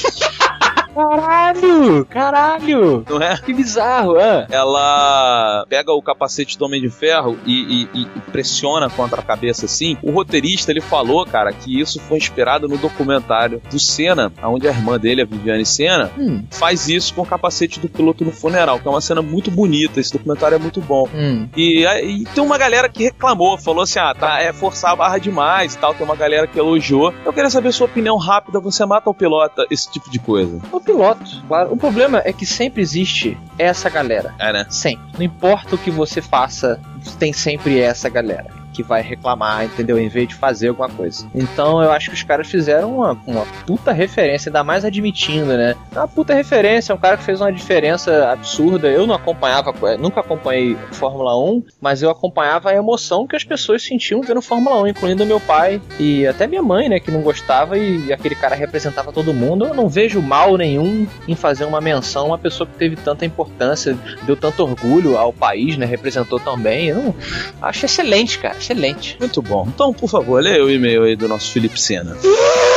Caralho, 0.93 2.05
caralho. 2.05 3.05
Não 3.09 3.21
é? 3.21 3.37
Que 3.37 3.53
bizarro, 3.53 4.17
ah. 4.19 4.45
ela 4.49 5.65
pega 5.69 5.91
o 5.91 6.01
capacete 6.01 6.57
do 6.57 6.65
Homem 6.65 6.81
de 6.81 6.89
Ferro 6.89 7.37
e, 7.45 7.87
e- 7.93 8.01
e 8.01 8.05
pressiona 8.31 8.89
contra 8.89 9.19
a 9.21 9.23
cabeça 9.23 9.65
assim. 9.65 9.97
O 10.01 10.11
roteirista 10.11 10.71
ele 10.71 10.81
falou, 10.81 11.25
cara, 11.25 11.51
que 11.51 11.79
isso 11.79 11.99
foi 12.01 12.17
inspirado 12.17 12.67
no 12.67 12.77
documentário 12.77 13.61
do 13.69 13.79
Senna, 13.79 14.31
onde 14.43 14.67
a 14.67 14.71
irmã 14.71 14.99
dele, 14.99 15.21
a 15.21 15.25
Viviane 15.25 15.65
Senna, 15.65 16.11
Hum. 16.17 16.43
faz 16.51 16.87
isso 16.87 17.13
com 17.13 17.21
o 17.21 17.25
capacete 17.25 17.79
do 17.79 17.89
piloto 17.89 18.23
no 18.23 18.31
funeral, 18.31 18.79
que 18.79 18.87
é 18.87 18.91
uma 18.91 19.01
cena 19.01 19.21
muito 19.21 19.49
bonita. 19.51 19.99
Esse 19.99 20.13
documentário 20.13 20.55
é 20.55 20.59
muito 20.59 20.79
bom. 20.81 21.07
Hum. 21.13 21.47
E, 21.55 21.85
e 21.85 22.23
tem 22.25 22.43
uma 22.43 22.57
galera 22.57 22.87
que 22.89 23.03
reclamou, 23.03 23.57
falou 23.57 23.83
assim: 23.83 23.99
ah, 23.99 24.13
tá, 24.13 24.39
é 24.41 24.53
forçar 24.53 24.91
a 24.91 24.95
barra 24.95 25.17
demais 25.17 25.73
e 25.73 25.77
tal. 25.77 25.93
Tem 25.93 26.05
uma 26.05 26.15
galera 26.15 26.47
que 26.47 26.57
elogiou. 26.59 27.13
Eu 27.25 27.33
queria 27.33 27.49
saber 27.49 27.71
sua 27.71 27.85
opinião 27.87 28.17
rápida. 28.17 28.59
Você 28.59 28.85
mata 28.85 29.09
o 29.09 29.13
pilota, 29.13 29.65
esse 29.69 29.91
tipo 29.91 30.09
de 30.09 30.19
coisa. 30.19 30.59
Piloto, 30.83 31.43
claro. 31.47 31.73
O 31.73 31.77
problema 31.77 32.21
é 32.23 32.33
que 32.33 32.45
sempre 32.45 32.81
existe 32.81 33.37
essa 33.57 33.89
galera. 33.89 34.33
É, 34.39 34.51
né? 34.51 34.65
Sempre. 34.69 35.05
Não 35.17 35.23
importa 35.23 35.75
o 35.75 35.77
que 35.77 35.89
você 35.91 36.21
faça, 36.21 36.79
tem 37.19 37.33
sempre 37.33 37.79
essa 37.79 38.09
galera 38.09 38.62
que 38.73 38.83
vai 38.83 39.01
reclamar, 39.01 39.65
entendeu? 39.65 39.97
Em 39.99 40.07
vez 40.09 40.27
de 40.29 40.35
fazer 40.35 40.69
alguma 40.69 40.89
coisa. 40.89 41.25
Então 41.33 41.81
eu 41.81 41.91
acho 41.91 42.09
que 42.09 42.15
os 42.15 42.23
caras 42.23 42.47
fizeram 42.47 42.95
uma, 42.97 43.17
uma 43.25 43.45
puta 43.65 43.91
referência, 43.91 44.49
ainda 44.49 44.63
mais 44.63 44.83
admitindo, 44.83 45.45
né? 45.55 45.75
É 45.95 45.99
Uma 45.99 46.07
puta 46.07 46.33
referência, 46.33 46.91
é 46.91 46.95
um 46.95 46.99
cara 46.99 47.17
que 47.17 47.23
fez 47.23 47.39
uma 47.39 47.51
diferença 47.51 48.31
absurda. 48.31 48.87
Eu 48.87 49.05
não 49.07 49.15
acompanhava, 49.15 49.73
nunca 49.97 50.19
acompanhei 50.19 50.75
Fórmula 50.91 51.37
1, 51.37 51.63
mas 51.79 52.01
eu 52.01 52.09
acompanhava 52.09 52.69
a 52.71 52.75
emoção 52.75 53.27
que 53.27 53.35
as 53.35 53.43
pessoas 53.43 53.83
sentiam 53.83 54.21
vendo 54.21 54.41
Fórmula 54.41 54.81
1, 54.81 54.87
incluindo 54.87 55.25
meu 55.25 55.39
pai 55.39 55.81
e 55.99 56.25
até 56.25 56.47
minha 56.47 56.61
mãe, 56.63 56.89
né, 56.89 56.99
que 56.99 57.11
não 57.11 57.21
gostava 57.21 57.77
e 57.77 58.11
aquele 58.11 58.35
cara 58.35 58.55
representava 58.55 59.11
todo 59.11 59.33
mundo. 59.33 59.65
Eu 59.65 59.73
não 59.73 59.87
vejo 59.87 60.21
mal 60.21 60.57
nenhum 60.57 61.05
em 61.27 61.35
fazer 61.35 61.65
uma 61.65 61.79
menção 61.79 62.23
a 62.23 62.27
uma 62.29 62.37
pessoa 62.37 62.67
que 62.67 62.75
teve 62.77 62.95
tanta 62.95 63.25
importância, 63.25 63.95
deu 64.23 64.35
tanto 64.35 64.63
orgulho 64.63 65.17
ao 65.17 65.31
país, 65.31 65.77
né, 65.77 65.85
representou 65.85 66.39
tão 66.39 66.57
bem. 66.57 66.87
Eu 66.87 66.95
não- 66.95 67.15
acho 67.61 67.85
excelente, 67.85 68.39
cara, 68.39 68.55
excelente. 68.63 69.17
Muito 69.19 69.41
bom. 69.41 69.67
Então, 69.67 69.93
por 69.93 70.09
favor, 70.09 70.41
leia 70.41 70.63
o 70.63 70.69
e-mail 70.69 71.03
aí 71.03 71.15
do 71.15 71.27
nosso 71.27 71.51
Felipe 71.51 71.79
Sena. 71.79 72.15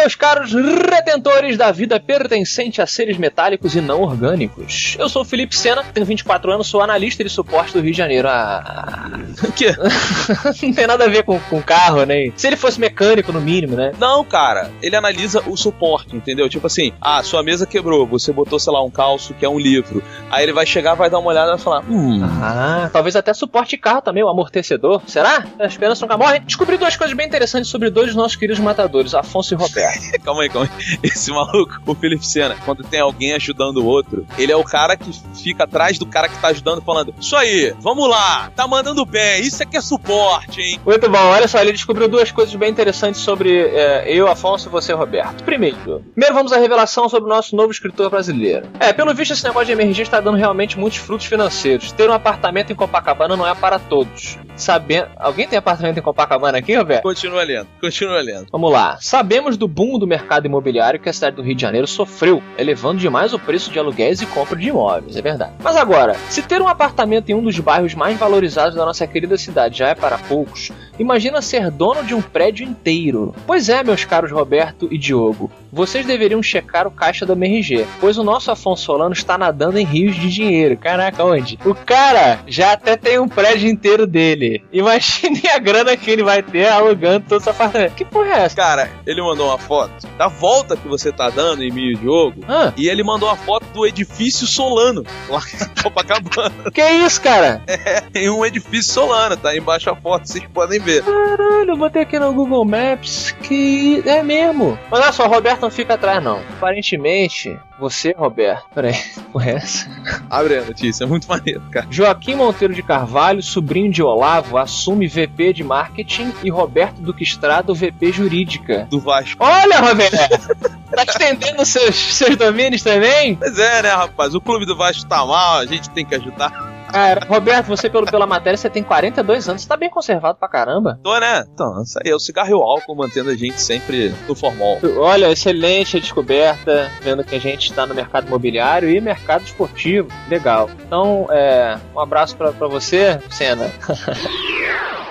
Meus 0.00 0.14
caros 0.14 0.54
retentores 0.54 1.58
da 1.58 1.70
vida 1.70 2.00
pertencente 2.00 2.80
a 2.80 2.86
seres 2.86 3.18
metálicos 3.18 3.76
e 3.76 3.82
não 3.82 4.00
orgânicos. 4.00 4.96
Eu 4.98 5.10
sou 5.10 5.20
o 5.20 5.24
Felipe 5.26 5.54
Sena, 5.54 5.84
tenho 5.84 6.06
24 6.06 6.50
anos, 6.52 6.68
sou 6.68 6.80
analista 6.80 7.22
de 7.22 7.28
suporte 7.28 7.74
do 7.74 7.82
Rio 7.82 7.92
de 7.92 7.98
Janeiro. 7.98 8.26
Ah. 8.26 9.10
O 9.46 9.52
quê? 9.52 9.74
não 10.62 10.72
tem 10.72 10.86
nada 10.86 11.04
a 11.04 11.08
ver 11.08 11.22
com, 11.22 11.38
com 11.38 11.62
carro, 11.62 12.04
né? 12.04 12.30
Se 12.36 12.46
ele 12.46 12.56
fosse 12.56 12.78
mecânico, 12.78 13.32
no 13.32 13.40
mínimo, 13.40 13.74
né? 13.74 13.92
Não, 13.98 14.24
cara, 14.24 14.70
ele 14.82 14.94
analisa 14.94 15.42
o 15.46 15.56
suporte, 15.56 16.14
entendeu? 16.14 16.48
Tipo 16.48 16.66
assim, 16.66 16.92
ah, 17.00 17.22
sua 17.22 17.42
mesa 17.42 17.66
quebrou, 17.66 18.06
você 18.06 18.32
botou, 18.32 18.58
sei 18.58 18.72
lá, 18.72 18.82
um 18.84 18.90
calço 18.90 19.32
que 19.34 19.44
é 19.44 19.48
um 19.48 19.58
livro. 19.58 20.02
Aí 20.30 20.42
ele 20.42 20.52
vai 20.52 20.66
chegar, 20.66 20.94
vai 20.94 21.08
dar 21.08 21.18
uma 21.18 21.30
olhada 21.30 21.48
e 21.48 21.54
vai 21.54 21.58
falar, 21.58 21.84
hum. 21.88 22.20
Ah, 22.22 22.90
talvez 22.92 23.16
até 23.16 23.32
suporte 23.32 23.76
carro 23.78 24.02
também, 24.02 24.22
o 24.22 24.28
amortecedor. 24.28 25.02
Será? 25.06 25.44
As 25.58 25.76
penas 25.76 26.00
nunca 26.00 26.16
morrem. 26.18 26.42
Descobri 26.42 26.76
duas 26.76 26.96
coisas 26.96 27.16
bem 27.16 27.26
interessantes 27.26 27.70
sobre 27.70 27.88
dois 27.90 28.08
dos 28.08 28.16
nossos 28.16 28.36
queridos 28.36 28.60
matadores, 28.60 29.14
Afonso 29.14 29.54
e 29.54 29.56
Roberto. 29.56 29.89
calma 30.22 30.42
aí, 30.42 30.48
calma 30.48 30.68
aí. 30.72 30.98
Esse 31.02 31.30
maluco, 31.30 31.80
o 31.86 31.94
Felipe 31.94 32.26
Sena, 32.26 32.56
quando 32.64 32.82
tem 32.82 33.00
alguém 33.00 33.32
ajudando 33.34 33.78
o 33.78 33.86
outro, 33.86 34.26
ele 34.38 34.52
é 34.52 34.56
o 34.56 34.64
cara 34.64 34.96
que 34.96 35.10
fica 35.40 35.64
atrás 35.64 35.98
do 35.98 36.06
cara 36.06 36.28
que 36.28 36.38
tá 36.38 36.48
ajudando, 36.48 36.82
falando: 36.82 37.14
Isso 37.20 37.36
aí, 37.36 37.74
vamos 37.80 38.08
lá, 38.08 38.50
tá 38.54 38.66
mandando 38.66 39.04
bem, 39.04 39.42
isso 39.42 39.62
aqui 39.62 39.76
é 39.76 39.80
suporte, 39.80 40.60
hein? 40.60 40.80
Muito 40.84 41.08
bom, 41.08 41.18
olha 41.18 41.48
só, 41.48 41.60
ele 41.60 41.72
descobriu 41.72 42.08
duas 42.08 42.30
coisas 42.30 42.54
bem 42.54 42.70
interessantes 42.70 43.20
sobre 43.20 43.50
é, 43.58 44.04
eu, 44.06 44.28
Afonso 44.28 44.68
e 44.68 44.70
você, 44.70 44.92
Roberto. 44.92 45.42
Primeiro, 45.44 46.04
primeiro 46.12 46.34
vamos 46.34 46.52
à 46.52 46.58
revelação 46.58 47.08
sobre 47.08 47.30
o 47.30 47.34
nosso 47.34 47.54
novo 47.56 47.70
escritor 47.70 48.10
brasileiro. 48.10 48.68
É, 48.78 48.92
pelo 48.92 49.14
visto, 49.14 49.32
esse 49.32 49.44
negócio 49.44 49.66
de 49.66 49.72
emergência 49.72 50.02
está 50.02 50.20
dando 50.20 50.36
realmente 50.36 50.78
muitos 50.78 50.98
frutos 50.98 51.26
financeiros. 51.26 51.92
Ter 51.92 52.08
um 52.08 52.12
apartamento 52.12 52.72
em 52.72 52.76
Copacabana 52.76 53.36
não 53.36 53.46
é 53.46 53.54
para 53.54 53.78
todos. 53.78 54.38
Sabendo. 54.60 55.08
Alguém 55.16 55.48
tem 55.48 55.58
apartamento 55.58 55.98
em 55.98 56.02
Copacabana 56.02 56.58
aqui, 56.58 56.74
Roberto? 56.74 57.02
Continua 57.02 57.42
lendo, 57.42 57.66
continua 57.80 58.20
lendo. 58.20 58.46
Vamos 58.52 58.70
lá. 58.70 58.98
Sabemos 59.00 59.56
do 59.56 59.66
boom 59.66 59.98
do 59.98 60.06
mercado 60.06 60.46
imobiliário 60.46 61.00
que 61.00 61.08
a 61.08 61.12
cidade 61.12 61.36
do 61.36 61.42
Rio 61.42 61.54
de 61.54 61.62
Janeiro 61.62 61.86
sofreu, 61.86 62.42
elevando 62.58 62.98
demais 62.98 63.32
o 63.32 63.38
preço 63.38 63.70
de 63.70 63.78
aluguéis 63.78 64.20
e 64.20 64.26
compra 64.26 64.56
de 64.56 64.68
imóveis, 64.68 65.16
é 65.16 65.22
verdade. 65.22 65.52
Mas 65.62 65.76
agora, 65.76 66.14
se 66.28 66.42
ter 66.42 66.60
um 66.60 66.68
apartamento 66.68 67.30
em 67.30 67.34
um 67.34 67.42
dos 67.42 67.58
bairros 67.58 67.94
mais 67.94 68.18
valorizados 68.18 68.74
da 68.74 68.84
nossa 68.84 69.06
querida 69.06 69.36
cidade 69.38 69.78
já 69.78 69.88
é 69.88 69.94
para 69.94 70.18
poucos, 70.18 70.70
imagina 70.98 71.42
ser 71.42 71.70
dono 71.70 72.04
de 72.04 72.14
um 72.14 72.22
prédio 72.22 72.66
inteiro. 72.66 73.34
Pois 73.46 73.68
é, 73.68 73.82
meus 73.82 74.04
caros 74.04 74.30
Roberto 74.30 74.88
e 74.90 74.98
Diogo, 74.98 75.50
vocês 75.72 76.04
deveriam 76.04 76.42
checar 76.42 76.86
o 76.86 76.90
caixa 76.90 77.24
da 77.24 77.34
MRG, 77.34 77.86
pois 78.00 78.18
o 78.18 78.24
nosso 78.24 78.50
Afonso 78.50 78.84
Solano 78.84 79.12
está 79.12 79.38
nadando 79.38 79.78
em 79.78 79.84
rios 79.84 80.16
de 80.16 80.28
dinheiro. 80.28 80.76
Caraca, 80.76 81.24
onde? 81.24 81.58
O 81.64 81.74
cara 81.74 82.40
já 82.46 82.72
até 82.72 82.96
tem 82.96 83.18
um 83.18 83.28
prédio 83.28 83.68
inteiro 83.68 84.06
dele. 84.06 84.49
Imagine 84.72 85.42
a 85.54 85.58
grana 85.58 85.96
que 85.96 86.10
ele 86.10 86.22
vai 86.22 86.42
ter 86.42 86.68
alugando 86.68 87.26
todo 87.28 87.40
esse 87.40 87.50
apartamento. 87.50 87.94
Que 87.94 88.04
porra 88.04 88.28
é 88.28 88.38
essa? 88.44 88.56
Cara, 88.56 88.90
ele 89.06 89.22
mandou 89.22 89.48
uma 89.48 89.58
foto 89.58 90.06
da 90.16 90.28
volta 90.28 90.76
que 90.76 90.88
você 90.88 91.12
tá 91.12 91.30
dando 91.30 91.62
em 91.62 91.70
e 91.70 91.94
Diogo. 91.94 92.44
Ah. 92.48 92.72
E 92.76 92.88
ele 92.88 93.02
mandou 93.02 93.28
uma 93.28 93.36
foto 93.36 93.64
do 93.72 93.86
edifício 93.86 94.46
Solano, 94.46 95.04
lá 95.28 95.40
em 95.40 95.68
Copacabana. 95.82 96.70
Que 96.72 96.82
isso, 96.82 97.20
cara? 97.20 97.62
É, 97.66 98.00
tem 98.00 98.28
um 98.28 98.44
edifício 98.44 98.92
Solano, 98.92 99.36
tá 99.36 99.50
aí 99.50 99.58
embaixo 99.58 99.90
a 99.90 99.96
foto, 99.96 100.26
vocês 100.26 100.44
podem 100.52 100.80
ver. 100.80 101.02
Caralho, 101.02 101.70
eu 101.70 101.76
botei 101.76 102.02
aqui 102.02 102.18
no 102.18 102.32
Google 102.32 102.64
Maps 102.64 103.32
que 103.42 104.02
é 104.06 104.22
mesmo. 104.22 104.78
Mas 104.90 105.00
olha 105.00 105.12
só, 105.12 105.26
o 105.26 105.28
Roberto 105.30 105.62
não 105.62 105.70
fica 105.70 105.94
atrás, 105.94 106.22
não. 106.22 106.40
Aparentemente, 106.56 107.58
você, 107.80 108.14
Roberto. 108.16 108.66
Peraí, 108.74 108.94
porra 109.32 109.50
é 109.50 109.54
essa? 109.54 109.90
Abre 110.28 110.58
a 110.58 110.64
notícia, 110.64 111.04
é 111.04 111.06
muito 111.06 111.26
maneiro, 111.26 111.62
cara. 111.70 111.86
Joaquim 111.90 112.36
Monteiro 112.36 112.74
de 112.74 112.82
Carvalho, 112.82 113.42
sobrinho 113.42 113.90
de 113.90 114.02
Olavo, 114.02 114.58
assume 114.58 115.08
VP 115.08 115.54
de 115.54 115.64
marketing 115.64 116.32
e 116.44 116.50
Roberto 116.50 117.00
Duque 117.00 117.24
Estrada, 117.24 117.72
VP 117.72 118.12
jurídica. 118.12 118.86
Do 118.90 119.00
Vasco. 119.00 119.42
Olha, 119.42 119.80
Roberto! 119.80 120.16
tá 120.94 121.04
estendendo 121.04 121.64
seus, 121.64 121.96
seus 121.96 122.36
domínios 122.36 122.82
também? 122.82 123.34
Pois 123.36 123.58
é, 123.58 123.82
né, 123.82 123.90
rapaz? 123.90 124.34
O 124.34 124.40
clube 124.40 124.66
do 124.66 124.76
Vasco 124.76 125.08
tá 125.08 125.24
mal, 125.24 125.58
a 125.58 125.66
gente 125.66 125.88
tem 125.90 126.04
que 126.04 126.14
ajudar. 126.14 126.69
Cara, 126.92 127.26
Roberto, 127.26 127.66
você 127.66 127.88
pelo, 127.88 128.06
pela 128.06 128.26
matéria, 128.26 128.56
você 128.56 128.68
tem 128.68 128.82
42 128.82 129.48
anos, 129.48 129.62
você 129.62 129.68
tá 129.68 129.76
bem 129.76 129.90
conservado 129.90 130.38
pra 130.38 130.48
caramba. 130.48 130.98
Tô, 131.02 131.18
né? 131.18 131.44
Então, 131.52 131.82
isso 131.82 131.98
aí 132.02 132.10
é 132.10 132.14
o 132.14 132.18
cigarro 132.18 132.50
e 132.50 132.54
o 132.54 132.62
álcool 132.62 132.96
mantendo 132.96 133.30
a 133.30 133.36
gente 133.36 133.60
sempre 133.60 134.14
no 134.28 134.34
formal. 134.34 134.78
Olha, 134.98 135.30
excelente 135.30 135.96
a 135.96 136.00
descoberta, 136.00 136.90
vendo 137.02 137.24
que 137.24 137.34
a 137.34 137.40
gente 137.40 137.70
está 137.70 137.86
no 137.86 137.94
mercado 137.94 138.26
imobiliário 138.26 138.90
e 138.90 139.00
mercado 139.00 139.44
esportivo. 139.44 140.08
Legal. 140.28 140.68
Então, 140.86 141.26
é, 141.30 141.78
um 141.94 142.00
abraço 142.00 142.36
pra, 142.36 142.52
pra 142.52 142.68
você, 142.68 143.20
Senna. 143.30 143.70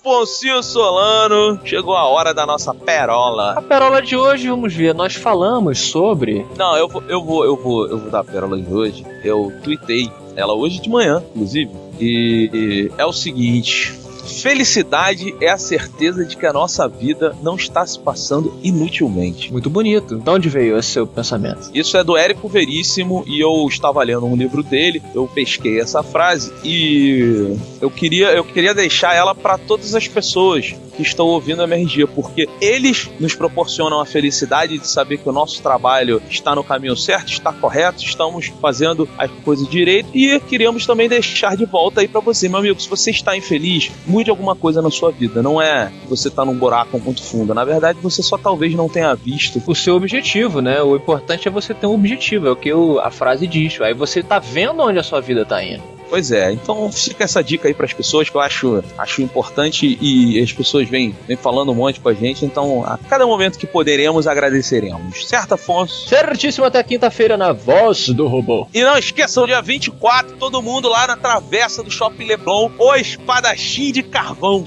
Afonso 0.00 0.62
Solano, 0.62 1.60
chegou 1.62 1.94
a 1.94 2.06
hora 2.06 2.32
da 2.32 2.46
nossa 2.46 2.72
perola. 2.72 3.52
A 3.52 3.60
perola 3.60 4.00
de 4.00 4.16
hoje, 4.16 4.48
vamos 4.48 4.72
ver, 4.72 4.94
nós 4.94 5.14
falamos 5.14 5.78
sobre. 5.78 6.46
Não, 6.56 6.74
eu 6.74 6.88
vou, 6.88 7.02
eu 7.06 7.22
vou, 7.22 7.44
eu 7.44 7.56
vou, 7.56 7.86
eu 7.86 7.98
vou 7.98 8.10
dar 8.10 8.20
a 8.20 8.24
perola 8.24 8.58
de 8.58 8.72
hoje. 8.72 9.06
Eu 9.22 9.52
tuitei 9.62 10.10
ela 10.34 10.54
hoje 10.54 10.80
de 10.80 10.88
manhã, 10.88 11.22
inclusive. 11.34 11.70
E, 12.00 12.50
e 12.50 12.92
é 12.96 13.04
o 13.04 13.12
seguinte: 13.12 13.99
Felicidade 14.20 15.34
é 15.40 15.50
a 15.50 15.58
certeza 15.58 16.24
de 16.24 16.36
que 16.36 16.46
a 16.46 16.52
nossa 16.52 16.88
vida 16.88 17.36
não 17.42 17.56
está 17.56 17.86
se 17.86 17.98
passando 17.98 18.58
inutilmente. 18.62 19.52
Muito 19.52 19.70
bonito. 19.70 20.18
De 20.18 20.30
onde 20.30 20.48
veio 20.48 20.78
esse 20.78 20.90
seu 20.90 21.06
pensamento? 21.06 21.70
Isso 21.74 21.96
é 21.96 22.04
do 22.04 22.16
Érico 22.16 22.48
Veríssimo 22.48 23.24
e 23.26 23.40
eu 23.40 23.66
estava 23.68 24.02
lendo 24.02 24.26
um 24.26 24.36
livro 24.36 24.62
dele, 24.62 25.02
eu 25.14 25.26
pesquei 25.26 25.80
essa 25.80 26.02
frase 26.02 26.52
e 26.64 27.56
eu 27.80 27.90
queria, 27.90 28.32
eu 28.32 28.44
queria 28.44 28.74
deixar 28.74 29.14
ela 29.14 29.34
para 29.34 29.58
todas 29.58 29.94
as 29.94 30.06
pessoas 30.06 30.74
que 31.00 31.08
estão 31.08 31.26
ouvindo 31.26 31.62
a 31.62 31.64
MRG, 31.64 32.06
porque 32.06 32.46
eles 32.60 33.08
nos 33.18 33.34
proporcionam 33.34 34.00
a 34.00 34.06
felicidade 34.06 34.78
de 34.78 34.86
saber 34.86 35.18
que 35.18 35.28
o 35.28 35.32
nosso 35.32 35.62
trabalho 35.62 36.20
está 36.28 36.54
no 36.54 36.62
caminho 36.62 36.96
certo, 36.96 37.32
está 37.32 37.52
correto, 37.52 38.02
estamos 38.04 38.52
fazendo 38.60 39.08
as 39.16 39.30
coisas 39.44 39.66
direito 39.68 40.10
e 40.14 40.38
queremos 40.40 40.86
também 40.86 41.08
deixar 41.08 41.56
de 41.56 41.64
volta 41.64 42.00
aí 42.00 42.08
para 42.08 42.20
você, 42.20 42.48
meu 42.48 42.58
amigo, 42.58 42.80
se 42.80 42.88
você 42.88 43.10
está 43.10 43.36
infeliz, 43.36 43.90
mude 44.06 44.30
alguma 44.30 44.54
coisa 44.54 44.82
na 44.82 44.90
sua 44.90 45.10
vida, 45.10 45.42
não 45.42 45.60
é 45.60 45.90
você 46.08 46.28
tá 46.28 46.44
num 46.44 46.56
buraco 46.56 46.98
muito 46.98 47.22
fundo, 47.22 47.54
na 47.54 47.64
verdade 47.64 47.98
você 48.02 48.22
só 48.22 48.36
talvez 48.36 48.74
não 48.74 48.88
tenha 48.88 49.14
visto 49.14 49.62
o 49.66 49.74
seu 49.74 49.96
objetivo, 49.96 50.60
né? 50.60 50.82
O 50.82 50.96
importante 50.96 51.48
é 51.48 51.50
você 51.50 51.72
ter 51.72 51.86
um 51.86 51.94
objetivo, 51.94 52.46
é 52.46 52.50
o 52.50 52.56
que 52.56 52.70
a 53.02 53.10
frase 53.10 53.46
diz. 53.46 53.80
Aí 53.80 53.94
você 53.94 54.22
tá 54.22 54.38
vendo 54.38 54.82
onde 54.82 54.98
a 54.98 55.02
sua 55.02 55.20
vida 55.20 55.44
tá 55.44 55.62
indo. 55.62 55.99
Pois 56.10 56.32
é, 56.32 56.50
então 56.52 56.90
fica 56.90 57.22
essa 57.22 57.42
dica 57.42 57.68
aí 57.68 57.72
para 57.72 57.86
as 57.86 57.92
pessoas 57.92 58.28
que 58.28 58.36
eu 58.36 58.40
acho, 58.40 58.82
acho 58.98 59.22
importante 59.22 59.96
e 60.00 60.42
as 60.42 60.52
pessoas 60.52 60.88
vêm, 60.88 61.16
vêm 61.28 61.36
falando 61.36 61.70
um 61.70 61.74
monte 61.74 62.00
com 62.00 62.08
a 62.08 62.12
gente, 62.12 62.44
então 62.44 62.84
a 62.84 62.98
cada 63.08 63.24
momento 63.24 63.56
que 63.56 63.66
poderemos 63.66 64.26
agradeceremos. 64.26 65.24
Certo, 65.28 65.54
Afonso? 65.54 66.08
Certíssimo 66.08 66.66
até 66.66 66.82
quinta-feira 66.82 67.36
na 67.36 67.52
Voz 67.52 68.08
do 68.08 68.26
Robô. 68.26 68.66
E 68.74 68.82
não 68.82 68.98
esqueçam, 68.98 69.46
dia 69.46 69.62
24, 69.62 70.36
todo 70.36 70.60
mundo 70.60 70.88
lá 70.88 71.06
na 71.06 71.16
travessa 71.16 71.80
do 71.80 71.90
Shopping 71.90 72.24
Leblon, 72.24 72.70
o 72.76 72.94
espadachim 72.96 73.92
de 73.92 74.02
carvão. 74.02 74.64